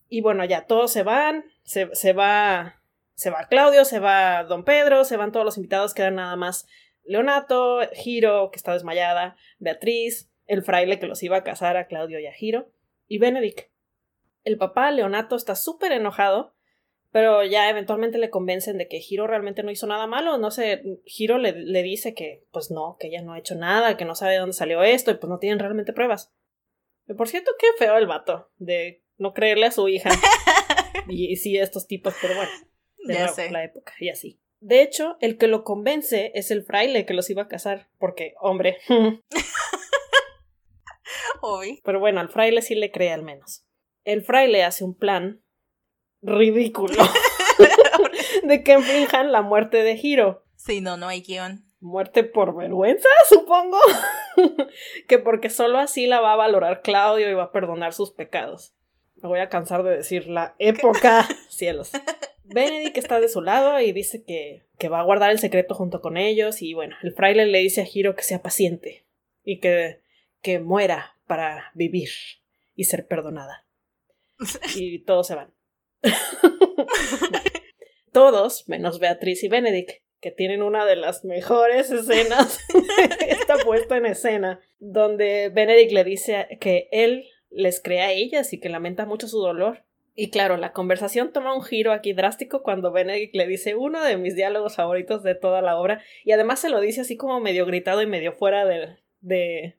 Y 0.08 0.22
bueno, 0.22 0.44
ya 0.44 0.66
todos 0.66 0.92
se 0.92 1.02
van, 1.02 1.44
se, 1.62 1.94
se 1.94 2.12
va 2.12 2.80
se 3.20 3.28
va 3.28 3.48
Claudio, 3.48 3.84
se 3.84 3.98
va 3.98 4.44
Don 4.44 4.64
Pedro, 4.64 5.04
se 5.04 5.18
van 5.18 5.30
todos 5.30 5.44
los 5.44 5.58
invitados, 5.58 5.92
quedan 5.92 6.14
nada 6.14 6.36
más 6.36 6.66
Leonato, 7.04 7.80
Giro, 7.92 8.50
que 8.50 8.56
está 8.56 8.72
desmayada, 8.72 9.36
Beatriz, 9.58 10.30
el 10.46 10.62
fraile 10.62 10.98
que 10.98 11.06
los 11.06 11.22
iba 11.22 11.36
a 11.36 11.44
casar 11.44 11.76
a 11.76 11.86
Claudio 11.86 12.18
y 12.18 12.26
a 12.26 12.32
Giro, 12.32 12.70
y 13.08 13.18
Benedict. 13.18 13.68
El 14.44 14.56
papá, 14.56 14.90
Leonato, 14.90 15.36
está 15.36 15.54
súper 15.54 15.92
enojado, 15.92 16.54
pero 17.12 17.44
ya 17.44 17.68
eventualmente 17.68 18.18
le 18.18 18.30
convencen 18.30 18.78
de 18.78 18.88
que 18.88 19.00
Giro 19.00 19.26
realmente 19.26 19.62
no 19.62 19.70
hizo 19.70 19.86
nada 19.86 20.06
malo. 20.06 20.38
No 20.38 20.50
sé, 20.50 20.82
Giro 21.04 21.38
le, 21.38 21.52
le, 21.52 21.82
dice 21.82 22.14
que, 22.14 22.44
pues 22.52 22.70
no, 22.70 22.96
que 23.00 23.08
ella 23.08 23.22
no 23.22 23.32
ha 23.32 23.38
hecho 23.38 23.56
nada, 23.56 23.96
que 23.96 24.04
no 24.04 24.14
sabe 24.14 24.34
de 24.34 24.38
dónde 24.38 24.52
salió 24.54 24.82
esto 24.82 25.10
y 25.10 25.14
pues 25.14 25.28
no 25.28 25.38
tienen 25.38 25.58
realmente 25.58 25.92
pruebas. 25.92 26.32
Y 27.08 27.14
por 27.14 27.28
cierto, 27.28 27.50
qué 27.58 27.66
feo 27.78 27.96
el 27.96 28.06
vato 28.06 28.50
de 28.58 29.02
no 29.18 29.32
creerle 29.34 29.66
a 29.66 29.70
su 29.72 29.88
hija. 29.88 30.10
y, 31.08 31.34
sí, 31.36 31.58
estos 31.58 31.86
tipos, 31.88 32.14
pero 32.22 32.34
bueno, 32.36 32.50
de 33.04 33.14
Ya 33.14 33.20
nuevo, 33.20 33.34
sé. 33.34 33.50
la 33.50 33.64
época 33.64 33.92
y 33.98 34.08
así. 34.08 34.40
De 34.60 34.82
hecho, 34.82 35.16
el 35.20 35.36
que 35.38 35.48
lo 35.48 35.64
convence 35.64 36.30
es 36.34 36.50
el 36.50 36.62
fraile 36.62 37.06
que 37.06 37.14
los 37.14 37.28
iba 37.30 37.42
a 37.42 37.48
casar, 37.48 37.88
porque, 37.98 38.34
hombre, 38.40 38.76
Uy. 41.42 41.80
pero 41.84 41.98
bueno, 41.98 42.20
al 42.20 42.28
fraile 42.28 42.62
sí 42.62 42.74
le 42.74 42.90
cree 42.90 43.12
al 43.12 43.22
menos. 43.22 43.64
El 44.04 44.22
fraile 44.22 44.64
hace 44.64 44.84
un 44.84 44.96
plan 44.96 45.42
ridículo 46.22 47.02
de 48.42 48.62
que 48.62 48.80
finjan 48.80 49.32
la 49.32 49.42
muerte 49.42 49.82
de 49.82 49.98
Hiro. 50.00 50.44
Sí, 50.56 50.80
no, 50.80 50.96
no 50.96 51.08
hay 51.08 51.22
guion. 51.22 51.64
Muerte 51.80 52.24
por 52.24 52.54
vergüenza, 52.54 53.08
supongo. 53.28 53.78
que 55.08 55.18
porque 55.18 55.48
solo 55.50 55.78
así 55.78 56.06
la 56.06 56.20
va 56.20 56.34
a 56.34 56.36
valorar 56.36 56.82
Claudio 56.82 57.30
y 57.30 57.34
va 57.34 57.44
a 57.44 57.52
perdonar 57.52 57.94
sus 57.94 58.10
pecados. 58.10 58.74
Me 59.16 59.28
voy 59.28 59.40
a 59.40 59.48
cansar 59.48 59.82
de 59.82 59.96
decir 59.96 60.26
la 60.28 60.54
época, 60.58 61.26
cielos. 61.48 61.92
Benedict 62.44 62.98
está 62.98 63.20
de 63.20 63.28
su 63.28 63.42
lado 63.42 63.80
y 63.80 63.92
dice 63.92 64.24
que, 64.24 64.64
que 64.78 64.88
va 64.88 65.00
a 65.00 65.04
guardar 65.04 65.30
el 65.30 65.38
secreto 65.38 65.74
junto 65.74 66.00
con 66.00 66.16
ellos. 66.16 66.62
Y 66.62 66.74
bueno, 66.74 66.96
el 67.02 67.14
fraile 67.14 67.46
le 67.46 67.58
dice 67.58 67.82
a 67.82 67.88
Hiro 67.90 68.14
que 68.14 68.22
sea 68.22 68.42
paciente 68.42 69.04
y 69.44 69.60
que, 69.60 70.00
que 70.42 70.58
muera 70.58 71.16
para 71.26 71.70
vivir 71.74 72.10
y 72.74 72.84
ser 72.84 73.06
perdonada. 73.06 73.64
Y 74.74 75.00
todos 75.00 75.26
se 75.26 75.34
van. 75.34 75.52
todos, 78.12 78.68
menos 78.68 78.98
Beatriz 78.98 79.42
y 79.44 79.48
Benedict, 79.48 80.02
que 80.20 80.30
tienen 80.30 80.62
una 80.62 80.84
de 80.84 80.96
las 80.96 81.24
mejores 81.24 81.90
escenas 81.90 82.58
de 83.20 83.30
esta 83.30 83.56
puesta 83.58 83.96
en 83.96 84.06
escena, 84.06 84.60
donde 84.78 85.48
Benedict 85.48 85.92
le 85.92 86.04
dice 86.04 86.58
que 86.60 86.88
él 86.92 87.26
les 87.50 87.82
cree 87.82 88.00
a 88.00 88.12
ellas 88.12 88.52
y 88.52 88.60
que 88.60 88.68
lamenta 88.68 89.06
mucho 89.06 89.28
su 89.28 89.38
dolor. 89.38 89.84
Y 90.14 90.30
claro, 90.30 90.56
la 90.56 90.72
conversación 90.72 91.32
toma 91.32 91.54
un 91.54 91.62
giro 91.62 91.92
aquí 91.92 92.12
drástico 92.12 92.62
cuando 92.62 92.92
Benedict 92.92 93.34
le 93.34 93.46
dice 93.46 93.74
uno 93.74 94.02
de 94.02 94.16
mis 94.16 94.34
diálogos 94.34 94.76
favoritos 94.76 95.22
de 95.22 95.34
toda 95.34 95.62
la 95.62 95.78
obra, 95.78 96.02
y 96.24 96.32
además 96.32 96.60
se 96.60 96.68
lo 96.68 96.80
dice 96.80 97.02
así 97.02 97.16
como 97.16 97.40
medio 97.40 97.64
gritado 97.64 98.02
y 98.02 98.06
medio 98.06 98.32
fuera 98.32 98.66
de, 98.66 98.96
de, 99.20 99.76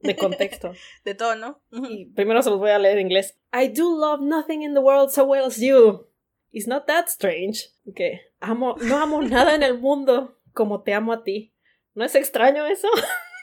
de 0.00 0.16
contexto. 0.16 0.72
De 1.04 1.14
tono. 1.14 1.62
Y 1.70 2.06
primero 2.06 2.42
se 2.42 2.50
los 2.50 2.58
voy 2.58 2.70
a 2.70 2.78
leer 2.78 2.98
en 2.98 3.06
inglés. 3.06 3.38
I 3.52 3.68
do 3.68 3.98
love 3.98 4.20
nothing 4.20 4.62
in 4.62 4.74
the 4.74 4.80
world 4.80 5.10
so 5.10 5.24
well 5.24 5.44
as 5.44 5.58
you. 5.58 6.06
It's 6.52 6.66
not 6.66 6.86
that 6.86 7.08
strange. 7.08 7.70
Que 7.94 8.20
amo, 8.40 8.76
no 8.80 8.98
amo 8.98 9.22
nada 9.22 9.54
en 9.54 9.62
el 9.62 9.78
mundo 9.78 10.38
como 10.52 10.82
te 10.82 10.94
amo 10.94 11.12
a 11.12 11.22
ti. 11.22 11.54
¿No 11.94 12.04
es 12.04 12.14
extraño 12.14 12.66
eso? 12.66 12.88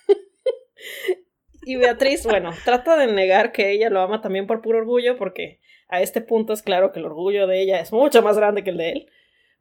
y 1.63 1.75
Beatriz, 1.75 2.23
bueno, 2.23 2.51
trata 2.63 2.97
de 2.97 3.07
negar 3.07 3.51
que 3.51 3.71
ella 3.71 3.89
lo 3.89 4.01
ama 4.01 4.21
también 4.21 4.47
por 4.47 4.61
puro 4.61 4.79
orgullo, 4.79 5.17
porque 5.17 5.59
a 5.89 6.01
este 6.01 6.21
punto 6.21 6.53
es 6.53 6.61
claro 6.63 6.91
que 6.91 6.99
el 6.99 7.05
orgullo 7.05 7.47
de 7.47 7.61
ella 7.61 7.79
es 7.79 7.91
mucho 7.91 8.21
más 8.21 8.37
grande 8.37 8.63
que 8.63 8.71
el 8.71 8.77
de 8.77 8.89
él. 8.91 9.11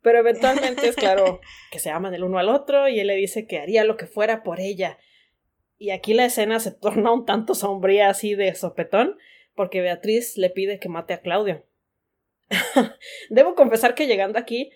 Pero 0.03 0.19
eventualmente 0.19 0.89
es 0.89 0.95
claro 0.95 1.41
que 1.73 1.81
se 1.81 1.91
aman 1.91 2.15
el 2.15 2.23
uno 2.23 2.39
al 2.39 2.49
otro 2.49 2.89
y 2.89 3.01
él 3.01 3.09
le 3.09 3.17
dice 3.17 3.49
que 3.49 3.59
haría 3.59 3.83
lo 3.83 3.97
que 3.97 4.07
fuera 4.07 4.45
por 4.45 4.61
ella. 4.61 4.99
Y 5.79 5.91
aquí 5.91 6.15
la 6.15 6.25
escena 6.25 6.61
se 6.61 6.71
torna 6.81 7.13
un 7.13 7.25
tanto 7.27 7.55
sombría 7.55 8.09
así 8.09 8.35
de 8.35 8.55
sopetón, 8.55 9.17
porque 9.55 9.81
Beatriz 9.81 10.37
le 10.37 10.51
pide 10.51 10.79
que 10.79 10.89
mate 10.89 11.15
a 11.15 11.21
Claudio. 11.21 11.65
Debo 13.31 13.55
confesar 13.55 13.95
que 13.95 14.07
llegando 14.07 14.39
aquí 14.39 14.71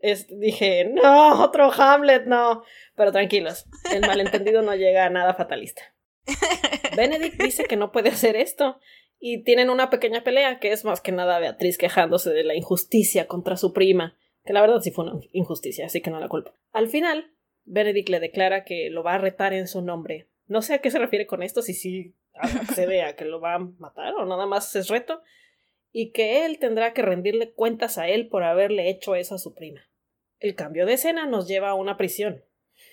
es- 0.00 0.26
dije, 0.28 0.84
no, 0.86 1.42
otro 1.44 1.70
Hamlet, 1.72 2.24
no. 2.26 2.62
Pero 2.94 3.12
tranquilos, 3.12 3.66
el 3.92 4.00
malentendido 4.00 4.62
no 4.62 4.74
llega 4.74 5.04
a 5.06 5.10
nada 5.10 5.34
fatalista. 5.34 5.82
Benedict 6.96 7.40
dice 7.40 7.64
que 7.64 7.76
no 7.76 7.92
puede 7.92 8.08
hacer 8.08 8.36
esto 8.36 8.80
y 9.20 9.44
tienen 9.44 9.70
una 9.70 9.90
pequeña 9.90 10.24
pelea 10.24 10.58
que 10.58 10.72
es 10.72 10.84
más 10.84 11.00
que 11.00 11.12
nada 11.12 11.38
Beatriz 11.38 11.78
quejándose 11.78 12.30
de 12.30 12.42
la 12.44 12.54
injusticia 12.54 13.26
contra 13.26 13.56
su 13.56 13.72
prima, 13.72 14.16
que 14.44 14.52
la 14.52 14.60
verdad 14.60 14.80
sí 14.80 14.90
fue 14.90 15.04
una 15.04 15.20
injusticia, 15.32 15.86
así 15.86 16.00
que 16.00 16.10
no 16.10 16.18
la 16.20 16.28
culpo. 16.28 16.54
Al 16.72 16.88
final, 16.88 17.32
Benedict 17.66 18.08
le 18.08 18.20
declara 18.20 18.64
que 18.64 18.88
lo 18.90 19.02
va 19.02 19.14
a 19.14 19.18
retar 19.18 19.52
en 19.52 19.68
su 19.68 19.82
nombre. 19.82 20.26
No 20.46 20.62
sé 20.62 20.74
a 20.74 20.78
qué 20.78 20.90
se 20.90 20.98
refiere 20.98 21.26
con 21.26 21.42
esto, 21.42 21.60
si 21.60 21.74
sí 21.74 22.14
accede 22.34 23.02
a 23.02 23.16
que 23.16 23.24
lo 23.24 23.40
va 23.40 23.54
a 23.54 23.58
matar 23.58 24.14
o 24.14 24.24
nada 24.24 24.46
más 24.46 24.74
es 24.76 24.88
reto, 24.88 25.22
y 25.92 26.10
que 26.10 26.44
él 26.44 26.58
tendrá 26.58 26.92
que 26.92 27.02
rendirle 27.02 27.52
cuentas 27.52 27.98
a 27.98 28.08
él 28.08 28.28
por 28.28 28.44
haberle 28.44 28.88
hecho 28.88 29.14
eso 29.14 29.34
a 29.34 29.38
su 29.38 29.54
prima. 29.54 29.88
El 30.38 30.54
cambio 30.54 30.86
de 30.86 30.94
escena 30.94 31.26
nos 31.26 31.48
lleva 31.48 31.70
a 31.70 31.74
una 31.74 31.96
prisión. 31.96 32.44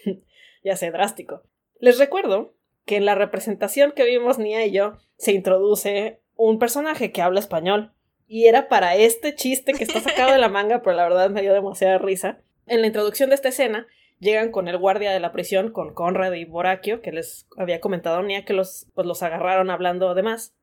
ya 0.64 0.76
sé, 0.76 0.90
drástico. 0.92 1.44
Les 1.80 2.00
recuerdo 2.00 2.54
que 2.86 2.96
en 2.96 3.06
la 3.06 3.16
representación 3.16 3.92
que 3.92 4.06
vimos 4.06 4.40
Nia 4.40 4.66
y 4.66 4.72
yo 4.72 4.98
se 5.18 5.34
introduce 5.34 6.22
un 6.36 6.60
personaje 6.60 7.12
que 7.12 7.22
habla 7.22 7.40
español. 7.40 7.92
Y 8.26 8.48
era 8.48 8.70
para 8.70 8.96
este 8.96 9.36
chiste 9.36 9.74
que 9.74 9.84
está 9.84 10.00
sacado 10.00 10.32
de 10.32 10.38
la 10.40 10.50
manga, 10.50 10.82
pero 10.82 10.96
la 10.96 11.04
verdad 11.04 11.30
me 11.30 11.42
dio 11.42 11.54
demasiada 11.54 11.98
risa. 11.98 12.40
En 12.66 12.82
la 12.82 12.88
introducción 12.88 13.30
de 13.30 13.36
esta 13.36 13.50
escena, 13.50 13.86
llegan 14.24 14.52
con 14.52 14.68
el 14.68 14.78
guardia 14.78 15.12
de 15.12 15.20
la 15.20 15.32
prisión, 15.32 15.72
con 15.72 15.94
Conrad 15.94 16.34
y 16.34 16.46
Boraquio, 16.46 17.02
que 17.02 17.12
les 17.12 17.48
había 17.58 17.80
comentado 17.80 18.22
Nia 18.24 18.46
que 18.46 18.54
los, 18.54 18.88
pues, 18.96 19.06
los 19.06 19.22
agarraron 19.24 19.70
hablando 19.70 20.14
de 20.16 20.24
más. 20.24 20.56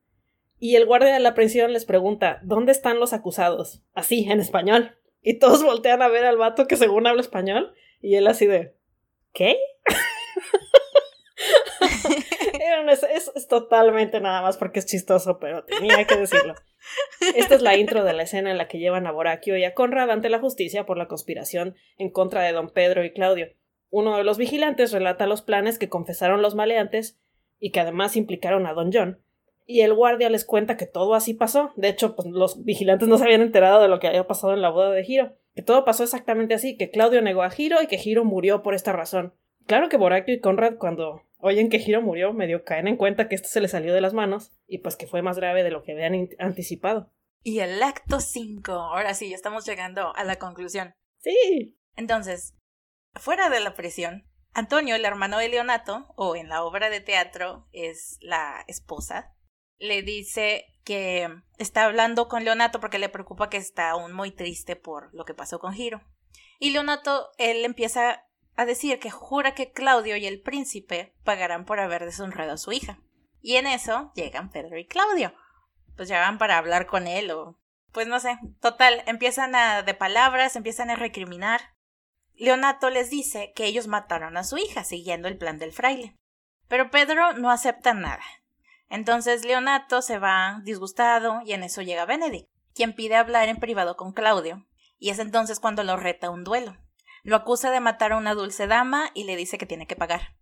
Y 0.58 0.76
el 0.76 0.86
guardia 0.86 1.12
de 1.14 1.20
la 1.20 1.34
prisión 1.34 1.72
les 1.72 1.84
pregunta, 1.84 2.40
¿dónde 2.42 2.72
están 2.72 2.98
los 3.00 3.12
acusados? 3.12 3.82
Así, 3.94 4.28
en 4.30 4.40
español. 4.40 4.96
Y 5.22 5.38
todos 5.38 5.62
voltean 5.62 6.02
a 6.02 6.08
ver 6.08 6.24
al 6.24 6.36
vato 6.36 6.66
que 6.66 6.76
según 6.76 7.06
habla 7.06 7.20
español, 7.22 7.74
y 8.00 8.16
él 8.16 8.26
así 8.26 8.46
de, 8.46 8.74
¿qué? 9.32 9.56
Es- 12.90 13.30
es 13.34 13.46
totalmente 13.48 14.20
nada 14.20 14.42
más 14.42 14.56
porque 14.56 14.80
es 14.80 14.86
chistoso, 14.86 15.38
pero 15.38 15.64
tenía 15.64 16.04
que 16.06 16.16
decirlo. 16.16 16.54
Esta 17.36 17.54
es 17.54 17.62
la 17.62 17.76
intro 17.76 18.04
de 18.04 18.12
la 18.12 18.22
escena 18.22 18.50
en 18.50 18.58
la 18.58 18.68
que 18.68 18.78
llevan 18.78 19.06
a 19.06 19.12
Boraquio 19.12 19.56
y 19.56 19.64
a 19.64 19.74
Conrad 19.74 20.10
ante 20.10 20.30
la 20.30 20.38
justicia 20.38 20.86
por 20.86 20.96
la 20.96 21.08
conspiración 21.08 21.74
en 21.98 22.10
contra 22.10 22.42
de 22.42 22.52
don 22.52 22.70
Pedro 22.70 23.04
y 23.04 23.12
Claudio. 23.12 23.48
Uno 23.90 24.16
de 24.16 24.24
los 24.24 24.38
vigilantes 24.38 24.92
relata 24.92 25.26
los 25.26 25.42
planes 25.42 25.78
que 25.78 25.88
confesaron 25.88 26.42
los 26.42 26.54
maleantes 26.54 27.20
y 27.58 27.72
que 27.72 27.80
además 27.80 28.16
implicaron 28.16 28.66
a 28.66 28.72
don 28.72 28.90
John. 28.92 29.20
Y 29.66 29.82
el 29.82 29.94
guardia 29.94 30.30
les 30.30 30.44
cuenta 30.44 30.76
que 30.76 30.86
todo 30.86 31.14
así 31.14 31.34
pasó. 31.34 31.72
De 31.76 31.88
hecho, 31.88 32.16
pues 32.16 32.26
los 32.28 32.64
vigilantes 32.64 33.06
no 33.08 33.18
se 33.18 33.24
habían 33.24 33.42
enterado 33.42 33.80
de 33.80 33.88
lo 33.88 34.00
que 34.00 34.08
había 34.08 34.26
pasado 34.26 34.52
en 34.52 34.62
la 34.62 34.70
boda 34.70 34.90
de 34.90 35.04
Hiro. 35.06 35.36
Que 35.54 35.62
todo 35.62 35.84
pasó 35.84 36.02
exactamente 36.02 36.54
así, 36.54 36.76
que 36.76 36.90
Claudio 36.90 37.22
negó 37.22 37.42
a 37.42 37.50
Hiro 37.56 37.82
y 37.82 37.86
que 37.86 38.00
Hiro 38.02 38.24
murió 38.24 38.62
por 38.62 38.74
esta 38.74 38.92
razón. 38.92 39.34
Claro 39.66 39.88
que 39.88 39.96
Boraquio 39.96 40.34
y 40.34 40.40
Conrad 40.40 40.76
cuando 40.76 41.22
oyen 41.42 41.68
que 41.68 41.78
Hiro 41.78 42.02
murió 42.02 42.32
medio 42.32 42.64
caen 42.64 42.88
en 42.88 42.96
cuenta 42.96 43.28
que 43.28 43.34
esto 43.34 43.48
se 43.48 43.60
le 43.60 43.68
salió 43.68 43.94
de 43.94 44.00
las 44.00 44.14
manos 44.14 44.52
y 44.66 44.78
pues 44.78 44.96
que 44.96 45.06
fue 45.06 45.22
más 45.22 45.36
grave 45.36 45.62
de 45.62 45.70
lo 45.70 45.82
que 45.82 45.92
habían 45.92 46.28
anticipado. 46.38 47.12
Y 47.42 47.60
el 47.60 47.82
acto 47.82 48.20
5. 48.20 48.72
Ahora 48.72 49.14
sí, 49.14 49.30
ya 49.30 49.36
estamos 49.36 49.64
llegando 49.64 50.14
a 50.14 50.24
la 50.24 50.38
conclusión. 50.38 50.94
Sí. 51.18 51.78
Entonces, 51.96 52.54
fuera 53.14 53.48
de 53.48 53.60
la 53.60 53.74
prisión, 53.74 54.26
Antonio, 54.52 54.94
el 54.94 55.04
hermano 55.04 55.38
de 55.38 55.48
Leonato, 55.48 56.06
o 56.16 56.36
en 56.36 56.48
la 56.48 56.64
obra 56.64 56.90
de 56.90 57.00
teatro 57.00 57.68
es 57.72 58.18
la 58.20 58.64
esposa, 58.66 59.34
le 59.78 60.02
dice 60.02 60.66
que 60.84 61.28
está 61.58 61.84
hablando 61.84 62.28
con 62.28 62.44
Leonato 62.44 62.80
porque 62.80 62.98
le 62.98 63.08
preocupa 63.08 63.48
que 63.48 63.56
está 63.56 63.90
aún 63.90 64.12
muy 64.12 64.32
triste 64.32 64.76
por 64.76 65.14
lo 65.14 65.24
que 65.24 65.34
pasó 65.34 65.58
con 65.58 65.74
Hiro. 65.74 66.02
Y 66.58 66.70
Leonato, 66.70 67.30
él 67.38 67.64
empieza 67.64 68.24
a 68.56 68.64
decir 68.64 68.98
que 68.98 69.10
jura 69.10 69.54
que 69.54 69.72
Claudio 69.72 70.16
y 70.16 70.26
el 70.26 70.40
príncipe 70.40 71.14
pagarán 71.24 71.64
por 71.64 71.80
haber 71.80 72.04
deshonrado 72.04 72.52
a 72.52 72.58
su 72.58 72.72
hija. 72.72 72.98
Y 73.40 73.56
en 73.56 73.66
eso 73.66 74.12
llegan 74.14 74.50
Pedro 74.50 74.78
y 74.78 74.86
Claudio. 74.86 75.32
Pues 75.96 76.08
llegan 76.08 76.38
para 76.38 76.58
hablar 76.58 76.86
con 76.86 77.06
él 77.06 77.30
o... 77.30 77.58
Pues 77.92 78.06
no 78.06 78.20
sé. 78.20 78.38
Total, 78.60 79.02
empiezan 79.06 79.54
a... 79.54 79.82
de 79.82 79.94
palabras, 79.94 80.56
empiezan 80.56 80.90
a 80.90 80.96
recriminar. 80.96 81.60
Leonato 82.34 82.90
les 82.90 83.10
dice 83.10 83.52
que 83.54 83.66
ellos 83.66 83.86
mataron 83.86 84.36
a 84.36 84.44
su 84.44 84.56
hija 84.56 84.84
siguiendo 84.84 85.28
el 85.28 85.36
plan 85.36 85.58
del 85.58 85.72
fraile. 85.72 86.16
Pero 86.68 86.90
Pedro 86.90 87.32
no 87.34 87.50
acepta 87.50 87.94
nada. 87.94 88.22
Entonces 88.88 89.44
Leonato 89.44 90.02
se 90.02 90.18
va 90.18 90.60
disgustado 90.64 91.40
y 91.44 91.52
en 91.52 91.62
eso 91.62 91.82
llega 91.82 92.06
Benedict, 92.06 92.48
quien 92.74 92.94
pide 92.94 93.16
hablar 93.16 93.48
en 93.48 93.58
privado 93.58 93.96
con 93.96 94.12
Claudio. 94.12 94.66
Y 94.98 95.10
es 95.10 95.18
entonces 95.18 95.60
cuando 95.60 95.82
lo 95.84 95.96
reta 95.96 96.30
un 96.30 96.44
duelo. 96.44 96.76
Lo 97.22 97.36
acusa 97.36 97.70
de 97.70 97.80
matar 97.80 98.12
a 98.12 98.16
una 98.16 98.34
dulce 98.34 98.66
dama 98.66 99.10
y 99.14 99.24
le 99.24 99.36
dice 99.36 99.58
que 99.58 99.66
tiene 99.66 99.86
que 99.86 99.96
pagar. 99.96 100.34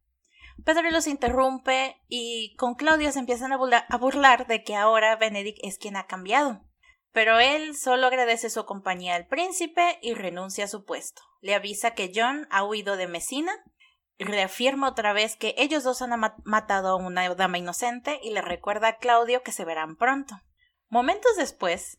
Pedro 0.65 0.91
los 0.91 1.07
interrumpe 1.07 2.01
y 2.09 2.55
con 2.57 2.75
Claudio 2.75 3.13
se 3.13 3.21
empiezan 3.21 3.53
a 3.53 3.59
burla- 3.59 3.87
a 3.89 3.97
burlar 3.97 4.47
de 4.47 4.65
que 4.65 4.75
ahora 4.75 5.17
Benedict 5.17 5.59
es 5.63 5.79
quien 5.79 5.97
ha 5.97 6.07
cambiado. 6.07 6.63
Pero 7.13 7.39
él 7.41 7.77
solo 7.77 8.07
agradece 8.07 8.51
su 8.51 8.65
compañía 8.67 9.15
al 9.15 9.27
príncipe 9.27 9.99
y 10.03 10.15
renuncia 10.15 10.65
a 10.65 10.69
su 10.69 10.85
puesto. 10.85 11.23
Le 11.41 11.55
avisa 11.55 11.93
que 11.93 12.13
John 12.15 12.47
ha 12.51 12.65
huido 12.65 12.97
de 12.97 13.07
Messina, 13.07 13.53
reafirma 14.19 14.89
otra 14.89 15.13
vez 15.13 15.37
que 15.37 15.55
ellos 15.59 15.85
dos 15.85 16.03
han 16.03 16.21
matado 16.45 16.89
a 16.89 16.97
una 16.97 17.33
dama 17.35 17.59
inocente 17.59 18.19
y 18.23 18.33
le 18.33 18.43
recuerda 18.43 18.89
a 18.89 18.99
Claudio 18.99 19.43
que 19.43 19.53
se 19.53 19.65
verán 19.65 19.97
pronto. 19.97 20.41
Momentos 20.89 21.37
después, 21.37 21.99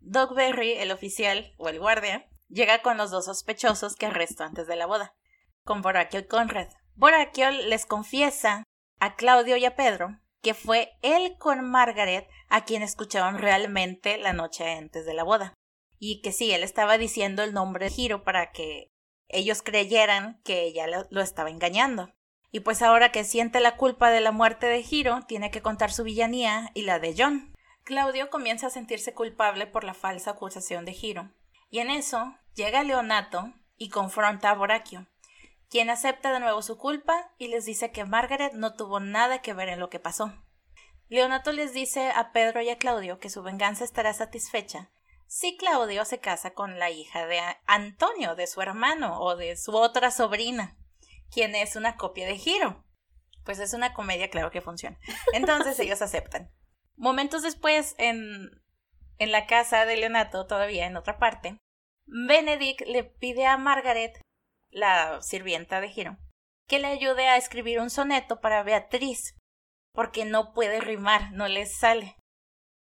Doug 0.00 0.34
Berry, 0.34 0.72
el 0.72 0.90
oficial 0.90 1.54
o 1.56 1.68
el 1.68 1.78
guardia, 1.78 2.28
llega 2.52 2.82
con 2.82 2.96
los 2.96 3.10
dos 3.10 3.24
sospechosos 3.24 3.96
que 3.96 4.06
arrestó 4.06 4.44
antes 4.44 4.66
de 4.66 4.76
la 4.76 4.86
boda, 4.86 5.14
con 5.64 5.82
Boraquio 5.82 6.20
y 6.20 6.26
Conrad. 6.26 6.68
Boraquio 6.94 7.50
les 7.50 7.86
confiesa 7.86 8.64
a 9.00 9.16
Claudio 9.16 9.56
y 9.56 9.64
a 9.64 9.74
Pedro 9.74 10.18
que 10.42 10.54
fue 10.54 10.98
él 11.02 11.36
con 11.38 11.64
Margaret 11.70 12.28
a 12.48 12.64
quien 12.64 12.82
escucharon 12.82 13.38
realmente 13.38 14.18
la 14.18 14.32
noche 14.32 14.70
antes 14.70 15.06
de 15.06 15.14
la 15.14 15.22
boda. 15.22 15.54
Y 15.98 16.20
que 16.20 16.32
sí, 16.32 16.52
él 16.52 16.64
estaba 16.64 16.98
diciendo 16.98 17.44
el 17.44 17.54
nombre 17.54 17.88
de 17.88 17.94
Hiro 17.96 18.24
para 18.24 18.50
que 18.50 18.88
ellos 19.28 19.62
creyeran 19.62 20.40
que 20.42 20.64
ella 20.64 20.86
lo, 21.08 21.20
estaba 21.20 21.48
engañando. 21.48 22.12
Y 22.50 22.60
pues 22.60 22.82
ahora 22.82 23.12
que 23.12 23.24
siente 23.24 23.60
la 23.60 23.76
culpa 23.76 24.10
de 24.10 24.20
la 24.20 24.32
muerte 24.32 24.66
de 24.66 24.84
Hiro, 24.88 25.20
tiene 25.26 25.50
que 25.50 25.62
contar 25.62 25.92
su 25.92 26.02
villanía 26.02 26.70
y 26.74 26.82
la 26.82 26.98
de 26.98 27.14
John. 27.16 27.54
Claudio 27.84 28.28
comienza 28.28 28.66
a 28.66 28.70
sentirse 28.70 29.14
culpable 29.14 29.66
por 29.66 29.84
la 29.84 29.94
falsa 29.94 30.32
acusación 30.32 30.84
de 30.84 30.92
Hiro. 31.00 31.30
Y 31.70 31.78
en 31.78 31.88
eso 31.88 32.34
llega 32.54 32.82
Leonato 32.82 33.52
y 33.76 33.88
confronta 33.88 34.50
a 34.50 34.54
Borachio, 34.54 35.06
quien 35.68 35.90
acepta 35.90 36.32
de 36.32 36.40
nuevo 36.40 36.62
su 36.62 36.78
culpa 36.78 37.32
y 37.38 37.48
les 37.48 37.64
dice 37.64 37.92
que 37.92 38.04
Margaret 38.04 38.52
no 38.52 38.74
tuvo 38.74 39.00
nada 39.00 39.40
que 39.40 39.54
ver 39.54 39.68
en 39.68 39.80
lo 39.80 39.90
que 39.90 40.00
pasó. 40.00 40.32
Leonato 41.08 41.52
les 41.52 41.72
dice 41.74 42.10
a 42.10 42.32
Pedro 42.32 42.62
y 42.62 42.70
a 42.70 42.78
Claudio 42.78 43.18
que 43.18 43.30
su 43.30 43.42
venganza 43.42 43.84
estará 43.84 44.12
satisfecha 44.14 44.90
si 45.34 45.56
Claudio 45.56 46.04
se 46.04 46.20
casa 46.20 46.52
con 46.52 46.78
la 46.78 46.90
hija 46.90 47.26
de 47.26 47.40
Antonio, 47.64 48.34
de 48.34 48.46
su 48.46 48.60
hermano 48.60 49.18
o 49.18 49.34
de 49.34 49.56
su 49.56 49.74
otra 49.74 50.10
sobrina, 50.10 50.76
quien 51.30 51.54
es 51.54 51.74
una 51.74 51.96
copia 51.96 52.26
de 52.26 52.36
Giro. 52.36 52.84
Pues 53.42 53.58
es 53.58 53.72
una 53.72 53.94
comedia, 53.94 54.28
claro 54.28 54.50
que 54.50 54.60
funciona. 54.60 54.98
Entonces 55.32 55.78
ellos 55.80 56.02
aceptan. 56.02 56.50
Momentos 56.96 57.42
después, 57.42 57.94
en, 57.96 58.62
en 59.16 59.32
la 59.32 59.46
casa 59.46 59.86
de 59.86 59.96
Leonato, 59.96 60.46
todavía 60.46 60.84
en 60.84 60.98
otra 60.98 61.18
parte, 61.18 61.58
Benedict 62.14 62.82
le 62.82 63.04
pide 63.04 63.46
a 63.46 63.56
Margaret, 63.56 64.20
la 64.70 65.22
sirvienta 65.22 65.80
de 65.80 65.88
Giro, 65.88 66.18
que 66.68 66.78
le 66.78 66.88
ayude 66.88 67.26
a 67.26 67.38
escribir 67.38 67.80
un 67.80 67.88
soneto 67.88 68.42
para 68.42 68.62
Beatriz, 68.62 69.34
porque 69.94 70.26
no 70.26 70.52
puede 70.52 70.82
rimar, 70.82 71.32
no 71.32 71.48
le 71.48 71.64
sale. 71.64 72.16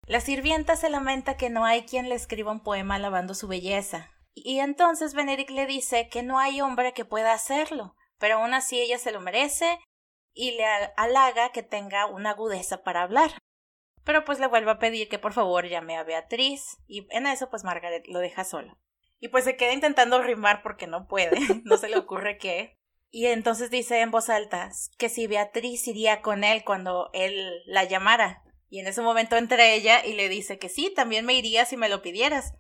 La 0.08 0.20
sirvienta 0.20 0.76
se 0.76 0.90
lamenta 0.90 1.38
que 1.38 1.52
no 1.52 1.64
hay 1.64 1.84
quien 1.84 2.10
le 2.10 2.16
escriba 2.16 2.52
un 2.52 2.64
poema 2.64 2.96
alabando 2.96 3.36
su 3.36 3.48
belleza. 3.48 4.10
Y 4.34 4.62
entonces 4.62 5.14
Benedict 5.14 5.52
le 5.52 5.68
dice 5.68 6.10
que 6.10 6.24
no 6.24 6.40
hay 6.40 6.62
hombre 6.62 6.94
que 6.94 7.06
pueda 7.06 7.32
hacerlo, 7.32 7.96
pero 8.18 8.38
aún 8.38 8.56
así 8.56 8.80
ella 8.80 8.98
se 8.98 9.12
lo 9.12 9.22
merece 9.22 9.78
y 10.34 10.54
le 10.54 10.66
halaga 10.98 11.52
que 11.52 11.62
tenga 11.62 12.08
una 12.08 12.32
agudeza 12.32 12.82
para 12.82 13.04
hablar. 13.04 13.38
Pero 14.04 14.26
pues 14.26 14.40
le 14.40 14.48
vuelve 14.48 14.72
a 14.72 14.80
pedir 14.80 15.08
que 15.08 15.20
por 15.20 15.34
favor 15.34 15.68
llame 15.68 15.98
a 15.98 16.04
Beatriz 16.04 16.80
y 16.88 17.06
en 17.12 17.28
eso 17.28 17.52
pues 17.52 17.64
Margaret 17.64 18.08
lo 18.08 18.18
deja 18.18 18.44
solo. 18.44 18.80
Y 19.20 19.28
pues 19.28 19.44
se 19.44 19.58
queda 19.58 19.74
intentando 19.74 20.22
rimar 20.22 20.62
porque 20.64 20.88
no 20.88 21.08
puede, 21.08 21.40
no 21.64 21.78
se 21.78 21.90
le 21.90 21.98
ocurre 21.98 22.38
qué. 22.38 22.78
Y 23.12 23.26
entonces 23.28 23.72
dice 23.72 24.02
en 24.02 24.12
voz 24.12 24.30
alta 24.30 24.72
que 24.98 25.10
si 25.10 25.28
Beatriz 25.28 25.88
iría 25.88 26.22
con 26.22 26.44
él 26.44 26.64
cuando 26.64 27.10
él 27.14 27.64
la 27.66 27.84
llamara. 27.84 28.44
Y 28.70 28.80
en 28.80 28.88
ese 28.88 29.02
momento 29.02 29.36
entra 29.36 29.66
ella 29.66 30.06
y 30.06 30.14
le 30.14 30.30
dice 30.30 30.60
que 30.60 30.70
sí, 30.70 30.94
también 30.96 31.26
me 31.26 31.34
iría 31.34 31.66
si 31.66 31.76
me 31.76 31.90
lo 31.90 32.04
pidieras. 32.04 32.54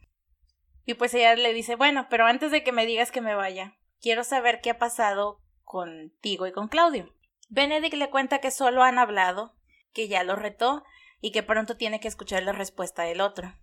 Y 0.86 0.96
pues 0.96 1.14
ella 1.14 1.36
le 1.36 1.54
dice, 1.54 1.76
bueno, 1.76 2.08
pero 2.10 2.26
antes 2.26 2.52
de 2.52 2.64
que 2.64 2.72
me 2.72 2.88
digas 2.88 3.12
que 3.12 3.22
me 3.22 3.36
vaya, 3.36 3.78
quiero 4.02 4.24
saber 4.24 4.60
qué 4.60 4.72
ha 4.72 4.80
pasado 4.80 5.40
contigo 5.64 6.48
y 6.48 6.52
con 6.52 6.68
Claudio. 6.68 7.14
Benedict 7.50 7.94
le 7.94 8.10
cuenta 8.10 8.40
que 8.40 8.50
solo 8.50 8.82
han 8.82 8.98
hablado, 8.98 9.56
que 9.94 10.08
ya 10.08 10.24
lo 10.24 10.36
retó 10.36 10.84
y 11.22 11.32
que 11.32 11.44
pronto 11.44 11.78
tiene 11.78 12.00
que 12.00 12.08
escuchar 12.08 12.42
la 12.42 12.54
respuesta 12.54 13.04
del 13.04 13.22
otro. 13.22 13.54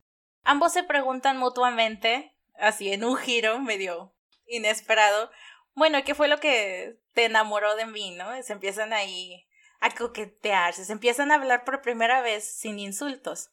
Ambos 0.45 0.73
se 0.73 0.85
preguntan 0.85 1.37
mutuamente, 1.37 2.36
así 2.59 2.93
en 2.93 3.05
un 3.05 3.17
giro 3.17 3.59
medio 3.61 4.15
inesperado, 4.47 5.31
bueno, 5.75 6.03
¿qué 6.05 6.15
fue 6.15 6.29
lo 6.29 6.39
que 6.41 6.99
te 7.13 7.25
enamoró 7.27 7.77
de 7.77 7.87
mí, 7.87 8.13
no? 8.13 8.43
Se 8.43 8.53
empiezan 8.53 8.93
ahí 8.93 9.47
a 9.81 9.91
coquetearse, 9.95 10.85
se 10.85 10.93
empiezan 10.93 11.31
a 11.31 11.35
hablar 11.35 11.65
por 11.65 11.83
primera 11.83 12.23
vez 12.23 12.45
sin 12.59 12.79
insultos. 12.79 13.51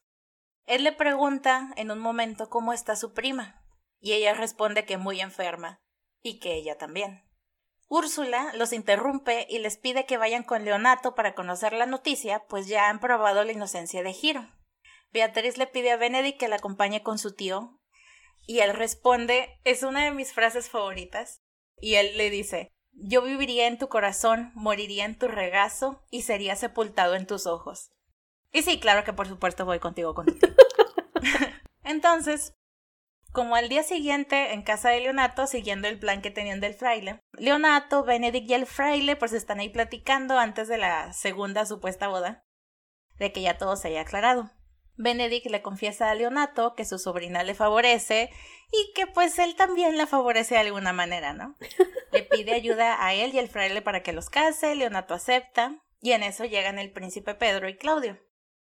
Él 0.65 0.83
le 0.83 0.93
pregunta 0.93 1.73
en 1.75 1.91
un 1.91 1.99
momento 1.99 2.49
cómo 2.49 2.71
está 2.71 2.95
su 2.95 3.13
prima, 3.13 3.61
y 3.99 4.13
ella 4.13 4.33
responde 4.33 4.85
que 4.85 4.97
muy 4.97 5.19
enferma, 5.19 5.81
y 6.21 6.39
que 6.39 6.53
ella 6.53 6.77
también. 6.77 7.29
Úrsula 7.89 8.51
los 8.55 8.71
interrumpe 8.71 9.45
y 9.49 9.59
les 9.59 9.77
pide 9.77 10.05
que 10.05 10.17
vayan 10.17 10.43
con 10.43 10.63
Leonato 10.63 11.15
para 11.15 11.35
conocer 11.35 11.73
la 11.73 11.85
noticia, 11.85 12.45
pues 12.47 12.67
ya 12.67 12.89
han 12.89 12.99
probado 12.99 13.43
la 13.43 13.51
inocencia 13.51 14.01
de 14.01 14.13
Giro. 14.13 14.49
Beatriz 15.11 15.57
le 15.57 15.67
pide 15.67 15.91
a 15.91 15.97
Benedict 15.97 16.39
que 16.39 16.47
la 16.47 16.55
acompañe 16.55 17.03
con 17.03 17.19
su 17.19 17.35
tío, 17.35 17.79
y 18.45 18.59
él 18.59 18.73
responde, 18.73 19.59
es 19.63 19.83
una 19.83 20.05
de 20.05 20.11
mis 20.11 20.33
frases 20.33 20.69
favoritas, 20.69 21.41
y 21.79 21.95
él 21.95 22.17
le 22.17 22.29
dice, 22.29 22.71
yo 22.93 23.21
viviría 23.21 23.67
en 23.67 23.77
tu 23.77 23.89
corazón, 23.89 24.51
moriría 24.55 25.05
en 25.05 25.17
tu 25.17 25.27
regazo 25.27 26.03
y 26.11 26.21
sería 26.21 26.55
sepultado 26.55 27.15
en 27.15 27.27
tus 27.27 27.47
ojos. 27.47 27.91
Y 28.51 28.61
sí, 28.61 28.79
claro 28.79 29.03
que 29.03 29.13
por 29.13 29.27
supuesto 29.27 29.65
voy 29.65 29.79
contigo 29.79 30.13
con 30.13 30.27
Entonces, 31.83 32.55
como 33.31 33.55
al 33.55 33.67
día 33.67 33.81
siguiente 33.81 34.53
en 34.53 34.61
casa 34.61 34.89
de 34.89 34.99
Leonato, 34.99 35.47
siguiendo 35.47 35.87
el 35.87 35.99
plan 35.99 36.21
que 36.21 36.29
tenían 36.29 36.59
del 36.59 36.75
fraile, 36.75 37.19
Leonato, 37.33 38.03
Benedict 38.03 38.49
y 38.49 38.53
el 38.53 38.67
fraile 38.67 39.15
pues 39.15 39.33
están 39.33 39.59
ahí 39.59 39.69
platicando 39.69 40.37
antes 40.37 40.67
de 40.67 40.77
la 40.77 41.13
segunda 41.13 41.65
supuesta 41.65 42.07
boda, 42.07 42.45
de 43.17 43.31
que 43.31 43.41
ya 43.41 43.57
todo 43.57 43.75
se 43.75 43.87
haya 43.87 44.01
aclarado. 44.01 44.51
Benedict 44.95 45.47
le 45.47 45.61
confiesa 45.61 46.09
a 46.09 46.15
Leonato 46.15 46.75
que 46.75 46.85
su 46.85 46.99
sobrina 46.99 47.43
le 47.43 47.55
favorece 47.55 48.29
y 48.71 48.93
que 48.93 49.07
pues 49.07 49.39
él 49.39 49.55
también 49.55 49.97
la 49.97 50.07
favorece 50.07 50.55
de 50.55 50.61
alguna 50.61 50.93
manera, 50.93 51.33
¿no? 51.33 51.55
Le 52.11 52.23
pide 52.23 52.53
ayuda 52.53 53.03
a 53.03 53.13
él 53.13 53.33
y 53.33 53.39
al 53.39 53.47
fraile 53.47 53.81
para 53.81 54.03
que 54.03 54.13
los 54.13 54.29
case, 54.29 54.75
Leonato 54.75 55.13
acepta 55.13 55.83
y 55.99 56.11
en 56.11 56.23
eso 56.23 56.45
llegan 56.45 56.79
el 56.79 56.91
príncipe 56.91 57.33
Pedro 57.35 57.69
y 57.69 57.77
Claudio. 57.77 58.19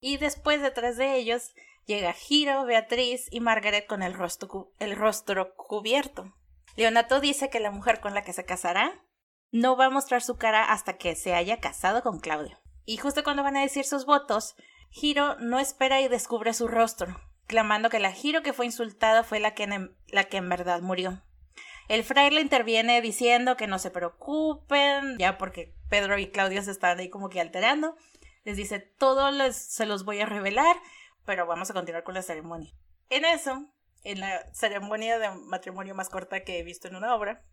Y 0.00 0.16
después 0.16 0.60
detrás 0.60 0.96
de 0.96 1.16
ellos 1.16 1.54
llega 1.86 2.12
Giro, 2.12 2.64
Beatriz 2.64 3.28
y 3.30 3.40
Margaret 3.40 3.86
con 3.86 4.02
el 4.02 4.14
rostro, 4.14 4.72
el 4.78 4.96
rostro 4.96 5.54
cubierto. 5.56 6.34
Leonato 6.76 7.20
dice 7.20 7.50
que 7.50 7.60
la 7.60 7.70
mujer 7.70 8.00
con 8.00 8.14
la 8.14 8.22
que 8.22 8.32
se 8.32 8.44
casará 8.44 9.04
no 9.50 9.76
va 9.76 9.86
a 9.86 9.90
mostrar 9.90 10.22
su 10.22 10.36
cara 10.36 10.72
hasta 10.72 10.96
que 10.96 11.14
se 11.14 11.34
haya 11.34 11.60
casado 11.60 12.02
con 12.02 12.18
Claudio. 12.18 12.58
Y 12.84 12.96
justo 12.96 13.22
cuando 13.22 13.42
van 13.42 13.56
a 13.56 13.62
decir 13.62 13.84
sus 13.84 14.06
votos, 14.06 14.56
Hiro 14.94 15.36
no 15.38 15.58
espera 15.58 16.00
y 16.00 16.08
descubre 16.08 16.52
su 16.54 16.68
rostro, 16.68 17.20
clamando 17.46 17.88
que 17.88 17.98
la 17.98 18.14
Hiro 18.14 18.42
que 18.42 18.52
fue 18.52 18.66
insultada 18.66 19.24
fue 19.24 19.40
la 19.40 19.54
que, 19.54 19.64
en, 19.64 19.96
la 20.08 20.24
que 20.24 20.36
en 20.36 20.48
verdad 20.48 20.82
murió. 20.82 21.22
El 21.88 22.04
fraile 22.04 22.40
interviene 22.40 23.00
diciendo 23.00 23.56
que 23.56 23.66
no 23.66 23.78
se 23.78 23.90
preocupen, 23.90 25.18
ya 25.18 25.38
porque 25.38 25.74
Pedro 25.88 26.18
y 26.18 26.30
Claudia 26.30 26.62
se 26.62 26.70
están 26.70 26.98
ahí 26.98 27.10
como 27.10 27.28
que 27.28 27.40
alterando. 27.40 27.96
Les 28.44 28.56
dice, 28.56 28.80
todo 28.80 29.30
se 29.52 29.86
los 29.86 30.04
voy 30.04 30.20
a 30.20 30.26
revelar, 30.26 30.76
pero 31.24 31.46
vamos 31.46 31.70
a 31.70 31.74
continuar 31.74 32.04
con 32.04 32.14
la 32.14 32.22
ceremonia. 32.22 32.72
En 33.10 33.24
eso, 33.24 33.66
en 34.04 34.20
la 34.20 34.52
ceremonia 34.52 35.18
de 35.18 35.30
matrimonio 35.30 35.94
más 35.94 36.08
corta 36.08 36.44
que 36.44 36.58
he 36.58 36.62
visto 36.62 36.88
en 36.88 36.96
una 36.96 37.14
obra, 37.14 37.44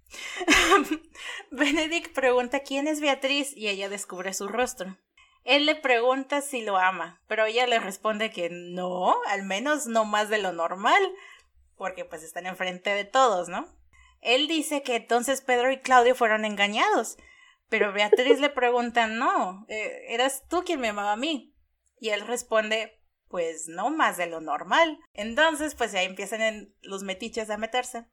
Benedict 1.52 2.14
pregunta 2.14 2.62
quién 2.62 2.88
es 2.88 3.02
Beatriz 3.02 3.56
y 3.56 3.68
ella 3.68 3.90
descubre 3.90 4.34
su 4.34 4.48
rostro. 4.48 4.98
Él 5.44 5.66
le 5.66 5.76
pregunta 5.76 6.42
si 6.42 6.62
lo 6.62 6.78
ama, 6.78 7.22
pero 7.28 7.46
ella 7.46 7.66
le 7.68 7.80
responde 7.80 8.30
que 8.32 8.50
no, 8.50 9.16
al 9.28 9.44
menos 9.44 9.88
no 9.88 10.06
más 10.06 10.30
de 10.30 10.38
lo 10.38 10.52
normal, 10.52 11.02
porque 11.76 12.06
pues 12.06 12.24
están 12.24 12.46
enfrente 12.46 12.90
de 12.90 13.06
todos, 13.06 13.50
¿no? 13.50 13.68
Él 14.22 14.48
dice 14.48 14.84
que 14.84 14.98
entonces 14.98 15.42
Pedro 15.42 15.72
y 15.72 15.80
Claudio 15.80 16.14
fueron 16.14 16.46
engañados, 16.46 17.18
pero 17.70 17.94
Beatriz 17.94 18.40
le 18.40 18.50
pregunta, 18.50 19.08
no, 19.08 19.66
eh, 19.70 20.06
eras 20.10 20.44
tú 20.50 20.64
quien 20.66 20.82
me 20.82 20.90
amaba 20.90 21.14
a 21.14 21.18
mí. 21.18 21.56
Y 22.00 22.10
él 22.10 22.26
responde, 22.26 23.00
pues 23.28 23.68
no 23.68 23.92
más 23.92 24.18
de 24.18 24.26
lo 24.26 24.42
normal. 24.42 25.00
Entonces, 25.14 25.76
pues 25.76 25.94
ahí 25.94 26.06
empiezan 26.06 26.74
los 26.82 27.04
metiches 27.04 27.50
a 27.50 27.58
meterse. 27.58 28.06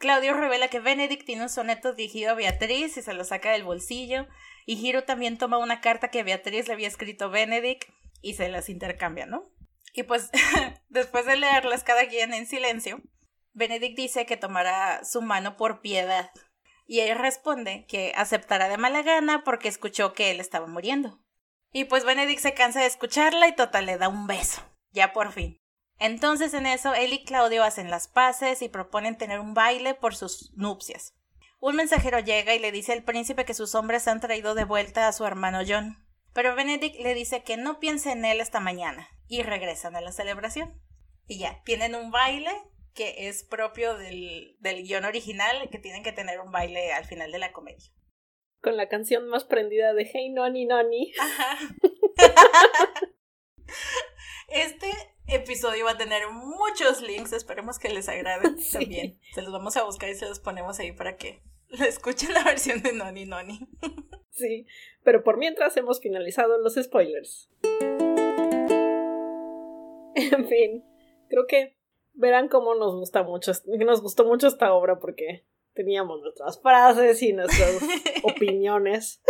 Claudio 0.00 0.32
revela 0.32 0.68
que 0.68 0.80
Benedict 0.80 1.26
tiene 1.26 1.42
un 1.42 1.50
soneto 1.50 1.92
dirigido 1.92 2.30
a 2.30 2.34
Beatriz 2.34 2.96
y 2.96 3.02
se 3.02 3.12
lo 3.12 3.22
saca 3.22 3.52
del 3.52 3.64
bolsillo, 3.64 4.26
y 4.64 4.74
Hiro 4.74 5.04
también 5.04 5.36
toma 5.36 5.58
una 5.58 5.82
carta 5.82 6.08
que 6.08 6.22
Beatriz 6.22 6.68
le 6.68 6.72
había 6.72 6.88
escrito 6.88 7.26
a 7.26 7.28
Benedict 7.28 7.86
y 8.22 8.32
se 8.32 8.48
las 8.48 8.70
intercambia, 8.70 9.26
¿no? 9.26 9.52
Y 9.92 10.04
pues 10.04 10.30
después 10.88 11.26
de 11.26 11.36
leerlas 11.36 11.84
cada 11.84 12.08
quien 12.08 12.32
en 12.32 12.46
silencio, 12.46 13.02
Benedict 13.52 13.94
dice 13.94 14.24
que 14.24 14.38
tomará 14.38 15.04
su 15.04 15.20
mano 15.20 15.58
por 15.58 15.82
piedad 15.82 16.30
y 16.86 17.00
él 17.00 17.18
responde 17.18 17.84
que 17.86 18.14
aceptará 18.16 18.70
de 18.70 18.78
mala 18.78 19.02
gana 19.02 19.44
porque 19.44 19.68
escuchó 19.68 20.14
que 20.14 20.30
él 20.30 20.40
estaba 20.40 20.66
muriendo. 20.66 21.22
Y 21.72 21.84
pues 21.84 22.06
Benedict 22.06 22.40
se 22.40 22.54
cansa 22.54 22.80
de 22.80 22.86
escucharla 22.86 23.48
y 23.48 23.54
total 23.54 23.84
le 23.84 23.98
da 23.98 24.08
un 24.08 24.26
beso, 24.26 24.62
ya 24.92 25.12
por 25.12 25.30
fin. 25.32 25.59
Entonces 26.00 26.54
en 26.54 26.66
eso 26.66 26.94
él 26.94 27.12
y 27.12 27.24
Claudio 27.24 27.62
hacen 27.62 27.90
las 27.90 28.08
paces 28.08 28.62
y 28.62 28.68
proponen 28.68 29.18
tener 29.18 29.38
un 29.38 29.52
baile 29.52 29.94
por 29.94 30.16
sus 30.16 30.50
nupcias. 30.56 31.14
Un 31.60 31.76
mensajero 31.76 32.18
llega 32.18 32.54
y 32.54 32.58
le 32.58 32.72
dice 32.72 32.94
al 32.94 33.04
príncipe 33.04 33.44
que 33.44 33.52
sus 33.52 33.74
hombres 33.74 34.08
han 34.08 34.18
traído 34.18 34.54
de 34.54 34.64
vuelta 34.64 35.06
a 35.06 35.12
su 35.12 35.26
hermano 35.26 35.60
John. 35.66 36.02
Pero 36.32 36.56
Benedict 36.56 36.98
le 37.00 37.14
dice 37.14 37.42
que 37.42 37.58
no 37.58 37.78
piense 37.78 38.12
en 38.12 38.24
él 38.24 38.40
esta 38.40 38.60
mañana 38.60 39.08
y 39.28 39.42
regresan 39.42 39.94
a 39.94 40.00
la 40.00 40.10
celebración. 40.10 40.80
Y 41.26 41.38
ya, 41.38 41.62
tienen 41.64 41.94
un 41.94 42.10
baile 42.10 42.50
que 42.94 43.28
es 43.28 43.44
propio 43.44 43.96
del, 43.98 44.56
del 44.60 44.82
guion 44.82 45.04
original, 45.04 45.68
que 45.70 45.78
tienen 45.78 46.02
que 46.02 46.12
tener 46.12 46.40
un 46.40 46.50
baile 46.50 46.92
al 46.94 47.04
final 47.04 47.30
de 47.30 47.38
la 47.38 47.52
comedia. 47.52 47.92
Con 48.62 48.78
la 48.78 48.88
canción 48.88 49.28
más 49.28 49.44
prendida 49.44 49.92
de 49.92 50.10
Hey 50.10 50.30
Noni 50.30 50.64
Noni. 50.64 51.12
Ajá. 51.20 51.58
Este 54.50 54.90
episodio 55.32 55.84
va 55.84 55.92
a 55.92 55.96
tener 55.96 56.28
muchos 56.30 57.02
links, 57.02 57.32
esperemos 57.32 57.78
que 57.78 57.88
les 57.88 58.08
agrade 58.08 58.50
también. 58.72 59.18
Se 59.34 59.42
los 59.42 59.52
vamos 59.52 59.76
a 59.76 59.84
buscar 59.84 60.08
y 60.10 60.14
se 60.14 60.26
los 60.26 60.40
ponemos 60.40 60.78
ahí 60.80 60.92
para 60.92 61.16
que 61.16 61.42
escuchen 61.68 62.34
la 62.34 62.44
versión 62.44 62.82
de 62.82 62.92
Noni 62.92 63.26
Noni. 63.26 63.68
Sí, 64.32 64.66
pero 65.02 65.22
por 65.22 65.36
mientras 65.36 65.76
hemos 65.76 66.00
finalizado 66.00 66.56
los 66.56 66.76
spoilers. 66.76 67.50
En 70.14 70.48
fin, 70.48 70.82
creo 71.28 71.46
que 71.46 71.76
verán 72.14 72.48
cómo 72.48 72.74
nos 72.74 72.94
gusta 72.94 73.22
mucho, 73.22 73.52
nos 73.66 74.00
gustó 74.00 74.24
mucho 74.24 74.46
esta 74.46 74.72
obra 74.72 74.98
porque 74.98 75.44
teníamos 75.74 76.22
nuestras 76.22 76.58
frases 76.62 77.22
y 77.22 77.34
nuestras 77.34 77.82
opiniones. 78.22 79.20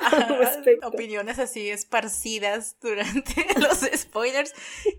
opiniones 0.82 1.38
así 1.38 1.70
esparcidas 1.70 2.78
durante 2.80 3.46
los 3.60 3.80
spoilers. 3.94 4.54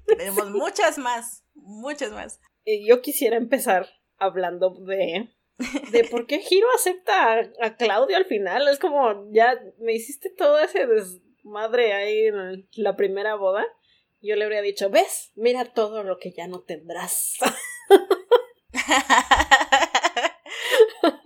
Tenemos 0.05 0.51
muchas 0.51 0.97
más, 0.97 1.43
muchas 1.53 2.11
más. 2.11 2.39
Y 2.65 2.87
yo 2.87 3.01
quisiera 3.01 3.37
empezar 3.37 3.87
hablando 4.17 4.69
de 4.69 5.29
de 5.91 6.03
por 6.05 6.25
qué 6.25 6.41
Hiro 6.49 6.67
acepta 6.75 7.51
a, 7.59 7.75
Claudio 7.75 8.17
al 8.17 8.25
final. 8.25 8.67
Es 8.67 8.79
como, 8.79 9.31
ya 9.31 9.59
me 9.79 9.93
hiciste 9.93 10.29
todo 10.29 10.59
ese 10.59 10.87
desmadre 10.87 11.93
ahí 11.93 12.27
en 12.27 12.67
la 12.73 12.95
primera 12.95 13.35
boda. 13.35 13.65
Yo 14.21 14.35
le 14.35 14.45
habría 14.45 14.61
dicho, 14.61 14.89
ves, 14.89 15.31
mira 15.35 15.65
todo 15.65 16.03
lo 16.03 16.19
que 16.19 16.31
ya 16.31 16.47
no 16.47 16.61
tendrás. 16.61 17.37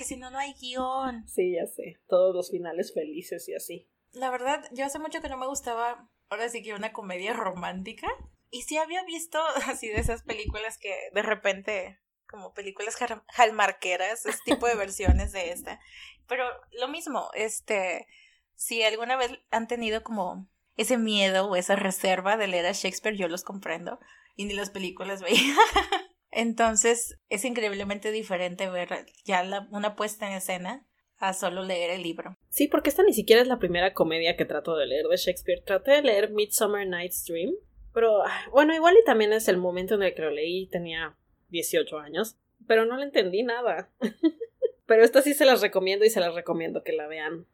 Porque 0.00 0.14
si 0.14 0.16
no, 0.16 0.30
no 0.30 0.38
hay 0.38 0.54
guion. 0.54 1.28
Sí, 1.28 1.56
ya 1.56 1.66
sé. 1.66 2.00
Todos 2.08 2.34
los 2.34 2.50
finales 2.50 2.94
felices 2.94 3.46
y 3.50 3.54
así. 3.54 3.86
La 4.12 4.30
verdad, 4.30 4.64
yo 4.72 4.86
hace 4.86 4.98
mucho 4.98 5.20
que 5.20 5.28
no 5.28 5.36
me 5.36 5.46
gustaba, 5.46 6.08
ahora 6.30 6.48
sí 6.48 6.62
que 6.62 6.72
una 6.72 6.94
comedia 6.94 7.34
romántica. 7.34 8.08
Y 8.48 8.62
sí 8.62 8.78
había 8.78 9.04
visto 9.04 9.38
así 9.66 9.88
de 9.88 10.00
esas 10.00 10.22
películas 10.22 10.78
que 10.78 10.96
de 11.12 11.20
repente 11.20 12.00
como 12.26 12.54
películas 12.54 12.96
jalmarqueras, 13.28 14.24
ese 14.24 14.38
tipo 14.46 14.66
de 14.66 14.74
versiones 14.76 15.32
de 15.32 15.50
esta. 15.50 15.78
Pero 16.26 16.46
lo 16.72 16.88
mismo, 16.88 17.28
este, 17.34 18.06
si 18.54 18.82
alguna 18.82 19.18
vez 19.18 19.32
han 19.50 19.68
tenido 19.68 20.02
como 20.02 20.48
ese 20.78 20.96
miedo 20.96 21.46
o 21.46 21.56
esa 21.56 21.76
reserva 21.76 22.38
de 22.38 22.46
leer 22.46 22.64
a 22.64 22.72
Shakespeare, 22.72 23.18
yo 23.18 23.28
los 23.28 23.44
comprendo 23.44 24.00
y 24.34 24.46
ni 24.46 24.54
las 24.54 24.70
películas 24.70 25.20
veía. 25.20 25.54
Entonces 26.40 27.18
es 27.28 27.44
increíblemente 27.44 28.12
diferente 28.12 28.70
ver 28.70 28.88
ya 29.26 29.44
la, 29.44 29.68
una 29.72 29.94
puesta 29.94 30.26
en 30.26 30.32
escena 30.32 30.86
a 31.18 31.34
solo 31.34 31.62
leer 31.62 31.90
el 31.90 32.02
libro. 32.02 32.34
Sí, 32.48 32.66
porque 32.66 32.88
esta 32.88 33.02
ni 33.02 33.12
siquiera 33.12 33.42
es 33.42 33.46
la 33.46 33.58
primera 33.58 33.92
comedia 33.92 34.38
que 34.38 34.46
trato 34.46 34.74
de 34.74 34.86
leer 34.86 35.04
de 35.04 35.18
Shakespeare. 35.18 35.62
Traté 35.62 35.90
de 35.90 36.02
leer 36.02 36.30
Midsummer 36.30 36.88
Night's 36.88 37.26
Dream, 37.26 37.52
pero 37.92 38.22
ah, 38.24 38.46
bueno, 38.52 38.74
igual 38.74 38.96
y 38.98 39.04
también 39.04 39.34
es 39.34 39.48
el 39.48 39.58
momento 39.58 39.96
en 39.96 40.02
el 40.02 40.14
que 40.14 40.22
lo 40.22 40.30
leí, 40.30 40.66
tenía 40.68 41.14
18 41.50 41.98
años, 41.98 42.38
pero 42.66 42.86
no 42.86 42.96
le 42.96 43.04
entendí 43.04 43.42
nada. 43.42 43.92
pero 44.86 45.04
esta 45.04 45.20
sí 45.20 45.34
se 45.34 45.44
las 45.44 45.60
recomiendo 45.60 46.06
y 46.06 46.10
se 46.10 46.20
las 46.20 46.34
recomiendo 46.34 46.82
que 46.82 46.94
la 46.94 47.06
vean 47.06 47.48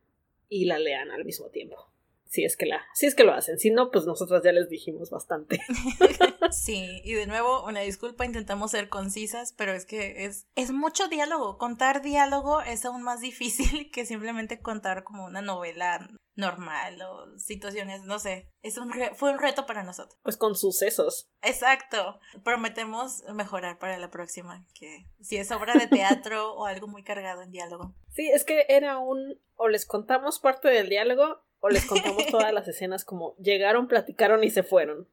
y 0.49 0.67
la 0.67 0.79
lean 0.79 1.11
al 1.11 1.25
mismo 1.25 1.51
tiempo. 1.51 1.91
Si 2.29 2.45
es 2.45 2.57
que 2.57 2.67
la, 2.67 2.83
si 2.95 3.07
es 3.07 3.15
que 3.15 3.25
lo 3.25 3.33
hacen, 3.33 3.59
si 3.59 3.71
no, 3.71 3.91
pues 3.91 4.05
nosotras 4.05 4.43
ya 4.45 4.53
les 4.53 4.69
dijimos 4.69 5.11
bastante. 5.11 5.61
sí, 6.51 7.01
y 7.05 7.15
de 7.15 7.27
nuevo, 7.27 7.65
una 7.65 7.81
disculpa, 7.81 8.25
intentamos 8.25 8.73
ser 8.73 8.89
concisas, 8.89 9.53
pero 9.53 9.73
es 9.73 9.87
que 9.87 10.25
es, 10.25 10.47
es 10.55 10.73
mucho 10.73 11.09
diálogo. 11.09 11.59
Contar 11.59 12.03
diálogo 12.03 12.61
es 12.63 12.85
aún 12.85 13.03
más 13.03 13.21
difícil 13.21 13.91
que 13.93 14.07
simplemente 14.07 14.61
contar 14.61 15.05
como 15.05 15.25
una 15.25 15.43
novela 15.43 16.09
normal 16.35 17.01
o 17.01 17.39
situaciones, 17.39 18.03
no 18.03 18.19
sé. 18.19 18.51
Es 18.61 18.77
un 18.77 18.93
fue 19.15 19.33
un 19.33 19.39
reto 19.39 19.65
para 19.65 19.83
nosotros. 19.83 20.19
Pues 20.23 20.37
con 20.37 20.55
sucesos. 20.55 21.31
Exacto. 21.43 22.19
Prometemos 22.45 23.23
mejorar 23.35 23.79
para 23.79 23.97
la 23.99 24.11
próxima, 24.11 24.67
que 24.79 25.07
si 25.21 25.39
es 25.39 25.51
obra 25.51 25.75
de 25.75 25.87
teatro 25.87 26.53
o 26.55 26.67
algo 26.67 26.89
muy 26.89 27.03
cargado 27.03 27.43
en 27.43 27.53
diálogo. 27.53 27.95
Sí, 28.11 28.29
es 28.29 28.45
que 28.45 28.67
era 28.69 28.99
un 28.99 29.41
o 29.55 29.69
les 29.69 29.87
contamos 29.87 30.39
parte 30.39 30.69
del 30.69 30.91
diálogo 30.91 31.46
o 31.61 31.69
les 31.69 31.85
contamos 31.87 32.27
todas 32.31 32.53
las 32.53 32.69
escenas 32.69 33.05
como 33.05 33.37
llegaron, 33.37 33.89
platicaron 33.89 34.45
y 34.45 34.51
se 34.51 34.63
fueron. 34.63 35.09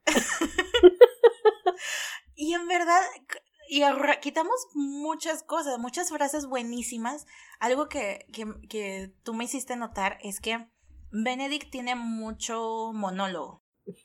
y 2.35 2.53
en 2.53 2.67
verdad 2.67 3.01
y 3.69 3.81
quitamos 4.21 4.67
muchas 4.75 5.41
cosas, 5.41 5.79
muchas 5.79 6.09
frases 6.09 6.45
buenísimas. 6.45 7.25
Algo 7.59 7.87
que, 7.89 8.27
que, 8.31 8.45
que 8.69 9.13
tú 9.23 9.33
me 9.33 9.45
hiciste 9.45 9.75
notar 9.75 10.19
es 10.21 10.39
que 10.39 10.67
Benedict 11.11 11.71
tiene 11.71 11.95
mucho 11.95 12.91
monólogo. 12.93 13.63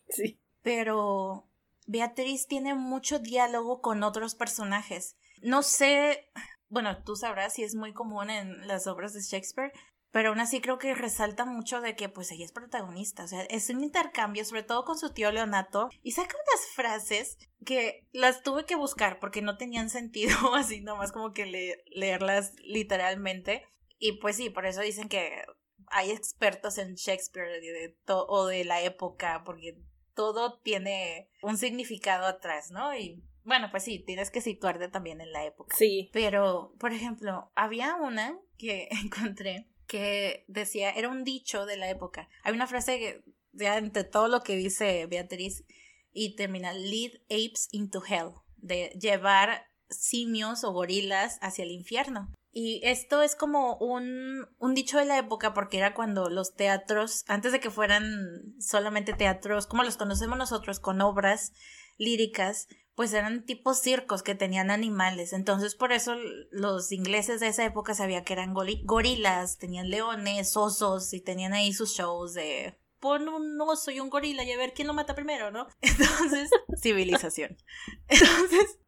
Sí. 0.09 0.41
Pero 0.63 1.51
Beatriz 1.87 2.47
tiene 2.47 2.75
mucho 2.75 3.19
diálogo 3.19 3.81
con 3.81 4.03
otros 4.03 4.35
personajes. 4.35 5.17
No 5.43 5.63
sé, 5.63 6.31
bueno, 6.69 7.03
tú 7.05 7.17
sabrás 7.17 7.55
si 7.55 7.63
es 7.63 7.75
muy 7.75 7.93
común 7.93 8.31
en 8.31 8.67
las 8.67 8.87
obras 8.87 9.13
de 9.13 9.21
Shakespeare, 9.21 9.73
pero 10.11 10.31
aún 10.31 10.41
así 10.41 10.61
creo 10.61 10.79
que 10.79 10.95
resalta 10.95 11.45
mucho 11.45 11.81
de 11.81 11.95
que 11.95 12.09
pues 12.09 12.31
ella 12.33 12.45
es 12.45 12.53
protagonista, 12.53 13.25
o 13.25 13.29
sea, 13.29 13.43
es 13.43 13.69
un 13.71 13.83
intercambio, 13.83 14.45
sobre 14.45 14.63
todo 14.63 14.85
con 14.85 14.99
su 14.99 15.13
tío 15.13 15.31
Leonato, 15.31 15.91
y 16.03 16.13
saca 16.13 16.37
unas 16.37 16.67
frases 16.75 17.39
que 17.65 18.07
las 18.13 18.43
tuve 18.43 18.65
que 18.65 18.77
buscar 18.77 19.19
porque 19.19 19.43
no 19.43 19.57
tenían 19.57 19.91
sentido, 19.91 20.55
así 20.55 20.81
nomás 20.81 21.13
como 21.13 21.33
que 21.33 21.47
leerlas 21.87 22.55
literalmente. 22.63 23.65
Y 23.99 24.13
pues 24.13 24.37
sí, 24.37 24.49
por 24.49 24.65
eso 24.65 24.81
dicen 24.81 25.09
que 25.09 25.43
hay 25.89 26.11
expertos 26.11 26.79
en 26.79 26.95
Shakespeare 26.95 27.61
de, 27.61 27.97
o 28.07 28.47
de 28.47 28.65
la 28.65 28.83
época, 28.83 29.43
porque 29.45 29.79
todo 30.15 30.59
tiene 30.59 31.29
un 31.43 31.57
significado 31.57 32.27
atrás, 32.27 32.71
¿no? 32.71 32.97
Y 32.97 33.23
bueno, 33.45 33.69
pues 33.71 33.85
sí, 33.85 33.99
tienes 34.01 34.31
que 34.31 34.41
situarte 34.41 34.89
también 34.89 35.21
en 35.21 35.33
la 35.33 35.45
época. 35.45 35.77
Sí. 35.77 36.11
Pero, 36.13 36.75
por 36.79 36.93
ejemplo, 36.93 37.51
había 37.55 37.97
una 37.97 38.39
que 38.59 38.89
encontré 39.05 39.69
que 39.89 40.45
decía, 40.47 40.91
era 40.91 41.09
un 41.09 41.25
dicho 41.25 41.67
de 41.67 41.77
la 41.77 41.91
época. 41.91 42.29
Hay 42.45 42.55
una 42.55 42.69
frase 42.69 42.99
que, 42.99 43.25
ya 43.53 43.79
entre 43.79 44.05
todo 44.05 44.29
lo 44.29 44.43
que 44.43 44.55
dice 44.55 45.07
Beatriz, 45.07 45.65
y 46.13 46.37
termina, 46.37 46.73
lead 46.73 47.13
apes 47.25 47.69
into 47.73 48.03
hell, 48.05 48.35
de 48.57 48.91
llevar 49.01 49.67
simios 49.91 50.63
o 50.63 50.73
gorilas 50.73 51.39
hacia 51.41 51.65
el 51.65 51.73
infierno. 51.73 52.33
Y 52.51 52.81
esto 52.83 53.23
es 53.23 53.37
como 53.37 53.77
un, 53.77 54.47
un 54.59 54.75
dicho 54.75 54.99
de 54.99 55.05
la 55.05 55.19
época 55.19 55.55
porque 55.55 55.79
era 55.79 55.95
cuando 55.95 56.29
los 56.29 56.55
teatros, 56.55 57.25
antes 57.29 57.53
de 57.53 57.61
que 57.61 57.71
fueran 57.71 58.55
solamente 58.61 59.13
teatros 59.13 59.67
como 59.67 59.85
los 59.85 59.97
conocemos 59.97 60.39
nosotros, 60.39 60.81
con 60.81 61.01
obras 61.01 61.53
líricas, 61.99 62.69
pues 62.95 63.13
eran 63.13 63.45
tipos 63.45 63.81
circos 63.81 64.23
que 64.23 64.35
tenían 64.35 64.71
animales. 64.71 65.33
Entonces 65.33 65.75
por 65.75 65.93
eso 65.93 66.17
los 66.51 66.91
ingleses 66.91 67.41
de 67.41 67.49
esa 67.49 67.65
época 67.65 67.95
sabían 67.95 68.25
que 68.25 68.33
eran 68.33 68.55
gorilas, 68.55 69.59
tenían 69.59 69.91
leones, 69.91 70.57
osos 70.57 71.13
y 71.13 71.21
tenían 71.21 71.53
ahí 71.53 71.73
sus 71.73 71.95
shows 71.95 72.35
de 72.35 72.79
pon 73.01 73.29
un 73.29 73.61
oso 73.61 73.91
y 73.91 74.01
un 74.01 74.11
gorila 74.11 74.43
y 74.43 74.53
a 74.53 74.57
ver 74.57 74.73
quién 74.75 74.89
lo 74.89 74.95
mata 74.95 75.15
primero, 75.15 75.51
¿no? 75.51 75.69
Entonces, 75.81 76.51
civilización. 76.81 77.57
Entonces, 78.09 78.79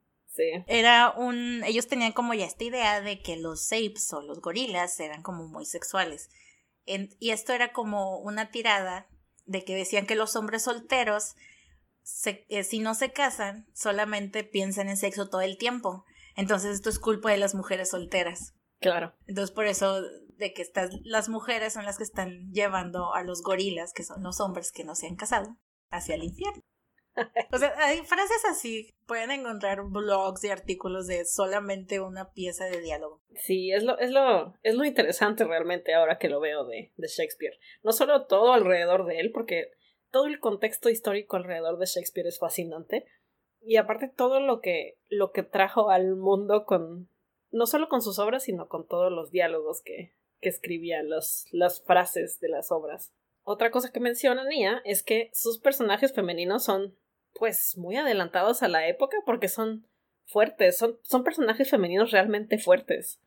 era 0.67 1.11
un. 1.17 1.63
Ellos 1.65 1.87
tenían 1.87 2.13
como 2.13 2.35
ya 2.35 2.47
esta 2.47 2.65
idea 2.65 3.01
de 3.01 3.21
que 3.21 3.37
los 3.37 3.71
apes 3.73 4.13
o 4.13 4.23
los 4.23 4.41
gorilas 4.41 4.99
eran 5.01 5.23
como 5.23 5.47
muy 5.49 5.67
sexuales. 5.67 6.31
y 6.87 7.31
esto 7.31 7.53
era 7.53 7.73
como 7.73 8.19
una 8.19 8.51
tirada 8.51 9.07
de 9.45 9.65
que 9.65 9.75
decían 9.75 10.07
que 10.07 10.15
los 10.15 10.37
hombres 10.37 10.63
solteros, 10.63 11.35
eh, 12.25 12.65
si 12.65 12.79
no 12.79 12.95
se 12.95 13.13
casan, 13.13 13.67
solamente 13.75 14.45
piensan 14.45 14.89
en 14.89 14.97
sexo 14.97 15.29
todo 15.29 15.41
el 15.41 15.59
tiempo. 15.59 16.05
Entonces 16.37 16.73
esto 16.75 16.89
es 16.89 16.99
culpa 16.99 17.31
de 17.31 17.39
las 17.39 17.55
mujeres 17.55 17.91
solteras. 17.91 18.55
Claro. 18.81 19.15
Entonces 19.27 19.55
por 19.55 19.67
eso 19.67 20.03
de 20.37 20.53
que 20.55 20.63
estas, 20.63 20.91
las 21.05 21.29
mujeres 21.29 21.75
son 21.75 21.85
las 21.85 21.99
que 21.99 22.05
están 22.05 22.51
llevando 22.53 23.15
a 23.15 23.23
los 23.23 23.43
gorilas, 23.43 23.93
que 23.93 24.05
son 24.05 24.23
los 24.23 24.41
hombres 24.41 24.73
que 24.73 24.85
no 24.85 24.95
se 24.95 25.07
han 25.07 25.17
casado, 25.17 25.57
hacia 25.91 26.15
el 26.15 26.25
infierno. 26.25 26.63
O 27.53 27.59
sea, 27.59 27.75
hay 27.79 27.99
frases 27.99 28.45
así. 28.49 28.95
Pueden 29.07 29.31
encontrar 29.31 29.83
blogs 29.83 30.45
y 30.45 30.49
artículos 30.49 31.07
de 31.07 31.25
solamente 31.25 32.01
una 32.01 32.33
pieza 32.33 32.67
de 32.67 32.81
diálogo. 32.81 33.21
Sí, 33.35 33.73
es 33.73 33.83
lo, 33.83 33.99
es 33.99 34.11
lo, 34.11 34.55
es 34.63 34.75
lo 34.75 34.85
interesante 34.85 35.45
realmente 35.45 35.93
ahora 35.95 36.19
que 36.19 36.29
lo 36.29 36.41
veo 36.41 36.65
de, 36.65 36.93
de 36.97 37.09
Shakespeare. 37.09 37.59
No 37.83 37.93
solo 37.93 38.27
todo 38.27 38.53
alrededor 38.53 39.07
de 39.07 39.21
él, 39.21 39.33
porque 39.33 39.73
todo 40.11 40.27
el 40.27 40.41
contexto 40.41 40.89
histórico 40.89 41.37
alrededor 41.37 41.79
de 41.79 41.87
Shakespeare 41.87 42.27
es 42.27 42.39
fascinante. 42.39 43.07
Y 43.61 43.77
aparte 43.77 44.09
todo 44.09 44.41
lo 44.41 44.61
que, 44.61 44.99
lo 45.09 45.33
que 45.33 45.43
trajo 45.43 45.91
al 45.91 46.17
mundo 46.17 46.65
con, 46.65 47.09
no 47.51 47.67
solo 47.67 47.89
con 47.89 48.03
sus 48.03 48.19
obras, 48.19 48.45
sino 48.45 48.69
con 48.69 48.87
todos 48.87 49.13
los 49.13 49.31
diálogos 49.31 49.83
que, 49.83 50.15
que 50.41 50.49
escribía, 50.49 51.03
los, 51.03 51.47
las 51.53 51.83
frases 51.83 52.41
de 52.41 52.49
las 52.49 52.73
obras. 52.73 53.13
Otra 53.43 53.71
cosa 53.71 53.93
que 53.93 54.01
menciona 54.01 54.45
Nia 54.45 54.81
es 54.85 55.03
que 55.03 55.31
sus 55.33 55.59
personajes 55.59 56.13
femeninos 56.13 56.65
son 56.65 56.97
pues 57.35 57.77
muy 57.77 57.97
adelantados 57.97 58.63
a 58.63 58.69
la 58.69 58.89
época 58.89 59.17
porque 59.25 59.49
son 59.49 59.87
fuertes, 60.27 60.79
son, 60.79 60.99
son 61.03 61.25
personajes 61.25 61.71
femeninos 61.71 62.11
realmente 62.11 62.59
fuertes. 62.59 63.21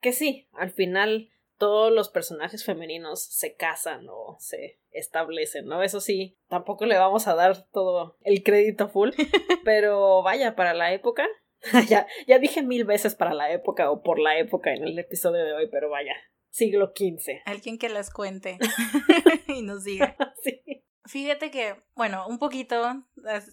Que 0.00 0.12
sí, 0.12 0.48
al 0.52 0.70
final 0.70 1.30
todos 1.58 1.92
los 1.92 2.08
personajes 2.08 2.64
femeninos 2.64 3.24
se 3.24 3.54
casan 3.54 4.06
o 4.08 4.36
se 4.40 4.80
establecen, 4.90 5.66
¿no? 5.66 5.82
Eso 5.82 6.00
sí, 6.00 6.38
tampoco 6.48 6.86
le 6.86 6.98
vamos 6.98 7.26
a 7.26 7.34
dar 7.34 7.66
todo 7.70 8.16
el 8.22 8.42
crédito 8.42 8.88
full, 8.88 9.10
pero 9.64 10.22
vaya, 10.22 10.56
para 10.56 10.74
la 10.74 10.92
época, 10.92 11.26
ya, 11.88 12.06
ya 12.26 12.38
dije 12.38 12.62
mil 12.62 12.84
veces 12.84 13.14
para 13.14 13.34
la 13.34 13.50
época 13.52 13.90
o 13.90 14.02
por 14.02 14.18
la 14.18 14.38
época 14.38 14.72
en 14.72 14.84
el 14.84 14.98
episodio 14.98 15.44
de 15.44 15.52
hoy, 15.52 15.68
pero 15.70 15.90
vaya, 15.90 16.14
siglo 16.50 16.92
XV. 16.94 17.42
Alguien 17.44 17.78
que 17.78 17.88
las 17.88 18.10
cuente 18.10 18.58
y 19.48 19.62
nos 19.62 19.84
diga. 19.84 20.16
sí. 20.42 20.62
Fíjate 21.06 21.50
que, 21.50 21.74
bueno, 21.94 22.26
un 22.26 22.38
poquito 22.38 23.04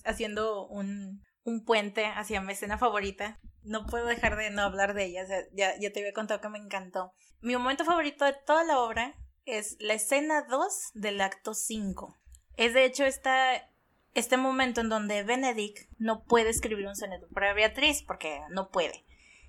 haciendo 0.06 0.68
un, 0.68 1.22
un 1.44 1.66
puente 1.66 2.06
hacia 2.06 2.42
mi 2.42 2.54
escena 2.54 2.78
favorita. 2.78 3.39
No 3.64 3.86
puedo 3.86 4.06
dejar 4.06 4.36
de 4.38 4.50
no 4.50 4.64
hablar 4.64 4.94
de 4.94 5.06
ella. 5.06 5.26
ya, 5.54 5.78
ya 5.80 5.92
te 5.92 6.00
había 6.00 6.14
contado 6.14 6.42
que 6.42 6.50
me 6.50 6.60
encantó. 6.60 7.14
Mi 7.42 7.56
momento 7.56 7.86
favorito 7.86 8.26
de 8.26 8.34
toda 8.46 8.64
la 8.64 8.80
obra 8.80 9.16
es 9.46 9.78
la 9.80 9.94
escena 9.94 10.44
2 10.44 10.92
del 10.94 11.22
acto 11.22 11.54
5. 11.54 12.18
Es 12.58 12.74
de 12.74 12.86
hecho 12.86 13.06
esta, 13.06 13.70
este 14.14 14.38
momento 14.38 14.82
en 14.82 14.89
donde 14.89 15.24
Benedict 15.24 15.89
no 15.98 16.24
puede 16.24 16.50
escribir 16.50 16.88
un 16.88 16.96
soneto 16.96 17.28
para 17.34 17.54
Beatriz 17.54 18.04
porque 18.04 18.42
no 18.50 18.70
puede. 18.70 19.06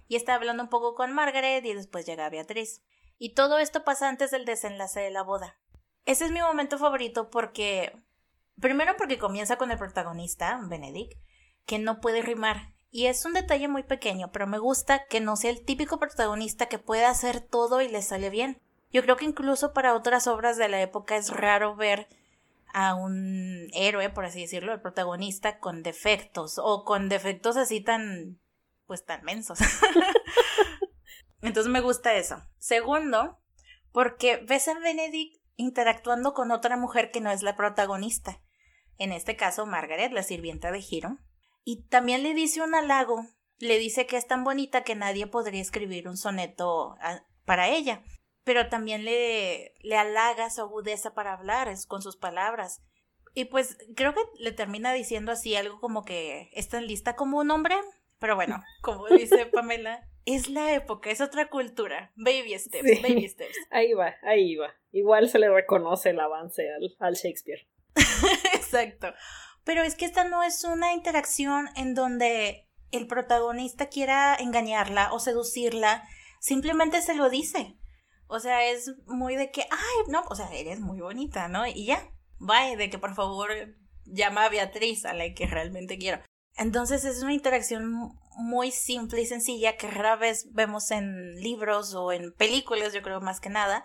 Y 0.08 0.16
está 0.16 0.34
hablando 0.34 0.62
un 0.62 0.68
poco 0.68 0.94
con 0.94 1.12
Margaret 1.12 1.64
y 1.64 1.74
después 1.74 2.06
llega 2.06 2.30
Beatriz. 2.30 2.82
Y 3.18 3.34
todo 3.34 3.58
esto 3.58 3.84
pasa 3.84 4.08
antes 4.08 4.30
del 4.30 4.44
desenlace 4.44 5.00
de 5.00 5.10
la 5.10 5.22
boda. 5.22 5.58
Ese 6.04 6.24
es 6.24 6.30
mi 6.30 6.40
momento 6.40 6.78
favorito 6.78 7.30
porque... 7.30 7.92
Primero 8.60 8.96
porque 8.96 9.18
comienza 9.18 9.56
con 9.56 9.70
el 9.70 9.78
protagonista, 9.78 10.60
Benedict, 10.68 11.18
que 11.66 11.78
no 11.78 12.00
puede 12.00 12.22
rimar. 12.22 12.72
Y 12.90 13.06
es 13.06 13.24
un 13.24 13.32
detalle 13.32 13.68
muy 13.68 13.82
pequeño, 13.82 14.30
pero 14.32 14.46
me 14.46 14.58
gusta 14.58 15.06
que 15.06 15.20
no 15.20 15.36
sea 15.36 15.50
el 15.50 15.64
típico 15.64 15.98
protagonista 15.98 16.66
que 16.66 16.78
puede 16.78 17.06
hacer 17.06 17.40
todo 17.40 17.80
y 17.80 17.88
le 17.88 18.02
sale 18.02 18.28
bien. 18.28 18.60
Yo 18.90 19.02
creo 19.02 19.16
que 19.16 19.24
incluso 19.24 19.72
para 19.72 19.94
otras 19.94 20.26
obras 20.26 20.58
de 20.58 20.68
la 20.68 20.82
época 20.82 21.16
es 21.16 21.30
raro 21.30 21.74
ver 21.74 22.08
a 22.74 22.94
un 22.94 23.68
héroe, 23.72 24.10
por 24.10 24.24
así 24.24 24.42
decirlo, 24.42 24.72
el 24.72 24.80
protagonista 24.80 25.58
con 25.58 25.82
defectos 25.82 26.58
o 26.62 26.84
con 26.84 27.08
defectos 27.08 27.56
así 27.56 27.80
tan 27.80 28.38
pues 28.86 29.04
tan 29.04 29.24
mensos. 29.24 29.58
Entonces 31.40 31.72
me 31.72 31.80
gusta 31.80 32.14
eso. 32.14 32.42
Segundo, 32.58 33.38
porque 33.90 34.36
ves 34.46 34.68
a 34.68 34.78
Benedict 34.78 35.40
interactuando 35.56 36.34
con 36.34 36.50
otra 36.50 36.76
mujer 36.76 37.10
que 37.10 37.20
no 37.20 37.30
es 37.30 37.42
la 37.42 37.56
protagonista. 37.56 38.42
En 38.98 39.12
este 39.12 39.36
caso, 39.36 39.66
Margaret, 39.66 40.12
la 40.12 40.22
sirvienta 40.22 40.70
de 40.70 40.84
Hiro. 40.88 41.18
Y 41.64 41.84
también 41.84 42.22
le 42.22 42.34
dice 42.34 42.62
un 42.62 42.74
halago. 42.74 43.26
Le 43.58 43.78
dice 43.78 44.06
que 44.06 44.16
es 44.16 44.26
tan 44.26 44.44
bonita 44.44 44.82
que 44.82 44.94
nadie 44.94 45.26
podría 45.26 45.60
escribir 45.60 46.08
un 46.08 46.16
soneto 46.16 46.96
para 47.44 47.68
ella. 47.68 48.02
Pero 48.44 48.68
también 48.68 49.04
le, 49.04 49.74
le 49.82 49.96
halaga 49.96 50.50
su 50.50 50.62
agudeza 50.62 51.14
para 51.14 51.34
hablar 51.34 51.68
es, 51.68 51.86
con 51.86 52.02
sus 52.02 52.16
palabras. 52.16 52.82
Y 53.34 53.46
pues 53.46 53.78
creo 53.94 54.14
que 54.14 54.20
le 54.38 54.52
termina 54.52 54.92
diciendo 54.92 55.32
así 55.32 55.54
algo 55.54 55.80
como 55.80 56.04
que 56.04 56.50
es 56.52 56.68
tan 56.68 56.86
lista 56.86 57.14
como 57.14 57.38
un 57.38 57.50
hombre. 57.50 57.76
Pero 58.18 58.34
bueno, 58.34 58.62
como 58.82 59.08
dice 59.08 59.46
Pamela, 59.46 60.08
es 60.26 60.48
la 60.48 60.74
época, 60.74 61.10
es 61.10 61.20
otra 61.20 61.48
cultura. 61.48 62.12
Baby 62.16 62.58
steps, 62.58 63.02
baby 63.02 63.28
steps. 63.28 63.56
Ahí 63.70 63.92
va, 63.92 64.14
ahí 64.22 64.56
va. 64.56 64.74
Igual 64.92 65.28
se 65.28 65.38
le 65.38 65.48
reconoce 65.48 66.10
el 66.10 66.20
avance 66.20 66.68
al, 66.70 66.94
al 66.98 67.14
Shakespeare. 67.14 67.66
Exacto. 68.54 69.12
Pero 69.64 69.82
es 69.82 69.94
que 69.94 70.04
esta 70.04 70.24
no 70.24 70.42
es 70.42 70.64
una 70.64 70.92
interacción 70.92 71.68
en 71.76 71.94
donde 71.94 72.68
el 72.90 73.06
protagonista 73.06 73.88
quiera 73.88 74.34
engañarla 74.34 75.12
o 75.12 75.18
seducirla, 75.18 76.06
simplemente 76.40 77.00
se 77.02 77.14
lo 77.14 77.30
dice. 77.30 77.78
O 78.26 78.40
sea, 78.40 78.64
es 78.64 78.92
muy 79.06 79.36
de 79.36 79.50
que, 79.50 79.62
ay, 79.62 80.10
no, 80.10 80.24
o 80.28 80.34
sea, 80.34 80.52
eres 80.52 80.80
muy 80.80 81.00
bonita, 81.00 81.48
¿no? 81.48 81.66
Y 81.66 81.86
ya, 81.86 82.10
bye, 82.38 82.76
de 82.76 82.90
que 82.90 82.98
por 82.98 83.14
favor 83.14 83.50
llama 84.04 84.44
a 84.44 84.48
Beatriz, 84.48 85.04
a 85.04 85.14
la 85.14 85.32
que 85.34 85.46
realmente 85.46 85.98
quiero. 85.98 86.22
Entonces 86.56 87.04
es 87.04 87.22
una 87.22 87.32
interacción 87.32 88.12
muy 88.36 88.70
simple 88.70 89.22
y 89.22 89.26
sencilla 89.26 89.76
que 89.76 89.88
rara 89.88 90.16
vez 90.16 90.52
vemos 90.52 90.90
en 90.90 91.36
libros 91.36 91.94
o 91.94 92.12
en 92.12 92.32
películas, 92.32 92.92
yo 92.92 93.02
creo 93.02 93.20
más 93.20 93.40
que 93.40 93.50
nada, 93.50 93.84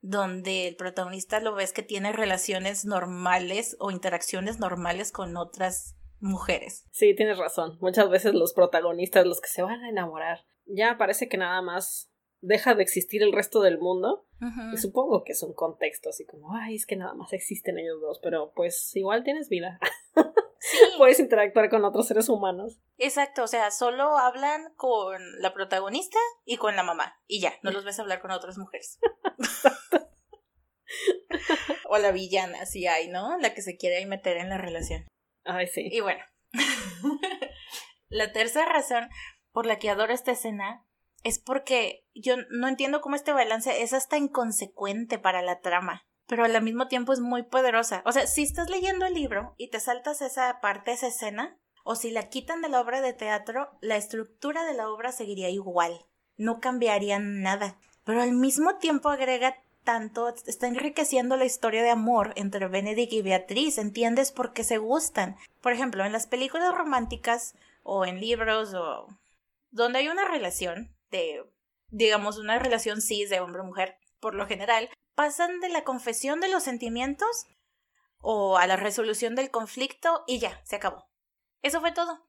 donde 0.00 0.68
el 0.68 0.76
protagonista 0.76 1.40
lo 1.40 1.54
ves 1.54 1.72
que 1.72 1.82
tiene 1.82 2.12
relaciones 2.12 2.84
normales 2.84 3.76
o 3.80 3.90
interacciones 3.90 4.58
normales 4.58 5.12
con 5.12 5.36
otras 5.36 5.96
mujeres. 6.20 6.86
Sí, 6.92 7.14
tienes 7.14 7.38
razón. 7.38 7.78
Muchas 7.80 8.08
veces 8.10 8.34
los 8.34 8.52
protagonistas, 8.52 9.26
los 9.26 9.40
que 9.40 9.48
se 9.48 9.62
van 9.62 9.82
a 9.82 9.88
enamorar, 9.88 10.46
ya 10.66 10.96
parece 10.98 11.28
que 11.28 11.36
nada 11.36 11.62
más 11.62 12.10
deja 12.40 12.74
de 12.74 12.82
existir 12.82 13.22
el 13.22 13.32
resto 13.32 13.60
del 13.60 13.78
mundo. 13.78 14.24
Y 14.72 14.76
supongo 14.76 15.24
que 15.24 15.32
es 15.32 15.42
un 15.42 15.52
contexto 15.52 16.10
así 16.10 16.24
como, 16.24 16.54
ay, 16.54 16.76
es 16.76 16.86
que 16.86 16.94
nada 16.94 17.12
más 17.12 17.32
existen 17.32 17.76
ellos 17.76 18.00
dos, 18.00 18.20
pero 18.22 18.52
pues 18.54 18.94
igual 18.94 19.24
tienes 19.24 19.48
vida. 19.48 19.80
Puedes 20.96 21.18
interactuar 21.18 21.68
con 21.70 21.84
otros 21.84 22.06
seres 22.06 22.28
humanos. 22.28 22.78
Exacto, 22.98 23.42
o 23.42 23.46
sea, 23.48 23.72
solo 23.72 24.16
hablan 24.16 24.72
con 24.76 25.20
la 25.40 25.52
protagonista 25.54 26.18
y 26.44 26.56
con 26.56 26.76
la 26.76 26.84
mamá. 26.84 27.18
Y 27.26 27.40
ya, 27.40 27.52
no 27.62 27.72
los 27.72 27.84
ves 27.84 27.98
hablar 27.98 28.20
con 28.20 28.30
otras 28.30 28.58
mujeres. 28.58 29.00
o 31.88 31.98
la 31.98 32.12
villana, 32.12 32.66
si 32.66 32.86
hay, 32.86 33.08
¿no? 33.08 33.38
La 33.38 33.54
que 33.54 33.62
se 33.62 33.76
quiere 33.76 34.04
meter 34.06 34.36
en 34.36 34.48
la 34.48 34.58
relación. 34.58 35.06
Ay, 35.44 35.66
sí. 35.66 35.88
Y 35.90 36.00
bueno. 36.00 36.24
la 38.08 38.32
tercera 38.32 38.66
razón 38.66 39.08
por 39.52 39.66
la 39.66 39.78
que 39.78 39.90
adoro 39.90 40.12
esta 40.12 40.32
escena 40.32 40.84
es 41.24 41.38
porque 41.38 42.04
yo 42.14 42.36
no 42.50 42.68
entiendo 42.68 43.00
cómo 43.00 43.16
este 43.16 43.32
balance 43.32 43.82
es 43.82 43.92
hasta 43.92 44.16
inconsecuente 44.16 45.18
para 45.18 45.42
la 45.42 45.60
trama 45.60 46.08
pero 46.28 46.44
al 46.44 46.62
mismo 46.62 46.88
tiempo 46.88 47.12
es 47.12 47.20
muy 47.20 47.42
poderosa. 47.42 48.02
O 48.04 48.12
sea, 48.12 48.26
si 48.26 48.42
estás 48.42 48.68
leyendo 48.68 49.06
el 49.06 49.14
libro 49.14 49.54
y 49.56 49.70
te 49.70 49.80
saltas 49.80 50.20
esa 50.20 50.60
parte, 50.60 50.92
esa 50.92 51.08
escena, 51.08 51.58
o 51.84 51.94
si 51.94 52.10
la 52.10 52.28
quitan 52.28 52.60
de 52.60 52.68
la 52.68 52.82
obra 52.82 53.00
de 53.00 53.14
teatro, 53.14 53.70
la 53.80 53.96
estructura 53.96 54.64
de 54.64 54.74
la 54.74 54.90
obra 54.90 55.10
seguiría 55.10 55.48
igual. 55.48 56.04
No 56.36 56.60
cambiaría 56.60 57.18
nada. 57.18 57.80
Pero 58.08 58.22
al 58.22 58.32
mismo 58.32 58.76
tiempo 58.76 59.10
agrega 59.10 59.62
tanto, 59.84 60.28
está 60.46 60.66
enriqueciendo 60.66 61.36
la 61.36 61.44
historia 61.44 61.82
de 61.82 61.90
amor 61.90 62.32
entre 62.36 62.66
Benedict 62.66 63.12
y 63.12 63.20
Beatriz, 63.20 63.76
¿entiendes 63.76 64.32
por 64.32 64.54
qué 64.54 64.64
se 64.64 64.78
gustan? 64.78 65.36
Por 65.60 65.72
ejemplo, 65.72 66.02
en 66.06 66.12
las 66.12 66.26
películas 66.26 66.74
románticas 66.74 67.54
o 67.82 68.06
en 68.06 68.18
libros 68.18 68.72
o 68.72 69.08
donde 69.72 69.98
hay 69.98 70.08
una 70.08 70.26
relación 70.26 70.90
de, 71.10 71.44
digamos, 71.90 72.38
una 72.38 72.58
relación 72.58 73.02
cis 73.02 73.28
de 73.28 73.40
hombre-mujer, 73.40 73.98
por 74.20 74.34
lo 74.34 74.46
general, 74.46 74.88
pasan 75.14 75.60
de 75.60 75.68
la 75.68 75.84
confesión 75.84 76.40
de 76.40 76.48
los 76.48 76.62
sentimientos 76.62 77.44
o 78.22 78.56
a 78.56 78.66
la 78.66 78.76
resolución 78.76 79.34
del 79.34 79.50
conflicto 79.50 80.24
y 80.26 80.38
ya, 80.38 80.62
se 80.64 80.76
acabó. 80.76 81.10
Eso 81.60 81.82
fue 81.82 81.92
todo. 81.92 82.26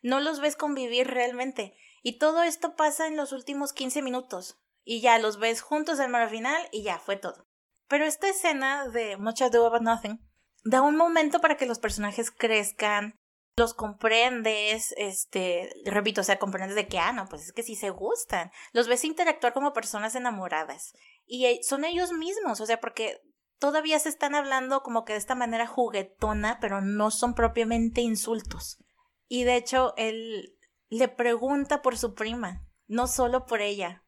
No 0.00 0.20
los 0.20 0.40
ves 0.40 0.56
convivir 0.56 1.06
realmente. 1.06 1.76
Y 2.02 2.14
todo 2.14 2.44
esto 2.44 2.76
pasa 2.76 3.06
en 3.06 3.18
los 3.18 3.32
últimos 3.32 3.74
15 3.74 4.00
minutos. 4.00 4.58
Y 4.90 5.02
ya 5.02 5.18
los 5.18 5.38
ves 5.38 5.60
juntos 5.60 6.00
al 6.00 6.08
mar 6.08 6.30
final 6.30 6.66
y 6.72 6.82
ya 6.82 6.98
fue 6.98 7.16
todo. 7.16 7.46
Pero 7.88 8.06
esta 8.06 8.26
escena 8.26 8.88
de 8.88 9.18
Much 9.18 9.42
Ado 9.42 9.66
About 9.66 9.82
Nothing 9.82 10.18
da 10.64 10.80
un 10.80 10.96
momento 10.96 11.42
para 11.42 11.58
que 11.58 11.66
los 11.66 11.78
personajes 11.78 12.30
crezcan, 12.30 13.14
los 13.58 13.74
comprendes, 13.74 14.94
este, 14.96 15.70
repito, 15.84 16.22
o 16.22 16.24
sea, 16.24 16.38
comprendes 16.38 16.74
de 16.74 16.88
que, 16.88 16.98
ah, 16.98 17.12
no, 17.12 17.26
pues 17.26 17.42
es 17.42 17.52
que 17.52 17.62
sí 17.62 17.76
se 17.76 17.90
gustan. 17.90 18.50
Los 18.72 18.88
ves 18.88 19.04
interactuar 19.04 19.52
como 19.52 19.74
personas 19.74 20.14
enamoradas. 20.14 20.94
Y 21.26 21.44
e, 21.44 21.62
son 21.62 21.84
ellos 21.84 22.12
mismos, 22.12 22.58
o 22.62 22.64
sea, 22.64 22.80
porque 22.80 23.20
todavía 23.58 23.98
se 23.98 24.08
están 24.08 24.34
hablando 24.34 24.82
como 24.82 25.04
que 25.04 25.12
de 25.12 25.18
esta 25.18 25.34
manera 25.34 25.66
juguetona, 25.66 26.60
pero 26.62 26.80
no 26.80 27.10
son 27.10 27.34
propiamente 27.34 28.00
insultos. 28.00 28.78
Y 29.26 29.44
de 29.44 29.56
hecho, 29.56 29.92
él 29.98 30.56
le 30.88 31.08
pregunta 31.08 31.82
por 31.82 31.98
su 31.98 32.14
prima, 32.14 32.66
no 32.86 33.06
solo 33.06 33.44
por 33.44 33.60
ella. 33.60 34.02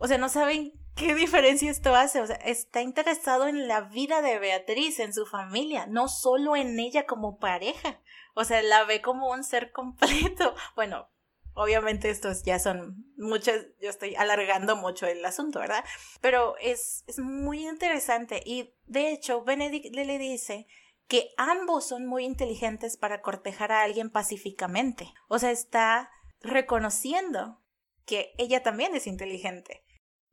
O 0.00 0.08
sea, 0.08 0.16
no 0.16 0.30
saben 0.30 0.72
qué 0.96 1.14
diferencia 1.14 1.70
esto 1.70 1.94
hace. 1.94 2.20
O 2.20 2.26
sea, 2.26 2.36
está 2.36 2.80
interesado 2.80 3.46
en 3.46 3.68
la 3.68 3.82
vida 3.82 4.22
de 4.22 4.38
Beatriz, 4.38 4.98
en 4.98 5.12
su 5.12 5.26
familia, 5.26 5.86
no 5.86 6.08
solo 6.08 6.56
en 6.56 6.78
ella 6.80 7.06
como 7.06 7.38
pareja. 7.38 8.00
O 8.34 8.44
sea, 8.44 8.62
la 8.62 8.84
ve 8.84 9.02
como 9.02 9.30
un 9.30 9.44
ser 9.44 9.72
completo. 9.72 10.54
Bueno, 10.74 11.10
obviamente 11.52 12.08
estos 12.08 12.42
ya 12.44 12.58
son 12.58 13.12
muchas, 13.18 13.66
yo 13.78 13.90
estoy 13.90 14.14
alargando 14.14 14.74
mucho 14.74 15.06
el 15.06 15.22
asunto, 15.24 15.58
¿verdad? 15.58 15.84
Pero 16.22 16.56
es, 16.62 17.04
es 17.06 17.18
muy 17.18 17.68
interesante 17.68 18.42
y 18.44 18.74
de 18.86 19.12
hecho 19.12 19.44
Benedict 19.44 19.94
le, 19.94 20.06
le 20.06 20.18
dice 20.18 20.66
que 21.08 21.28
ambos 21.36 21.86
son 21.86 22.06
muy 22.06 22.24
inteligentes 22.24 22.96
para 22.96 23.20
cortejar 23.20 23.70
a 23.72 23.82
alguien 23.82 24.08
pacíficamente. 24.08 25.12
O 25.28 25.38
sea, 25.38 25.50
está 25.50 26.10
reconociendo 26.40 27.60
que 28.06 28.32
ella 28.38 28.62
también 28.62 28.94
es 28.94 29.06
inteligente 29.06 29.84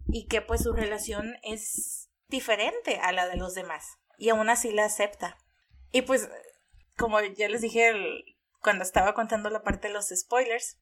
y 0.10 0.28
que 0.28 0.42
pues 0.42 0.64
su 0.64 0.74
relación 0.74 1.36
es 1.44 2.10
diferente 2.28 2.98
a 2.98 3.12
la 3.12 3.28
de 3.28 3.38
los 3.38 3.54
demás 3.54 3.98
y 4.18 4.30
aún 4.30 4.50
así 4.50 4.72
la 4.72 4.86
acepta. 4.86 5.38
Y 5.92 6.02
pues 6.02 6.30
como 6.98 7.22
ya 7.22 7.48
les 7.50 7.62
dije 7.62 7.94
cuando 8.62 8.84
estaba 8.84 9.14
contando 9.14 9.50
la 9.50 9.64
parte 9.64 9.88
de 9.88 9.94
los 9.94 10.10
spoilers, 10.10 10.80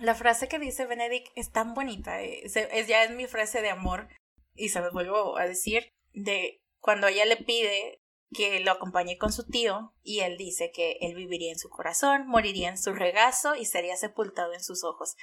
la 0.00 0.14
frase 0.14 0.48
que 0.48 0.58
dice 0.58 0.86
Benedict 0.86 1.28
es 1.36 1.50
tan 1.50 1.74
bonita, 1.74 2.22
es, 2.22 2.54
ya 2.54 3.04
es 3.04 3.10
mi 3.10 3.26
frase 3.26 3.60
de 3.60 3.70
amor. 3.70 4.08
y 4.54 4.70
se 4.70 4.80
los 4.80 4.92
vuelvo 4.92 5.38
a 5.38 5.46
decir, 5.46 5.92
de 6.12 6.62
cuando 6.80 7.06
ella 7.06 7.24
le 7.24 7.36
pide 7.36 7.99
que 8.32 8.60
lo 8.60 8.70
acompañe 8.70 9.18
con 9.18 9.32
su 9.32 9.44
tío 9.44 9.92
y 10.04 10.20
él 10.20 10.36
dice 10.36 10.70
que 10.70 10.98
él 11.00 11.14
viviría 11.14 11.50
en 11.50 11.58
su 11.58 11.68
corazón, 11.68 12.28
moriría 12.28 12.68
en 12.68 12.78
su 12.78 12.92
regazo 12.92 13.56
y 13.56 13.64
sería 13.64 13.96
sepultado 13.96 14.52
en 14.52 14.62
sus 14.62 14.84
ojos. 14.84 15.16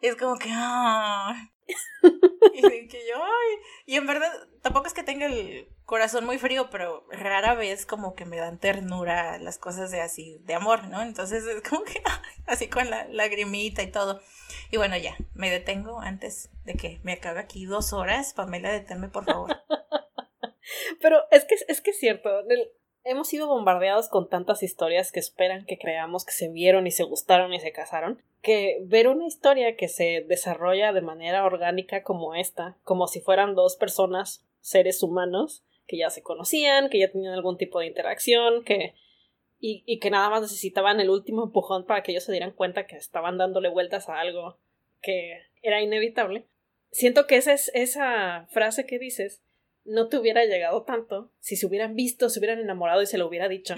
es 0.00 0.16
como 0.16 0.38
que, 0.38 0.48
ah. 0.52 1.50
y 2.54 2.88
que 2.88 3.08
yo, 3.08 3.16
ay. 3.16 3.56
Y 3.86 3.96
en 3.96 4.06
verdad, 4.06 4.30
tampoco 4.62 4.86
es 4.86 4.94
que 4.94 5.02
tenga 5.02 5.26
el 5.26 5.68
corazón 5.84 6.24
muy 6.24 6.38
frío, 6.38 6.70
pero 6.70 7.04
rara 7.10 7.54
vez 7.54 7.84
como 7.84 8.14
que 8.14 8.26
me 8.26 8.36
dan 8.36 8.58
ternura 8.58 9.38
las 9.38 9.58
cosas 9.58 9.90
de 9.90 10.00
así, 10.00 10.38
de 10.44 10.54
amor, 10.54 10.84
¿no? 10.84 11.02
Entonces 11.02 11.44
es 11.44 11.62
como 11.68 11.82
que, 11.82 12.02
así 12.46 12.68
con 12.68 12.90
la 12.90 13.08
lagrimita 13.08 13.82
y 13.82 13.90
todo. 13.90 14.20
Y 14.70 14.76
bueno, 14.76 14.96
ya, 14.96 15.16
me 15.34 15.50
detengo 15.50 16.00
antes 16.00 16.50
de 16.64 16.74
que 16.74 17.00
me 17.02 17.14
acabe 17.14 17.40
aquí 17.40 17.64
dos 17.64 17.92
horas. 17.92 18.34
Pamela, 18.34 18.70
deténme, 18.70 19.08
por 19.08 19.24
favor. 19.24 19.56
Pero 21.00 21.22
es 21.30 21.44
que 21.44 21.56
es 21.68 21.80
que 21.80 21.92
cierto, 21.92 22.30
hemos 23.04 23.28
sido 23.28 23.48
bombardeados 23.48 24.08
con 24.08 24.28
tantas 24.28 24.62
historias 24.62 25.12
que 25.12 25.20
esperan 25.20 25.66
que 25.66 25.78
creamos 25.78 26.24
que 26.24 26.32
se 26.32 26.48
vieron 26.48 26.86
y 26.86 26.90
se 26.90 27.04
gustaron 27.04 27.52
y 27.52 27.60
se 27.60 27.72
casaron, 27.72 28.22
que 28.40 28.78
ver 28.82 29.08
una 29.08 29.26
historia 29.26 29.76
que 29.76 29.88
se 29.88 30.24
desarrolla 30.28 30.92
de 30.92 31.00
manera 31.00 31.44
orgánica 31.44 32.02
como 32.02 32.34
esta, 32.34 32.76
como 32.84 33.06
si 33.06 33.20
fueran 33.20 33.54
dos 33.54 33.76
personas, 33.76 34.44
seres 34.60 35.02
humanos, 35.02 35.64
que 35.86 35.96
ya 35.98 36.10
se 36.10 36.22
conocían, 36.22 36.88
que 36.90 36.98
ya 36.98 37.10
tenían 37.10 37.34
algún 37.34 37.56
tipo 37.56 37.80
de 37.80 37.86
interacción, 37.86 38.64
que 38.64 38.94
y, 39.60 39.84
y 39.86 40.00
que 40.00 40.10
nada 40.10 40.28
más 40.28 40.42
necesitaban 40.42 40.98
el 40.98 41.08
último 41.08 41.44
empujón 41.44 41.86
para 41.86 42.02
que 42.02 42.10
ellos 42.10 42.24
se 42.24 42.32
dieran 42.32 42.50
cuenta 42.50 42.86
que 42.86 42.96
estaban 42.96 43.38
dándole 43.38 43.68
vueltas 43.68 44.08
a 44.08 44.18
algo 44.18 44.58
que 45.00 45.38
era 45.62 45.80
inevitable. 45.80 46.46
Siento 46.90 47.26
que 47.26 47.36
esa 47.36 47.52
es 47.52 47.70
esa 47.72 48.48
frase 48.50 48.86
que 48.86 48.98
dices 48.98 49.40
no 49.84 50.08
te 50.08 50.16
hubiera 50.16 50.44
llegado 50.44 50.82
tanto 50.82 51.30
si 51.40 51.56
se 51.56 51.66
hubieran 51.66 51.94
visto, 51.94 52.28
se 52.28 52.38
hubieran 52.38 52.58
enamorado 52.58 53.02
y 53.02 53.06
se 53.06 53.18
lo 53.18 53.26
hubiera 53.26 53.48
dicho. 53.48 53.74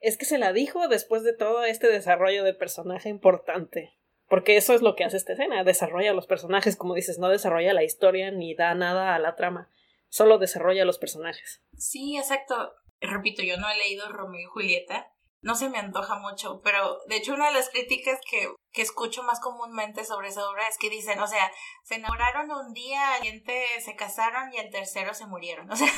Es 0.00 0.16
que 0.16 0.24
se 0.24 0.38
la 0.38 0.52
dijo 0.52 0.88
después 0.88 1.22
de 1.22 1.32
todo 1.32 1.64
este 1.64 1.88
desarrollo 1.88 2.44
de 2.44 2.54
personaje 2.54 3.08
importante. 3.08 3.92
Porque 4.28 4.56
eso 4.56 4.74
es 4.74 4.80
lo 4.80 4.94
que 4.94 5.02
hace 5.02 5.16
esta 5.16 5.32
escena, 5.32 5.64
desarrolla 5.64 6.12
los 6.12 6.28
personajes, 6.28 6.76
como 6.76 6.94
dices, 6.94 7.18
no 7.18 7.28
desarrolla 7.28 7.74
la 7.74 7.82
historia 7.82 8.30
ni 8.30 8.54
da 8.54 8.74
nada 8.76 9.16
a 9.16 9.18
la 9.18 9.34
trama, 9.34 9.68
solo 10.08 10.38
desarrolla 10.38 10.84
los 10.84 10.98
personajes. 10.98 11.60
Sí, 11.76 12.16
exacto. 12.16 12.74
Repito, 13.00 13.42
yo 13.42 13.56
no 13.56 13.68
he 13.68 13.76
leído 13.76 14.08
Romeo 14.08 14.42
y 14.42 14.44
Julieta, 14.44 15.10
no 15.42 15.54
se 15.54 15.68
me 15.68 15.78
antoja 15.78 16.18
mucho, 16.18 16.60
pero 16.62 16.98
de 17.06 17.16
hecho 17.16 17.34
una 17.34 17.48
de 17.48 17.54
las 17.54 17.70
críticas 17.70 18.18
que, 18.30 18.52
que 18.72 18.82
escucho 18.82 19.22
más 19.22 19.40
comúnmente 19.40 20.04
sobre 20.04 20.28
esa 20.28 20.48
obra 20.48 20.68
es 20.68 20.76
que 20.78 20.90
dicen, 20.90 21.18
o 21.20 21.26
sea, 21.26 21.50
se 21.82 21.96
enamoraron 21.96 22.50
un 22.50 22.72
día, 22.72 23.16
siguiente 23.16 23.64
se 23.84 23.96
casaron 23.96 24.52
y 24.52 24.58
el 24.58 24.70
tercero 24.70 25.14
se 25.14 25.26
murieron. 25.26 25.70
O 25.72 25.76
sea, 25.76 25.88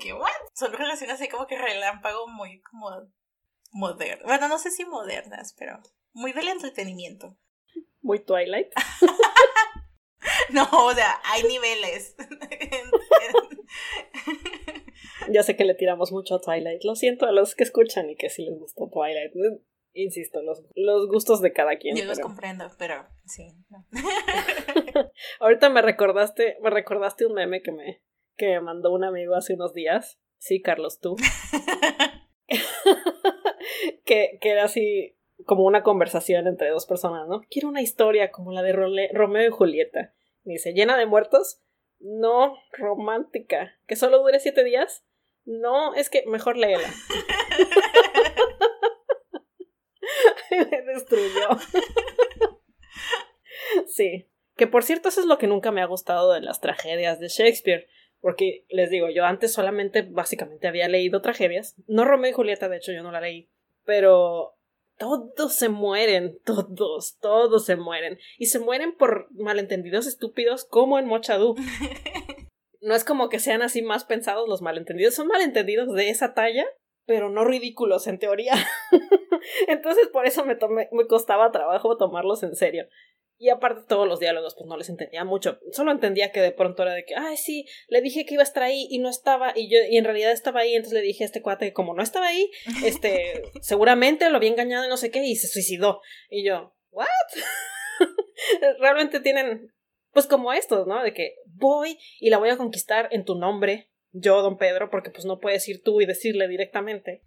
que, 0.00 0.12
¿what? 0.12 0.30
Son 0.54 0.72
relaciones 0.72 1.16
así 1.16 1.28
como 1.28 1.46
que 1.46 1.56
relámpago 1.56 2.26
muy 2.28 2.60
como 2.62 2.90
modernas. 3.70 4.26
Bueno, 4.26 4.48
no 4.48 4.58
sé 4.58 4.70
si 4.70 4.84
modernas, 4.84 5.54
pero 5.58 5.80
muy 6.12 6.32
del 6.32 6.48
entretenimiento. 6.48 7.36
Muy 8.02 8.18
Twilight. 8.20 8.68
no, 10.50 10.68
o 10.70 10.94
sea, 10.94 11.20
hay 11.24 11.42
niveles. 11.44 12.14
Ya 15.30 15.42
sé 15.42 15.56
que 15.56 15.64
le 15.64 15.74
tiramos 15.74 16.12
mucho 16.12 16.36
a 16.36 16.40
Twilight. 16.40 16.82
Lo 16.84 16.94
siento 16.94 17.26
a 17.26 17.32
los 17.32 17.54
que 17.54 17.64
escuchan 17.64 18.10
y 18.10 18.16
que 18.16 18.28
sí 18.28 18.44
les 18.44 18.58
gustó 18.58 18.88
Twilight. 18.90 19.32
Insisto, 19.94 20.42
los, 20.42 20.62
los 20.74 21.06
gustos 21.08 21.42
de 21.42 21.52
cada 21.52 21.76
quien. 21.76 21.96
Yo 21.96 22.04
los 22.04 22.18
comprendo, 22.18 22.70
pero 22.78 23.06
sí. 23.26 23.52
Ahorita 25.40 25.68
me 25.68 25.82
recordaste, 25.82 26.56
me 26.62 26.70
recordaste 26.70 27.26
un 27.26 27.34
meme 27.34 27.62
que 27.62 27.72
me, 27.72 28.02
que 28.36 28.46
me 28.46 28.60
mandó 28.60 28.92
un 28.92 29.04
amigo 29.04 29.34
hace 29.34 29.54
unos 29.54 29.74
días. 29.74 30.18
Sí, 30.38 30.62
Carlos, 30.62 30.98
tú. 30.98 31.16
que, 34.04 34.38
que 34.40 34.48
era 34.50 34.64
así 34.64 35.16
como 35.44 35.64
una 35.64 35.82
conversación 35.82 36.46
entre 36.46 36.70
dos 36.70 36.86
personas, 36.86 37.28
¿no? 37.28 37.42
Quiero 37.50 37.68
una 37.68 37.82
historia 37.82 38.30
como 38.30 38.52
la 38.52 38.62
de 38.62 38.72
Romeo 39.12 39.46
y 39.46 39.50
Julieta. 39.50 40.14
dice, 40.44 40.72
llena 40.72 40.96
de 40.96 41.06
muertos, 41.06 41.60
no 42.00 42.56
romántica. 42.72 43.78
¿Que 43.86 43.96
solo 43.96 44.18
dure 44.18 44.40
siete 44.40 44.64
días? 44.64 45.04
No, 45.44 45.94
es 45.94 46.10
que 46.10 46.24
mejor 46.26 46.56
léela. 46.56 46.88
me 50.50 50.82
destruyó. 50.82 51.48
sí. 53.86 54.28
Que 54.56 54.66
por 54.66 54.84
cierto, 54.84 55.08
eso 55.08 55.20
es 55.20 55.26
lo 55.26 55.38
que 55.38 55.46
nunca 55.46 55.72
me 55.72 55.80
ha 55.80 55.86
gustado 55.86 56.32
de 56.32 56.40
las 56.40 56.60
tragedias 56.60 57.18
de 57.18 57.28
Shakespeare. 57.28 57.88
Porque 58.20 58.64
les 58.68 58.90
digo, 58.90 59.10
yo 59.10 59.24
antes 59.24 59.52
solamente 59.52 60.02
básicamente 60.02 60.68
había 60.68 60.88
leído 60.88 61.22
tragedias. 61.22 61.74
No 61.88 62.04
Romeo 62.04 62.30
y 62.30 62.34
Julieta, 62.34 62.68
de 62.68 62.76
hecho, 62.76 62.92
yo 62.92 63.02
no 63.02 63.10
la 63.10 63.20
leí. 63.20 63.50
Pero 63.84 64.56
todos 64.96 65.54
se 65.54 65.68
mueren, 65.68 66.38
todos, 66.44 67.18
todos 67.18 67.64
se 67.64 67.76
mueren. 67.76 68.18
Y 68.38 68.46
se 68.46 68.60
mueren 68.60 68.94
por 68.94 69.28
malentendidos 69.32 70.06
estúpidos 70.06 70.64
como 70.64 70.98
en 70.98 71.06
Mochadú. 71.06 71.56
No 72.82 72.94
es 72.94 73.04
como 73.04 73.28
que 73.28 73.38
sean 73.38 73.62
así 73.62 73.80
más 73.80 74.04
pensados 74.04 74.48
los 74.48 74.60
malentendidos, 74.60 75.14
son 75.14 75.28
malentendidos 75.28 75.94
de 75.94 76.10
esa 76.10 76.34
talla, 76.34 76.66
pero 77.06 77.30
no 77.30 77.44
ridículos 77.44 78.06
en 78.06 78.18
teoría. 78.18 78.54
Entonces 79.68 80.08
por 80.08 80.26
eso 80.26 80.44
me, 80.44 80.56
tomé, 80.56 80.88
me 80.92 81.06
costaba 81.06 81.50
trabajo 81.52 81.96
tomarlos 81.96 82.42
en 82.42 82.54
serio. 82.54 82.86
Y 83.38 83.48
aparte 83.48 83.82
todos 83.88 84.06
los 84.06 84.20
diálogos, 84.20 84.54
pues 84.54 84.68
no 84.68 84.76
les 84.76 84.88
entendía 84.88 85.24
mucho. 85.24 85.58
Solo 85.72 85.90
entendía 85.90 86.30
que 86.30 86.40
de 86.40 86.52
pronto 86.52 86.84
era 86.84 86.94
de 86.94 87.04
que, 87.04 87.16
ay, 87.16 87.36
sí, 87.36 87.66
le 87.88 88.00
dije 88.00 88.24
que 88.24 88.34
iba 88.34 88.42
a 88.42 88.44
estar 88.44 88.62
ahí 88.62 88.86
y 88.88 89.00
no 89.00 89.08
estaba, 89.08 89.52
y 89.56 89.68
yo, 89.68 89.78
y 89.90 89.96
en 89.96 90.04
realidad 90.04 90.30
estaba 90.30 90.60
ahí, 90.60 90.76
entonces 90.76 91.00
le 91.00 91.04
dije 91.04 91.24
a 91.24 91.26
este 91.26 91.42
cuate 91.42 91.66
que 91.66 91.72
como 91.72 91.92
no 91.92 92.04
estaba 92.04 92.28
ahí, 92.28 92.52
este, 92.84 93.42
seguramente 93.60 94.30
lo 94.30 94.36
había 94.36 94.50
engañado 94.50 94.84
y 94.84 94.88
no 94.88 94.96
sé 94.96 95.10
qué, 95.10 95.24
y 95.24 95.34
se 95.34 95.48
suicidó. 95.48 96.00
Y 96.30 96.46
yo, 96.46 96.76
¿what? 96.90 97.08
Realmente 98.78 99.18
tienen, 99.18 99.74
pues 100.12 100.28
como 100.28 100.52
estos, 100.52 100.86
¿no? 100.86 101.02
De 101.02 101.12
que 101.12 101.34
voy 101.62 101.98
y 102.20 102.28
la 102.28 102.36
voy 102.36 102.50
a 102.50 102.58
conquistar 102.58 103.08
en 103.12 103.24
tu 103.24 103.34
nombre, 103.36 103.88
yo, 104.10 104.42
don 104.42 104.58
Pedro, 104.58 104.90
porque 104.90 105.10
pues 105.10 105.24
no 105.24 105.40
puedes 105.40 105.66
ir 105.68 105.82
tú 105.82 106.02
y 106.02 106.06
decirle 106.06 106.46
directamente. 106.48 107.22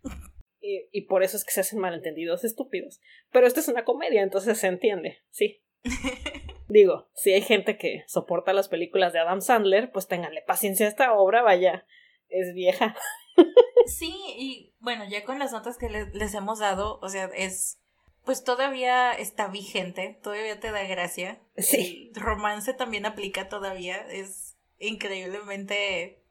Y, 0.59 0.87
y 0.91 1.01
por 1.07 1.23
eso 1.23 1.37
es 1.37 1.43
que 1.43 1.51
se 1.51 1.61
hacen 1.61 1.79
malentendidos 1.79 2.43
estúpidos. 2.43 3.01
Pero 3.31 3.47
esto 3.47 3.59
es 3.59 3.67
una 3.67 3.83
comedia, 3.83 4.21
entonces 4.21 4.59
se 4.59 4.67
entiende, 4.67 5.23
sí. 5.31 5.63
Digo, 6.67 7.09
si 7.13 7.31
hay 7.31 7.41
gente 7.41 7.77
que 7.77 8.03
soporta 8.07 8.53
las 8.53 8.69
películas 8.69 9.13
de 9.13 9.19
Adam 9.19 9.41
Sandler, 9.41 9.91
pues 9.91 10.07
ténganle 10.07 10.41
paciencia 10.41 10.85
a 10.85 10.89
esta 10.89 11.13
obra, 11.13 11.41
vaya, 11.41 11.85
es 12.27 12.53
vieja. 12.53 12.95
sí, 13.85 14.13
y 14.37 14.73
bueno, 14.79 15.05
ya 15.07 15.23
con 15.23 15.39
las 15.39 15.51
notas 15.51 15.77
que 15.77 15.89
les, 15.89 16.33
hemos 16.33 16.59
dado, 16.59 16.99
o 17.01 17.09
sea, 17.09 17.29
es 17.35 17.79
pues 18.25 18.43
todavía 18.43 19.13
está 19.13 19.47
vigente, 19.47 20.19
todavía 20.21 20.59
te 20.59 20.71
da 20.71 20.83
gracia. 20.83 21.41
Sí. 21.57 22.11
El 22.15 22.21
romance 22.21 22.73
también 22.73 23.05
aplica 23.05 23.49
todavía, 23.49 23.97
es 24.09 24.57
increíblemente 24.79 26.23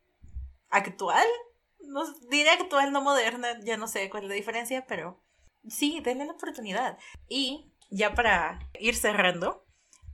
actual. 0.71 1.27
No, 1.81 2.05
diré 2.31 2.51
actual, 2.51 2.93
no 2.93 3.01
moderna, 3.01 3.61
ya 3.63 3.77
no 3.77 3.87
sé 3.87 4.11
cuál 4.11 4.25
es 4.25 4.29
la 4.31 4.35
diferencia, 4.35 4.87
pero 4.87 5.23
sí, 5.69 6.01
denle 6.01 6.27
la 6.27 6.33
oportunidad. 6.33 6.99
Y 7.29 7.73
ya 7.91 8.15
para 8.15 8.59
ir 8.81 8.97
cerrando, 8.97 9.65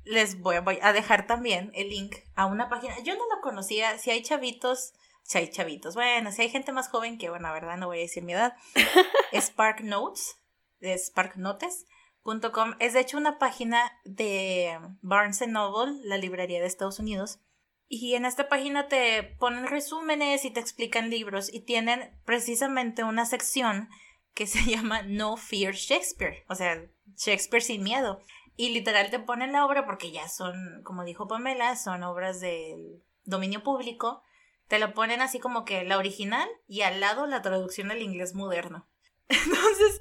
les 0.05 0.41
voy 0.41 0.57
a, 0.83 0.93
dejar 0.93 1.26
también 1.26 1.70
el 1.74 1.89
link 1.89 2.16
a 2.35 2.47
una 2.47 2.68
página. 2.68 2.99
Yo 3.03 3.14
no 3.16 3.26
la 3.35 3.41
conocía, 3.41 3.99
si 3.99 4.11
hay 4.11 4.22
chavitos, 4.22 4.93
si 5.22 5.39
hay 5.39 5.51
chavitos, 5.51 5.95
bueno, 5.95 6.33
si 6.33 6.43
hay 6.43 6.51
gente 6.51 6.72
más 6.72 6.89
joven 6.89 7.18
que, 7.18 7.31
bueno, 7.31 7.49
la 7.49 7.55
verdad 7.55 7.76
no 7.76 7.87
voy 7.87 7.99
a 7.99 8.03
decir 8.03 8.22
mi 8.22 8.33
edad, 8.33 8.55
Spark 9.33 9.83
Notes, 9.83 10.39
de 10.81 10.97
sparknotes.com, 10.97 12.74
es 12.78 12.95
de 12.95 13.01
hecho 13.01 13.18
una 13.18 13.39
página 13.39 13.93
de 14.05 14.78
Barnes 15.01 15.47
Noble, 15.47 16.01
la 16.05 16.18
librería 16.18 16.61
de 16.61 16.66
Estados 16.66 16.99
Unidos. 16.99 17.41
Y 17.89 18.14
en 18.14 18.24
esta 18.24 18.49
página 18.49 18.87
te 18.87 19.22
ponen 19.39 19.66
resúmenes 19.66 20.45
y 20.45 20.51
te 20.51 20.61
explican 20.61 21.11
libros 21.11 21.53
y 21.53 21.61
tienen 21.62 22.16
precisamente 22.24 23.03
una 23.03 23.26
sección 23.26 23.89
que 24.35 24.47
se 24.47 24.64
llama 24.64 25.03
No 25.03 25.37
Fear 25.37 25.74
Shakespeare, 25.74 26.45
o 26.49 26.55
sea, 26.55 26.81
Shakespeare 27.16 27.62
sin 27.62 27.83
miedo. 27.83 28.20
Y 28.57 28.70
literal 28.70 29.11
te 29.11 29.18
ponen 29.18 29.53
la 29.53 29.64
obra 29.64 29.87
porque 29.87 30.12
ya 30.12 30.28
son, 30.28 30.83
como 30.85 31.05
dijo 31.05 31.26
Pamela, 31.26 31.76
son 31.76 32.03
obras 32.03 32.41
del 32.41 33.03
dominio 33.24 33.62
público. 33.62 34.22
Te 34.68 34.78
lo 34.78 34.93
ponen 34.93 35.20
así 35.20 35.41
como 35.41 35.64
que 35.64 35.85
la 35.85 35.99
original 35.99 36.49
y 36.68 36.83
al 36.83 37.01
lado 37.01 37.26
la 37.26 37.43
traducción 37.43 37.89
del 37.89 38.03
inglés 38.03 38.35
moderno. 38.35 38.89
Entonces, 39.28 40.01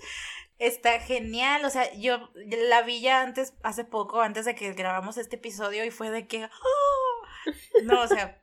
está 0.60 1.00
genial. 1.00 1.66
O 1.66 1.70
sea, 1.70 1.92
yo 1.96 2.30
la 2.36 2.84
vi 2.84 3.02
ya 3.02 3.22
antes, 3.22 3.54
hace 3.64 3.84
poco, 3.84 4.22
antes 4.22 4.46
de 4.46 4.56
que 4.56 4.74
grabamos 4.74 5.18
este 5.18 5.38
episodio 5.38 5.84
y 5.84 5.92
fue 5.92 6.12
de 6.12 6.28
que... 6.28 6.46
¡oh! 6.46 7.52
No, 7.84 8.02
o 8.02 8.08
sea, 8.08 8.42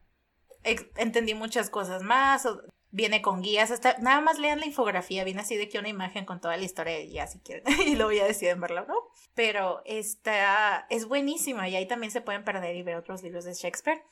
entendí 0.96 1.34
muchas 1.34 1.70
cosas 1.70 2.02
más 2.02 2.48
viene 2.96 3.20
con 3.20 3.42
guías, 3.42 3.70
hasta 3.70 3.98
nada 3.98 4.22
más 4.22 4.38
lean 4.38 4.58
la 4.58 4.66
infografía, 4.66 5.22
viene 5.22 5.42
así 5.42 5.54
de 5.56 5.68
que 5.68 5.78
una 5.78 5.90
imagen 5.90 6.24
con 6.24 6.40
toda 6.40 6.56
la 6.56 6.64
historia 6.64 6.94
de 6.94 7.10
ya 7.10 7.26
si 7.26 7.40
quieren, 7.40 7.64
y 7.86 7.94
luego 7.94 8.12
ya 8.12 8.24
deciden 8.24 8.60
verlo, 8.60 8.86
¿no? 8.86 8.94
Pero 9.34 9.82
esta 9.84 10.86
es 10.88 11.06
buenísima 11.06 11.68
y 11.68 11.76
ahí 11.76 11.86
también 11.86 12.10
se 12.10 12.22
pueden 12.22 12.42
perder 12.42 12.74
y 12.74 12.82
ver 12.82 12.96
otros 12.96 13.22
libros 13.22 13.44
de 13.44 13.52
Shakespeare. 13.52 14.02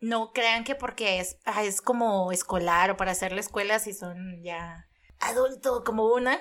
no 0.00 0.32
crean 0.32 0.64
que 0.64 0.74
porque 0.74 1.20
es, 1.20 1.36
ah, 1.44 1.62
es 1.62 1.82
como 1.82 2.32
escolar 2.32 2.90
o 2.90 2.96
para 2.96 3.10
hacer 3.10 3.32
la 3.32 3.40
escuela 3.40 3.78
si 3.78 3.92
son 3.92 4.42
ya 4.42 4.88
adulto 5.18 5.84
como 5.84 6.06
una, 6.06 6.40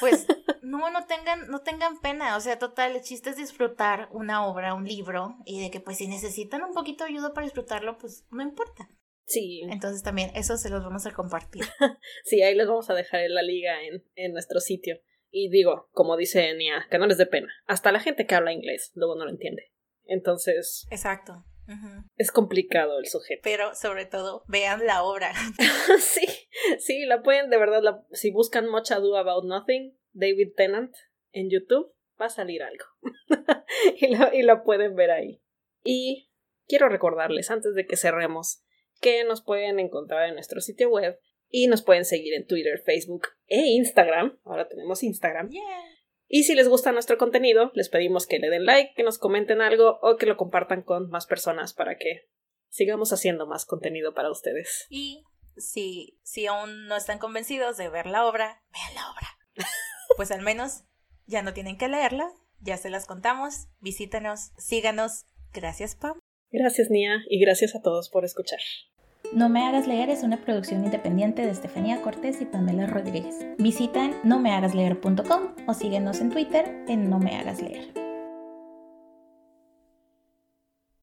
pues 0.00 0.26
no, 0.62 0.90
no 0.90 1.06
tengan, 1.06 1.48
no 1.48 1.60
tengan 1.60 2.00
pena. 2.00 2.36
O 2.36 2.40
sea, 2.40 2.58
total, 2.58 2.96
el 2.96 3.02
chiste 3.02 3.30
es 3.30 3.36
disfrutar 3.36 4.08
una 4.12 4.46
obra, 4.46 4.74
un 4.74 4.84
libro, 4.84 5.36
y 5.44 5.60
de 5.60 5.70
que 5.70 5.80
pues 5.80 5.98
si 5.98 6.08
necesitan 6.08 6.62
un 6.62 6.74
poquito 6.74 7.04
de 7.04 7.10
ayuda 7.10 7.32
para 7.32 7.46
disfrutarlo, 7.46 7.98
pues 7.98 8.26
no 8.30 8.42
importa. 8.42 8.88
Sí. 9.26 9.62
Entonces 9.70 10.02
también 10.02 10.30
eso 10.34 10.56
se 10.56 10.70
los 10.70 10.82
vamos 10.82 11.06
a 11.06 11.12
compartir. 11.12 11.64
sí, 12.24 12.42
ahí 12.42 12.54
les 12.54 12.66
vamos 12.66 12.90
a 12.90 12.94
dejar 12.94 13.20
en 13.20 13.34
la 13.34 13.42
liga 13.42 13.82
en, 13.82 14.04
en 14.14 14.32
nuestro 14.32 14.60
sitio. 14.60 14.98
Y 15.30 15.48
digo, 15.48 15.88
como 15.92 16.16
dice 16.16 16.50
Enia, 16.50 16.86
que 16.90 16.98
no 16.98 17.06
les 17.06 17.16
dé 17.16 17.26
pena. 17.26 17.48
Hasta 17.66 17.92
la 17.92 18.00
gente 18.00 18.26
que 18.26 18.34
habla 18.34 18.52
inglés 18.52 18.92
luego 18.94 19.16
no 19.16 19.24
lo 19.24 19.30
entiende. 19.30 19.72
Entonces. 20.04 20.86
Exacto. 20.90 21.44
Es 22.16 22.30
complicado 22.30 22.98
el 22.98 23.06
sujeto. 23.06 23.40
Pero 23.44 23.74
sobre 23.74 24.06
todo, 24.06 24.44
vean 24.48 24.84
la 24.86 25.02
obra. 25.02 25.32
sí, 25.98 26.26
sí, 26.78 27.04
la 27.06 27.22
pueden, 27.22 27.50
de 27.50 27.58
verdad, 27.58 27.82
la, 27.82 28.04
si 28.12 28.30
buscan 28.30 28.68
Much 28.68 28.90
Ado 28.90 29.16
About 29.16 29.44
Nothing, 29.44 29.96
David 30.12 30.52
Tennant, 30.56 30.94
en 31.32 31.50
YouTube, 31.50 31.94
va 32.20 32.26
a 32.26 32.30
salir 32.30 32.62
algo. 32.62 32.84
y, 34.00 34.08
la, 34.08 34.34
y 34.34 34.42
la 34.42 34.62
pueden 34.64 34.94
ver 34.94 35.10
ahí. 35.10 35.42
Y 35.82 36.30
quiero 36.66 36.88
recordarles, 36.88 37.50
antes 37.50 37.74
de 37.74 37.86
que 37.86 37.96
cerremos, 37.96 38.62
que 39.00 39.24
nos 39.24 39.42
pueden 39.42 39.78
encontrar 39.80 40.28
en 40.28 40.34
nuestro 40.34 40.60
sitio 40.60 40.90
web 40.90 41.18
y 41.48 41.66
nos 41.66 41.82
pueden 41.82 42.04
seguir 42.04 42.34
en 42.34 42.46
Twitter, 42.46 42.80
Facebook 42.84 43.28
e 43.46 43.60
Instagram. 43.66 44.38
Ahora 44.44 44.68
tenemos 44.68 45.02
Instagram. 45.02 45.50
Y 46.34 46.44
si 46.44 46.54
les 46.54 46.66
gusta 46.66 46.92
nuestro 46.92 47.18
contenido, 47.18 47.72
les 47.74 47.90
pedimos 47.90 48.26
que 48.26 48.38
le 48.38 48.48
den 48.48 48.64
like, 48.64 48.94
que 48.94 49.02
nos 49.02 49.18
comenten 49.18 49.60
algo 49.60 49.98
o 50.00 50.16
que 50.16 50.24
lo 50.24 50.38
compartan 50.38 50.80
con 50.80 51.10
más 51.10 51.26
personas 51.26 51.74
para 51.74 51.98
que 51.98 52.30
sigamos 52.70 53.12
haciendo 53.12 53.46
más 53.46 53.66
contenido 53.66 54.14
para 54.14 54.30
ustedes. 54.30 54.86
Y 54.88 55.24
si, 55.58 56.18
si 56.22 56.46
aún 56.46 56.86
no 56.86 56.96
están 56.96 57.18
convencidos 57.18 57.76
de 57.76 57.90
ver 57.90 58.06
la 58.06 58.24
obra, 58.24 58.62
vean 58.72 58.94
la 58.94 59.10
obra. 59.10 59.28
pues 60.16 60.30
al 60.30 60.40
menos 60.40 60.84
ya 61.26 61.42
no 61.42 61.52
tienen 61.52 61.76
que 61.76 61.88
leerla, 61.88 62.32
ya 62.62 62.78
se 62.78 62.88
las 62.88 63.04
contamos, 63.04 63.66
visítanos, 63.80 64.52
síganos. 64.56 65.26
Gracias, 65.52 65.96
Pam. 65.96 66.18
Gracias, 66.50 66.88
Nia, 66.88 67.22
y 67.28 67.42
gracias 67.44 67.74
a 67.74 67.82
todos 67.82 68.08
por 68.08 68.24
escuchar. 68.24 68.60
No 69.34 69.48
me 69.48 69.66
hagas 69.66 69.86
leer 69.86 70.10
es 70.10 70.22
una 70.24 70.36
producción 70.36 70.84
independiente 70.84 71.40
de 71.42 71.52
Estefanía 71.52 72.02
Cortés 72.02 72.42
y 72.42 72.44
Pamela 72.44 72.86
Rodríguez. 72.86 73.46
Visita 73.56 74.04
en 74.04 74.14
nomehagasleer.com 74.24 75.42
o 75.66 75.74
síguenos 75.74 76.20
en 76.20 76.28
Twitter 76.28 76.84
en 76.86 77.08
No 77.08 77.18
me 77.18 77.38
hagas 77.38 77.62
leer. 77.62 78.11